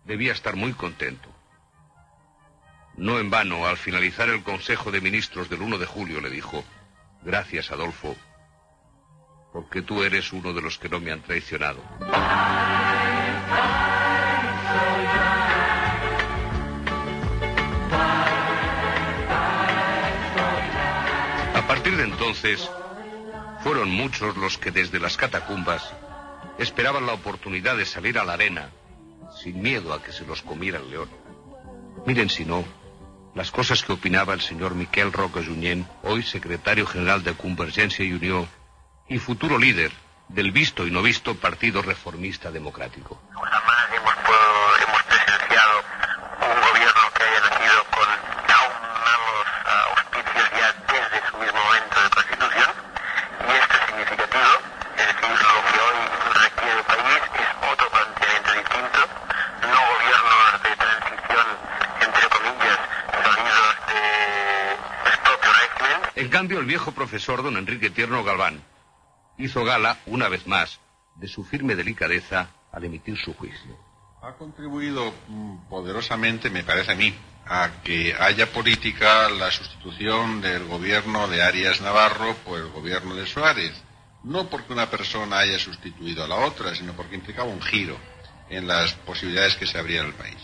debía 0.03 0.33
estar 0.33 0.55
muy 0.55 0.73
contento. 0.73 1.27
No 2.95 3.17
en 3.17 3.31
vano, 3.31 3.65
al 3.65 3.77
finalizar 3.77 4.29
el 4.29 4.43
Consejo 4.43 4.91
de 4.91 5.01
Ministros 5.01 5.49
del 5.49 5.63
1 5.63 5.79
de 5.79 5.87
julio, 5.87 6.21
le 6.21 6.29
dijo, 6.29 6.63
gracias 7.23 7.71
Adolfo, 7.71 8.15
porque 9.51 9.81
tú 9.81 10.03
eres 10.03 10.31
uno 10.31 10.53
de 10.53 10.61
los 10.61 10.77
que 10.77 10.89
no 10.89 10.99
me 10.99 11.11
han 11.11 11.23
traicionado. 11.23 11.81
A 21.55 21.65
partir 21.67 21.97
de 21.97 22.03
entonces, 22.03 22.69
fueron 23.65 23.89
muchos 23.89 24.37
los 24.37 24.59
que 24.59 24.69
desde 24.69 24.99
las 24.99 25.17
catacumbas 25.17 25.91
esperaban 26.59 27.07
la 27.07 27.13
oportunidad 27.13 27.75
de 27.75 27.87
salir 27.87 28.19
a 28.19 28.23
la 28.23 28.33
arena 28.33 28.69
sin 29.41 29.59
miedo 29.59 29.91
a 29.91 30.03
que 30.03 30.11
se 30.11 30.23
los 30.23 30.43
comiera 30.43 30.77
el 30.77 30.91
león. 30.91 31.09
Miren 32.05 32.29
si 32.29 32.45
no, 32.45 32.63
las 33.33 33.49
cosas 33.49 33.81
que 33.81 33.93
opinaba 33.93 34.35
el 34.35 34.41
señor 34.41 34.75
Miquel 34.75 35.11
Roca 35.11 35.41
Junyent, 35.43 35.87
hoy 36.03 36.21
secretario 36.21 36.85
general 36.85 37.23
de 37.23 37.33
Convergencia 37.33 38.05
y 38.05 38.13
Unión 38.13 38.47
y 39.09 39.17
futuro 39.17 39.57
líder 39.57 39.91
del 40.29 40.51
visto 40.51 40.85
y 40.85 40.91
no 40.91 41.01
visto 41.01 41.33
Partido 41.33 41.81
Reformista 41.81 42.51
Democrático 42.51 43.19
hemos, 43.33 44.13
po- 44.13 44.83
hemos 44.87 45.03
presenciado 45.09 45.79
un 46.37 46.61
gobierno 46.69 47.01
que 47.17 47.23
haya 47.23 47.39
nacido 47.49 47.81
con 47.89 48.07
tan 48.45 48.65
malos 49.01 49.45
ah, 49.65 49.85
auspicios 49.97 50.49
ya 50.53 50.67
desde 50.85 51.17
su 51.31 51.37
mismo 51.37 51.59
momento 51.65 51.97
de 52.03 52.09
constitución 52.13 52.69
y 53.45 53.51
esto 53.53 53.75
es 53.77 53.83
significativo, 53.89 54.53
es 54.97 55.05
decir, 55.05 55.37
lo 55.45 55.61
que 55.69 55.77
hoy 55.85 55.99
requiere 56.41 56.77
el 56.79 56.85
país 56.89 57.21
es 57.37 57.49
otro 57.69 57.87
planteamiento 57.93 58.51
distinto, 58.57 59.01
no 59.69 59.79
gobiernos 59.93 60.51
de 60.65 60.71
transición, 60.81 61.47
entre 62.01 62.25
comillas, 62.33 62.79
salidos 63.13 63.73
de 63.85 64.01
del 65.05 65.17
propio 65.21 65.49
régimen, 65.53 65.99
En 66.15 66.29
cambio, 66.45 66.59
el 66.59 66.67
viejo 66.67 66.91
profesor 66.91 67.41
don 67.41 67.57
Enrique 67.57 67.89
Tierno 67.89 68.23
Galván 68.23 68.61
hizo 69.39 69.65
gala, 69.65 69.97
una 70.05 70.29
vez 70.29 70.45
más, 70.45 70.79
de 71.15 71.27
su 71.27 71.43
firme 71.43 71.75
delicadeza 71.75 72.51
al 72.71 72.83
emitir 72.83 73.17
su 73.17 73.33
juicio. 73.33 73.75
Ha 74.21 74.33
contribuido 74.33 75.11
mm, 75.27 75.67
poderosamente, 75.67 76.51
me 76.51 76.63
parece 76.63 76.91
a 76.91 76.95
mí, 76.95 77.15
a 77.47 77.81
que 77.83 78.13
haya 78.13 78.51
política 78.51 79.27
la 79.31 79.49
sustitución 79.49 80.39
del 80.39 80.65
gobierno 80.65 81.27
de 81.27 81.41
Arias 81.41 81.81
Navarro 81.81 82.35
por 82.45 82.59
el 82.59 82.67
gobierno 82.67 83.15
de 83.15 83.25
Suárez. 83.25 83.73
No 84.23 84.47
porque 84.47 84.73
una 84.73 84.91
persona 84.91 85.39
haya 85.39 85.57
sustituido 85.57 86.23
a 86.23 86.27
la 86.27 86.35
otra, 86.35 86.75
sino 86.75 86.93
porque 86.93 87.15
implicaba 87.15 87.49
un 87.49 87.61
giro 87.63 87.97
en 88.51 88.67
las 88.67 88.93
posibilidades 88.93 89.55
que 89.55 89.65
se 89.65 89.79
abrían 89.79 90.05
al 90.05 90.13
país. 90.13 90.37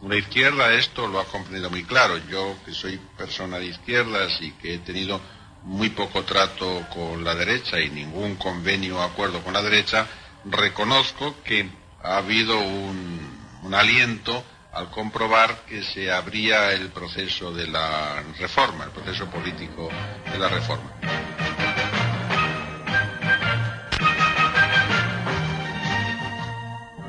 La 0.00 0.16
izquierda 0.16 0.72
esto 0.72 1.06
lo 1.06 1.20
ha 1.20 1.26
comprendido 1.26 1.68
muy 1.68 1.84
claro. 1.84 2.16
Yo, 2.30 2.56
que 2.64 2.72
soy 2.72 2.98
persona 3.18 3.58
de 3.58 3.66
izquierdas 3.66 4.40
y 4.40 4.52
que 4.52 4.74
he 4.74 4.78
tenido 4.78 5.20
muy 5.64 5.90
poco 5.90 6.24
trato 6.24 6.86
con 6.92 7.24
la 7.24 7.34
derecha 7.34 7.80
y 7.80 7.90
ningún 7.90 8.36
convenio 8.36 8.98
o 8.98 9.02
acuerdo 9.02 9.42
con 9.42 9.52
la 9.52 9.62
derecha, 9.62 10.06
reconozco 10.44 11.36
que 11.44 11.68
ha 12.02 12.16
habido 12.16 12.58
un, 12.58 13.40
aliento 13.72 14.44
al 14.72 14.90
comprobar 14.90 15.64
que 15.66 15.82
se 15.82 16.10
abría 16.10 16.72
el 16.72 16.90
proceso 16.90 17.52
de 17.52 17.68
la 17.68 18.22
reforma, 18.38 18.84
el 18.84 18.90
proceso 18.90 19.26
político 19.26 19.88
de 20.30 20.38
la 20.38 20.48
reforma. 20.48 20.90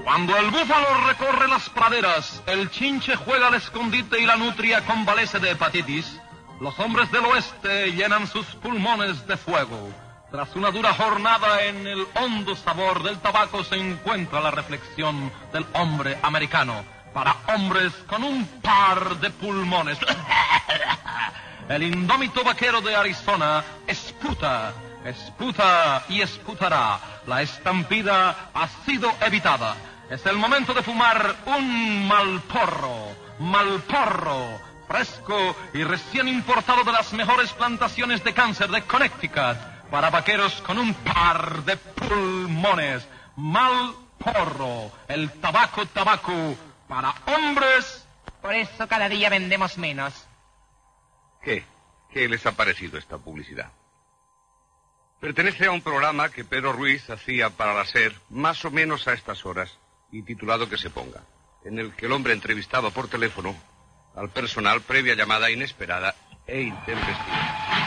Cuando 0.03 0.37
el 0.37 0.51
búfalo 0.51 1.07
recorre 1.07 1.47
las 1.47 1.69
praderas, 1.69 2.43
el 2.45 2.69
chinche 2.69 3.15
juega 3.15 3.47
al 3.47 3.55
escondite 3.55 4.21
y 4.21 4.25
la 4.25 4.35
nutria 4.35 4.85
convalece 4.85 5.39
de 5.39 5.51
hepatitis, 5.51 6.19
los 6.63 6.79
hombres 6.79 7.11
del 7.11 7.25
oeste 7.25 7.91
llenan 7.91 8.25
sus 8.25 8.45
pulmones 8.55 9.27
de 9.27 9.35
fuego. 9.35 9.89
Tras 10.31 10.55
una 10.55 10.71
dura 10.71 10.93
jornada 10.93 11.61
en 11.65 11.85
el 11.85 12.07
hondo 12.15 12.55
sabor 12.55 13.03
del 13.03 13.19
tabaco 13.19 13.65
se 13.65 13.75
encuentra 13.75 14.39
la 14.39 14.49
reflexión 14.49 15.29
del 15.51 15.65
hombre 15.73 16.17
americano. 16.23 16.85
Para 17.13 17.35
hombres 17.53 17.91
con 18.07 18.23
un 18.23 18.47
par 18.61 19.17
de 19.17 19.29
pulmones. 19.29 19.97
El 21.69 21.83
indómito 21.83 22.43
vaquero 22.43 22.81
de 22.81 22.95
Arizona 22.95 23.63
esputa, 23.85 24.73
esputa 25.05 26.03
y 26.09 26.21
esputará. 26.21 26.99
La 27.27 27.41
estampida 27.41 28.49
ha 28.53 28.67
sido 28.85 29.11
evitada. 29.21 29.75
Es 30.09 30.25
el 30.25 30.37
momento 30.37 30.73
de 30.73 30.81
fumar 30.81 31.35
un 31.45 32.07
malporro, 32.07 33.15
malporro, 33.39 34.72
fresco 34.93 35.55
y 35.73 35.83
recién 35.83 36.27
importado 36.27 36.83
de 36.83 36.91
las 36.91 37.13
mejores 37.13 37.51
plantaciones 37.53 38.23
de 38.23 38.31
cáncer 38.31 38.69
de 38.69 38.83
Connecticut 38.83 39.57
para 39.89 40.11
vaqueros 40.11 40.61
con 40.61 40.77
un 40.77 40.93
par 40.93 41.63
de 41.63 41.77
pulmones. 41.77 43.07
Malporro, 43.35 44.91
el 45.07 45.31
tabaco 45.41 45.87
tabaco 45.87 46.55
para 46.87 47.11
hombres. 47.25 48.05
Por 48.39 48.53
eso 48.53 48.87
cada 48.87 49.09
día 49.09 49.29
vendemos 49.29 49.79
menos. 49.79 50.27
¿Qué? 51.41 51.65
¿Qué 52.11 52.29
les 52.29 52.45
ha 52.45 52.51
parecido 52.51 52.99
esta 52.99 53.17
publicidad? 53.17 53.71
Pertenece 55.19 55.65
a 55.65 55.71
un 55.71 55.81
programa 55.81 56.29
que 56.29 56.45
Pedro 56.45 56.71
Ruiz 56.71 57.09
hacía 57.09 57.49
para 57.49 57.73
la 57.73 57.85
SER 57.85 58.13
más 58.29 58.63
o 58.63 58.69
menos 58.69 59.07
a 59.07 59.13
estas 59.13 59.43
horas 59.43 59.75
y 60.11 60.21
titulado 60.21 60.69
Que 60.69 60.77
se 60.77 60.91
ponga, 60.91 61.23
en 61.65 61.79
el 61.79 61.95
que 61.95 62.05
el 62.05 62.11
hombre 62.11 62.33
entrevistaba 62.33 62.91
por 62.91 63.07
teléfono 63.07 63.55
al 64.15 64.29
personal 64.29 64.81
previa 64.81 65.15
llamada 65.15 65.49
inesperada 65.49 66.15
e 66.45 66.61
intempestiva. 66.61 67.83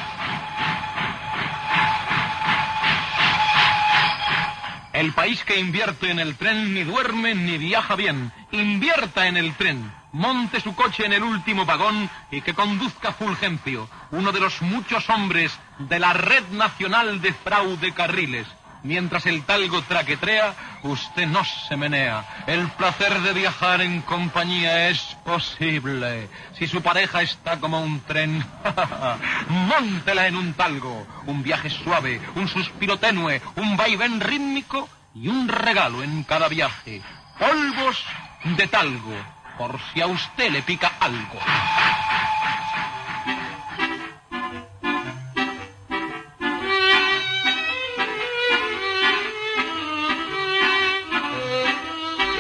El 4.97 5.13
país 5.13 5.45
que 5.45 5.61
invierte 5.61 6.11
en 6.11 6.19
el 6.19 6.37
tren 6.37 6.73
ni 6.73 6.83
duerme 6.83 7.35
ni 7.35 7.59
viaja 7.59 7.97
bien. 7.97 8.33
Invierta 8.51 9.27
en 9.27 9.37
el 9.37 9.55
tren. 9.55 9.93
Monte 10.13 10.59
su 10.59 10.75
coche 10.75 11.05
en 11.05 11.13
el 11.13 11.23
último 11.23 11.67
vagón 11.67 12.09
y 12.31 12.41
que 12.41 12.55
conduzca 12.55 13.13
Fulgencio, 13.13 13.91
uno 14.11 14.33
de 14.33 14.41
los 14.41 14.63
muchos 14.63 15.11
hombres 15.11 15.53
de 15.79 15.99
la 15.99 16.15
Red 16.15 16.49
Nacional 16.53 17.21
de 17.21 17.35
Fraude 17.35 17.93
Carriles. 17.93 18.47
Mientras 18.87 19.27
el 19.27 19.43
talgo 19.43 19.83
traquetrea, 19.83 20.55
usted 20.85 21.27
no 21.27 21.43
se 21.45 21.77
menea. 21.77 22.45
El 22.47 22.69
placer 22.71 23.21
de 23.21 23.33
viajar 23.33 23.81
en 23.81 24.01
compañía 24.03 24.89
es 24.89 25.01
posible. 25.25 26.29
Si 26.57 26.69
su 26.69 26.81
pareja 26.83 27.23
está 27.23 27.59
como 27.59 27.81
un 27.81 28.01
tren, 28.03 28.47
móntela 29.49 30.29
en 30.29 30.37
un 30.37 30.55
talgo. 30.55 31.05
Un 31.27 31.43
viaje 31.43 31.69
suave, 31.69 32.21
un 32.37 32.47
suspiro 32.47 32.97
tenue, 32.97 33.43
un 33.57 33.77
vaivén 33.77 34.21
rítmico 34.21 34.89
y 35.17 35.27
un 35.27 35.49
regalo 35.49 36.05
en 36.05 36.23
cada 36.23 36.47
viaje. 36.47 37.03
Polvos 37.41 38.05
de 38.45 38.69
talgo, 38.69 39.17
por 39.59 39.81
si 39.93 40.01
a 40.01 40.07
usted 40.07 40.53
le 40.53 40.63
pica 40.63 40.93
algo. 41.01 41.41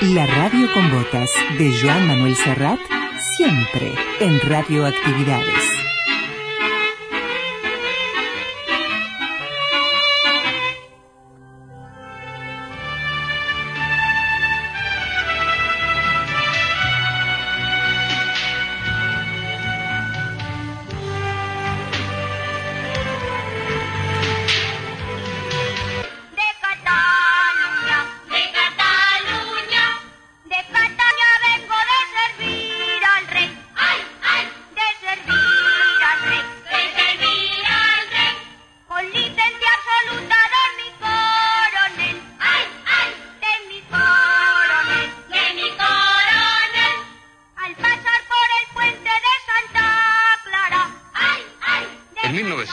La 0.03 0.27
radio 0.27 0.71
con 0.75 0.91
botas 0.91 1.31
de 1.57 1.73
Joan 1.81 2.07
Manuel 2.07 2.37
Serrat, 2.37 2.79
siempre 3.35 3.95
en 4.21 4.39
radioactividades. 4.41 5.76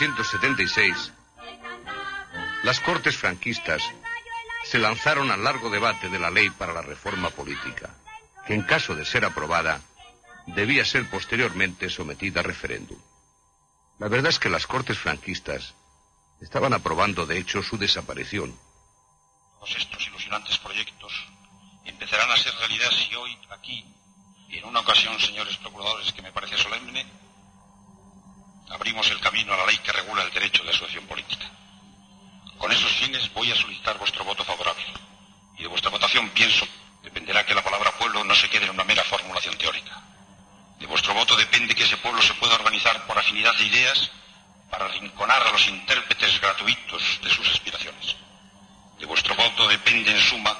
1876, 0.03 1.13
las 2.63 2.81
Cortes 2.81 3.15
franquistas 3.15 3.81
se 4.65 4.77
lanzaron 4.77 5.31
al 5.31 5.41
largo 5.41 5.69
debate 5.69 6.09
de 6.09 6.19
la 6.19 6.29
ley 6.29 6.49
para 6.49 6.73
la 6.73 6.81
reforma 6.81 7.29
política, 7.29 7.95
que 8.45 8.53
en 8.53 8.63
caso 8.63 8.95
de 8.95 9.05
ser 9.05 9.23
aprobada, 9.23 9.79
debía 10.47 10.83
ser 10.83 11.09
posteriormente 11.09 11.89
sometida 11.89 12.41
a 12.41 12.43
referéndum. 12.43 12.99
La 13.99 14.09
verdad 14.09 14.31
es 14.31 14.39
que 14.39 14.49
las 14.49 14.67
Cortes 14.67 14.97
franquistas 14.97 15.73
estaban 16.41 16.73
aprobando, 16.73 17.25
de 17.25 17.37
hecho, 17.37 17.63
su 17.63 17.77
desaparición. 17.77 18.53
Todos 19.55 19.77
estos 19.77 20.05
ilusionantes 20.07 20.57
proyectos 20.57 21.13
empezarán 21.85 22.29
a 22.29 22.35
ser 22.35 22.53
realidad 22.55 22.91
si 22.91 23.15
hoy, 23.15 23.37
aquí, 23.51 23.85
y 24.49 24.57
en 24.57 24.65
una 24.65 24.81
ocasión, 24.81 25.17
señores 25.21 25.55
procuradores, 25.57 26.11
que 26.11 26.21
me 26.21 26.33
parece 26.33 26.57
solemne, 26.57 27.05
abrimos 28.69 29.09
el 29.09 29.19
camino 29.19 29.53
a 29.53 29.57
la 29.57 29.65
ley 29.65 29.77
que 29.77 29.91
regula 29.91 30.23
el 30.23 30.31
derecho 30.31 30.63
de 30.63 30.69
asociación 30.69 31.05
política. 31.07 31.45
Con 32.57 32.71
esos 32.71 32.91
fines 32.91 33.31
voy 33.33 33.51
a 33.51 33.55
solicitar 33.55 33.97
vuestro 33.97 34.23
voto 34.23 34.43
favorable. 34.43 34.85
Y 35.57 35.63
de 35.63 35.67
vuestra 35.67 35.91
votación 35.91 36.29
pienso 36.29 36.65
dependerá 37.03 37.45
que 37.45 37.53
la 37.53 37.63
palabra 37.63 37.91
pueblo 37.97 38.23
no 38.23 38.33
se 38.33 38.49
quede 38.49 38.65
en 38.65 38.71
una 38.71 38.83
mera 38.83 39.03
formulación 39.03 39.57
teórica. 39.57 40.01
De 40.79 40.87
vuestro 40.87 41.13
voto 41.13 41.35
depende 41.35 41.75
que 41.75 41.83
ese 41.83 41.97
pueblo 41.97 42.21
se 42.21 42.33
pueda 42.35 42.55
organizar 42.55 43.05
por 43.05 43.17
afinidad 43.17 43.55
de 43.55 43.65
ideas 43.65 44.11
para 44.69 44.87
rinconar 44.87 45.45
a 45.45 45.51
los 45.51 45.67
intérpretes 45.67 46.39
gratuitos 46.41 47.19
de 47.21 47.29
sus 47.29 47.47
aspiraciones. 47.49 48.15
De 48.99 49.05
vuestro 49.05 49.35
voto 49.35 49.67
depende, 49.67 50.11
en 50.11 50.19
suma, 50.19 50.57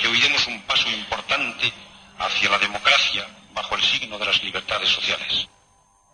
que 0.00 0.06
hoy 0.06 0.20
demos 0.20 0.46
un 0.46 0.60
paso 0.62 0.88
importante 0.90 1.72
hacia 2.18 2.50
la 2.50 2.58
democracia 2.58 3.26
bajo 3.52 3.74
el 3.74 3.82
signo 3.82 4.18
de 4.18 4.26
las 4.26 4.42
libertades 4.42 4.88
sociales. 4.88 5.48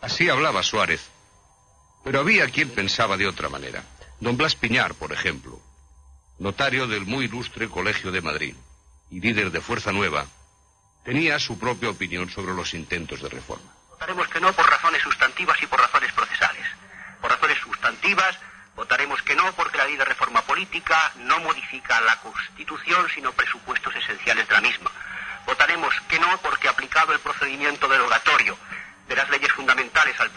Así 0.00 0.28
hablaba 0.28 0.62
Suárez. 0.62 1.10
Pero 2.06 2.20
había 2.20 2.48
quien 2.50 2.70
pensaba 2.70 3.16
de 3.16 3.26
otra 3.26 3.48
manera. 3.48 3.82
Don 4.20 4.36
Blas 4.36 4.54
Piñar, 4.54 4.94
por 4.94 5.12
ejemplo, 5.12 5.60
notario 6.38 6.86
del 6.86 7.04
muy 7.04 7.24
ilustre 7.24 7.68
Colegio 7.68 8.12
de 8.12 8.20
Madrid 8.20 8.54
y 9.10 9.18
líder 9.18 9.50
de 9.50 9.60
Fuerza 9.60 9.90
Nueva, 9.90 10.24
tenía 11.04 11.36
su 11.40 11.58
propia 11.58 11.90
opinión 11.90 12.30
sobre 12.30 12.54
los 12.54 12.74
intentos 12.74 13.20
de 13.22 13.28
reforma. 13.28 13.72
Votaremos 13.90 14.28
que 14.28 14.40
no 14.40 14.52
por 14.52 14.70
razones 14.70 15.02
sustantivas 15.02 15.60
y 15.60 15.66
por 15.66 15.80
razones 15.80 16.12
procesales. 16.12 16.64
Por 17.20 17.32
razones 17.32 17.58
sustantivas, 17.58 18.38
votaremos 18.76 19.20
que 19.22 19.34
no 19.34 19.52
porque 19.54 19.78
la 19.78 19.86
ley 19.86 19.96
de 19.96 20.04
reforma 20.04 20.42
política 20.42 21.12
no 21.16 21.40
modifica 21.40 22.00
la 22.02 22.20
Constitución, 22.20 23.08
sino 23.12 23.32
presupuestos 23.32 23.92
esenciales 23.96 24.46
de 24.46 24.54
la 24.54 24.60
misma. 24.60 24.92
Votaremos 25.44 25.92
que 26.08 26.20
no 26.20 26.38
porque 26.38 26.68
aplicado 26.68 27.12
el 27.12 27.18
procedimiento 27.18 27.88
derogatorio 27.88 28.56
de 29.08 29.16
las 29.16 29.28
leyes 29.28 29.50
fundamentales 29.50 30.18
al 30.20 30.30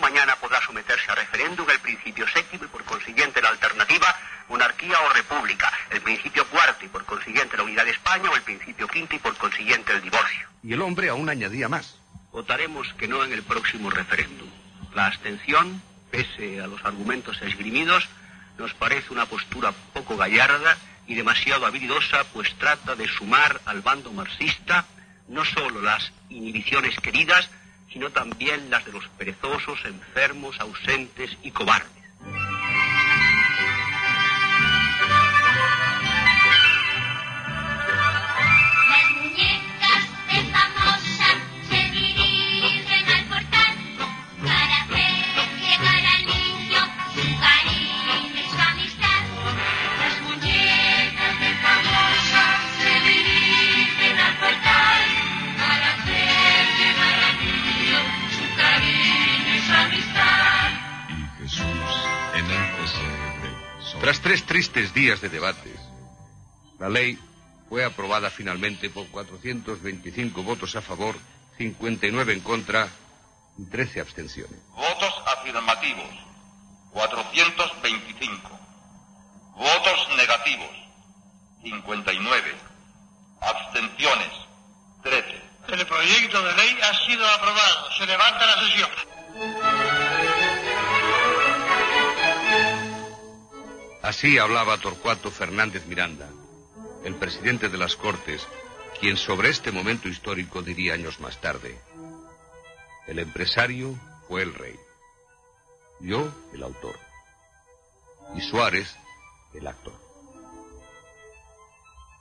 mañana 0.00 0.36
podrá 0.36 0.60
someterse 0.62 1.10
a 1.10 1.14
referéndum 1.14 1.68
el 1.70 1.78
principio 1.78 2.26
séptimo 2.28 2.64
y 2.64 2.68
por 2.68 2.84
consiguiente 2.84 3.40
la 3.40 3.50
alternativa 3.50 4.14
monarquía 4.48 4.98
o 5.00 5.12
república, 5.12 5.72
el 5.90 6.00
principio 6.00 6.44
cuarto 6.48 6.84
y 6.84 6.88
por 6.88 7.04
consiguiente 7.04 7.56
la 7.56 7.62
unidad 7.62 7.84
de 7.84 7.92
España 7.92 8.30
o 8.30 8.36
el 8.36 8.42
principio 8.42 8.88
quinto 8.88 9.14
y 9.14 9.18
por 9.18 9.36
consiguiente 9.36 9.92
el 9.92 10.02
divorcio. 10.02 10.48
Y 10.62 10.72
el 10.72 10.82
hombre 10.82 11.08
aún 11.08 11.28
añadía 11.28 11.68
más. 11.68 11.96
Votaremos 12.32 12.92
que 12.98 13.08
no 13.08 13.24
en 13.24 13.32
el 13.32 13.42
próximo 13.42 13.90
referéndum. 13.90 14.48
La 14.94 15.06
abstención, 15.06 15.80
pese 16.10 16.60
a 16.60 16.66
los 16.66 16.84
argumentos 16.84 17.40
esgrimidos, 17.42 18.08
nos 18.58 18.74
parece 18.74 19.12
una 19.12 19.26
postura 19.26 19.72
poco 19.92 20.16
gallarda 20.16 20.76
y 21.06 21.14
demasiado 21.14 21.66
habilidosa, 21.66 22.24
pues 22.32 22.52
trata 22.58 22.96
de 22.96 23.06
sumar 23.08 23.60
al 23.64 23.80
bando 23.82 24.12
marxista 24.12 24.84
no 25.28 25.44
solo 25.44 25.82
las 25.82 26.12
inhibiciones 26.28 26.98
queridas, 27.00 27.48
sino 27.92 28.10
también 28.10 28.70
las 28.70 28.84
de 28.84 28.92
los 28.92 29.06
perezosos, 29.18 29.84
enfermos, 29.84 30.58
ausentes 30.60 31.36
y 31.42 31.50
cobardes. 31.50 31.95
Días 64.76 65.22
de 65.22 65.30
debates, 65.30 65.80
la 66.78 66.90
ley 66.90 67.18
fue 67.68 67.84
aprobada 67.84 68.28
finalmente 68.30 68.90
por 68.90 69.06
425 69.08 70.42
votos 70.42 70.76
a 70.76 70.82
favor, 70.82 71.16
59 71.56 72.34
en 72.34 72.40
contra 72.40 72.88
y 73.58 73.64
13 73.64 74.00
abstenciones. 74.00 74.60
Votos 74.74 75.14
afirmativos, 75.38 76.10
425. 76.92 78.50
Votos 79.56 80.08
negativos, 80.18 80.70
59. 81.62 82.54
Abstenciones, 83.40 84.32
13. 85.02 85.42
El 85.68 85.86
proyecto 85.86 86.42
de 86.42 86.54
ley 86.54 86.78
ha 86.82 87.06
sido 87.06 87.26
aprobado. 87.26 87.92
Se 87.98 88.06
levanta 88.06 88.46
la 88.46 88.60
sesión. 88.60 89.85
Así 94.06 94.38
hablaba 94.38 94.78
Torcuato 94.78 95.32
Fernández 95.32 95.84
Miranda, 95.86 96.28
el 97.02 97.16
presidente 97.16 97.68
de 97.68 97.76
las 97.76 97.96
Cortes, 97.96 98.46
quien 99.00 99.16
sobre 99.16 99.48
este 99.48 99.72
momento 99.72 100.08
histórico 100.08 100.62
diría 100.62 100.94
años 100.94 101.18
más 101.18 101.40
tarde, 101.40 101.76
el 103.08 103.18
empresario 103.18 103.98
fue 104.28 104.42
el 104.42 104.54
rey, 104.54 104.78
yo 105.98 106.32
el 106.54 106.62
autor, 106.62 106.96
y 108.36 108.40
Suárez 108.42 108.94
el 109.54 109.66
actor. 109.66 109.98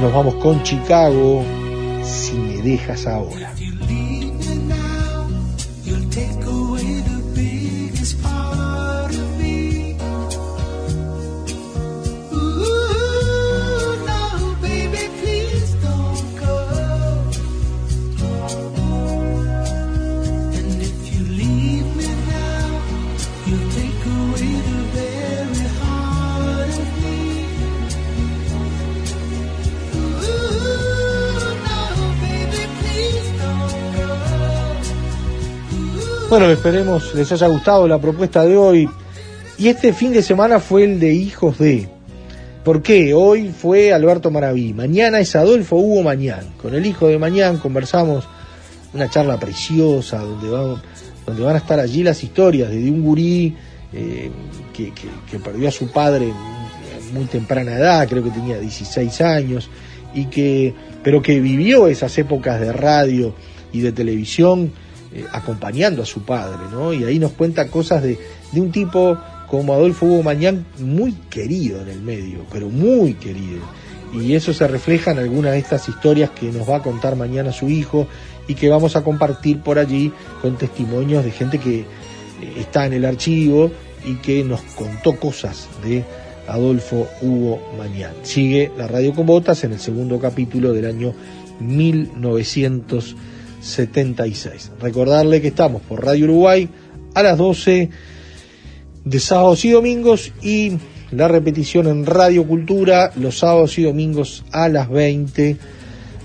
Nos 0.00 0.12
vamos 0.14 0.36
con 0.36 0.62
Chicago, 0.62 1.44
si 2.02 2.38
me 2.38 2.62
dejas 2.62 3.07
ahora. 3.07 3.55
Bueno, 36.39 36.53
esperemos 36.53 37.14
les 37.14 37.32
haya 37.32 37.47
gustado 37.47 37.89
la 37.89 37.99
propuesta 37.99 38.45
de 38.45 38.59
hoy. 38.59 38.87
Y 39.57 39.68
este 39.68 39.95
fin 39.95 40.12
de 40.12 40.20
semana 40.20 40.61
fue 40.61 40.84
el 40.84 41.01
de 41.01 41.14
Hijos 41.14 41.57
de. 41.57 41.89
¿Por 42.62 42.82
qué? 42.82 43.14
Hoy 43.14 43.49
fue 43.59 43.91
Alberto 43.91 44.30
Maraví. 44.30 44.74
Mañana 44.74 45.18
es 45.18 45.34
Adolfo 45.34 45.76
Hugo 45.76 46.03
Mañán. 46.03 46.53
Con 46.61 46.74
el 46.74 46.84
hijo 46.84 47.09
de 47.09 47.16
Mañán 47.18 47.57
conversamos 47.57 48.28
una 48.93 49.09
charla 49.09 49.41
preciosa 49.41 50.18
donde, 50.18 50.51
vamos, 50.51 50.82
donde 51.24 51.43
van 51.43 51.55
a 51.55 51.59
estar 51.61 51.80
allí 51.80 52.03
las 52.03 52.22
historias 52.22 52.68
de 52.68 52.91
un 52.91 53.01
gurí 53.03 53.57
eh, 53.95 54.30
que, 54.74 54.93
que- 54.93 55.39
perdió 55.39 55.68
a 55.68 55.72
su 55.72 55.91
padre 55.91 56.30
muy 57.14 57.24
temprana 57.24 57.76
edad, 57.76 58.07
creo 58.07 58.22
que 58.22 58.28
tenía 58.30 58.59
16 58.59 59.20
años, 59.22 59.70
y 60.14 60.26
que, 60.26 60.74
pero 61.03 61.22
que 61.22 61.41
vivió 61.41 61.89
esas 61.89 62.18
épocas 62.18 62.61
de 62.61 62.74
radio 62.74 63.34
y 63.72 63.80
de 63.80 63.93
televisión 63.93 64.70
eh, 65.16 65.24
acompañando 65.32 66.02
a 66.02 66.04
su 66.04 66.24
padre, 66.24 66.66
¿no? 66.70 66.92
Y 66.92 67.04
ahí 67.04 67.18
nos 67.18 67.32
cuenta 67.32 67.68
cosas 67.68 68.02
de, 68.02 68.18
un 68.52 68.70
tipo 68.70 69.16
como 69.48 69.72
Adolfo 69.72 70.04
Hugo 70.04 70.22
Mañán, 70.22 70.66
muy 70.78 71.12
querido 71.30 71.80
en 71.80 71.88
el 71.88 72.02
medio, 72.02 72.44
pero 72.52 72.68
muy 72.68 73.14
querido. 73.14 73.62
Y 74.12 74.34
eso 74.34 74.52
se 74.52 74.68
refleja 74.68 75.12
en 75.12 75.18
algunas 75.18 75.52
de 75.52 75.58
estas 75.58 75.88
historias 75.88 76.28
que 76.30 76.52
nos 76.52 76.68
va 76.68 76.76
a 76.76 76.82
contar 76.82 77.16
mañana 77.16 77.50
su 77.50 77.70
hijo 77.70 78.06
y 78.46 78.56
que 78.56 78.68
vamos 78.68 78.94
a 78.94 79.04
compartir 79.04 79.60
por 79.60 79.78
allí 79.78 80.12
con 80.42 80.58
testimonios 80.58 81.24
de 81.24 81.30
gente 81.30 81.58
que 81.58 81.80
eh, 81.80 81.84
está 82.58 82.84
en 82.84 82.92
el 82.92 83.06
archivo 83.06 83.70
y 84.04 84.16
que 84.16 84.44
nos 84.44 84.60
contó 84.74 85.16
cosas 85.16 85.66
de 85.82 86.04
Adolfo 86.46 87.08
Hugo 87.22 87.58
Mañán. 87.78 88.12
Sigue 88.22 88.70
la 88.76 88.86
radio 88.86 89.14
con 89.14 89.24
botas 89.24 89.64
en 89.64 89.72
el 89.72 89.80
segundo 89.80 90.18
capítulo 90.20 90.74
del 90.74 90.84
año 90.84 91.14
1976. 93.66 94.72
Recordarle 94.80 95.40
que 95.40 95.48
estamos 95.48 95.82
por 95.82 96.04
Radio 96.04 96.26
Uruguay 96.26 96.68
a 97.14 97.22
las 97.22 97.36
12 97.36 97.90
de 99.04 99.20
sábados 99.20 99.64
y 99.64 99.70
domingos 99.70 100.32
y 100.42 100.78
la 101.10 101.28
repetición 101.28 101.86
en 101.86 102.06
Radio 102.06 102.46
Cultura 102.46 103.12
los 103.16 103.38
sábados 103.38 103.78
y 103.78 103.82
domingos 103.82 104.44
a 104.52 104.68
las 104.68 104.88
20. 104.88 105.56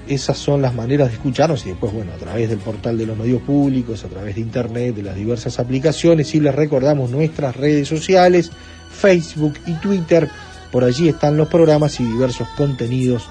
Esas 0.08 0.38
son 0.38 0.62
las 0.62 0.74
maneras 0.74 1.10
de 1.10 1.16
escucharnos 1.16 1.66
y 1.66 1.70
después, 1.70 1.94
bueno, 1.94 2.12
a 2.12 2.18
través 2.18 2.50
del 2.50 2.60
portal 2.60 2.98
de 2.98 3.06
los 3.06 3.18
medios 3.18 3.42
públicos, 3.44 4.04
a 4.04 4.08
través 4.08 4.36
de 4.36 4.42
internet, 4.42 4.96
de 4.96 5.04
las 5.04 5.16
diversas 5.16 5.60
aplicaciones 5.60 6.34
y 6.36 6.40
les 6.40 6.54
recordamos 6.54 7.12
nuestras 7.12 7.56
redes 7.56 7.88
sociales, 7.88 8.52
Facebook 8.92 9.54
y 9.68 9.74
Twitter. 9.74 10.28
Por 10.72 10.84
allí 10.84 11.10
están 11.10 11.38
los 11.38 11.48
programas 11.48 12.00
y 12.00 12.04
diversos 12.04 12.48
contenidos 12.58 13.24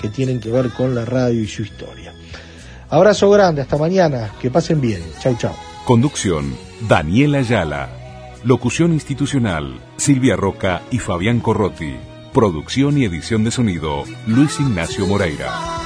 que 0.00 0.08
tienen 0.08 0.40
que 0.40 0.50
ver 0.50 0.70
con 0.70 0.94
la 0.94 1.04
radio 1.04 1.40
y 1.40 1.46
su 1.46 1.62
historia. 1.62 2.15
Abrazo 2.88 3.30
grande, 3.30 3.62
hasta 3.62 3.76
mañana, 3.76 4.32
que 4.40 4.50
pasen 4.50 4.80
bien. 4.80 5.02
Chau, 5.20 5.36
chau. 5.36 5.54
Conducción, 5.84 6.56
Daniela 6.88 7.38
Ayala. 7.38 7.88
Locución 8.44 8.92
institucional, 8.92 9.80
Silvia 9.96 10.36
Roca 10.36 10.82
y 10.90 10.98
Fabián 10.98 11.40
Corrotti. 11.40 11.96
Producción 12.32 12.98
y 12.98 13.04
edición 13.04 13.44
de 13.44 13.50
sonido, 13.50 14.04
Luis 14.26 14.60
Ignacio 14.60 15.06
Moreira. 15.06 15.85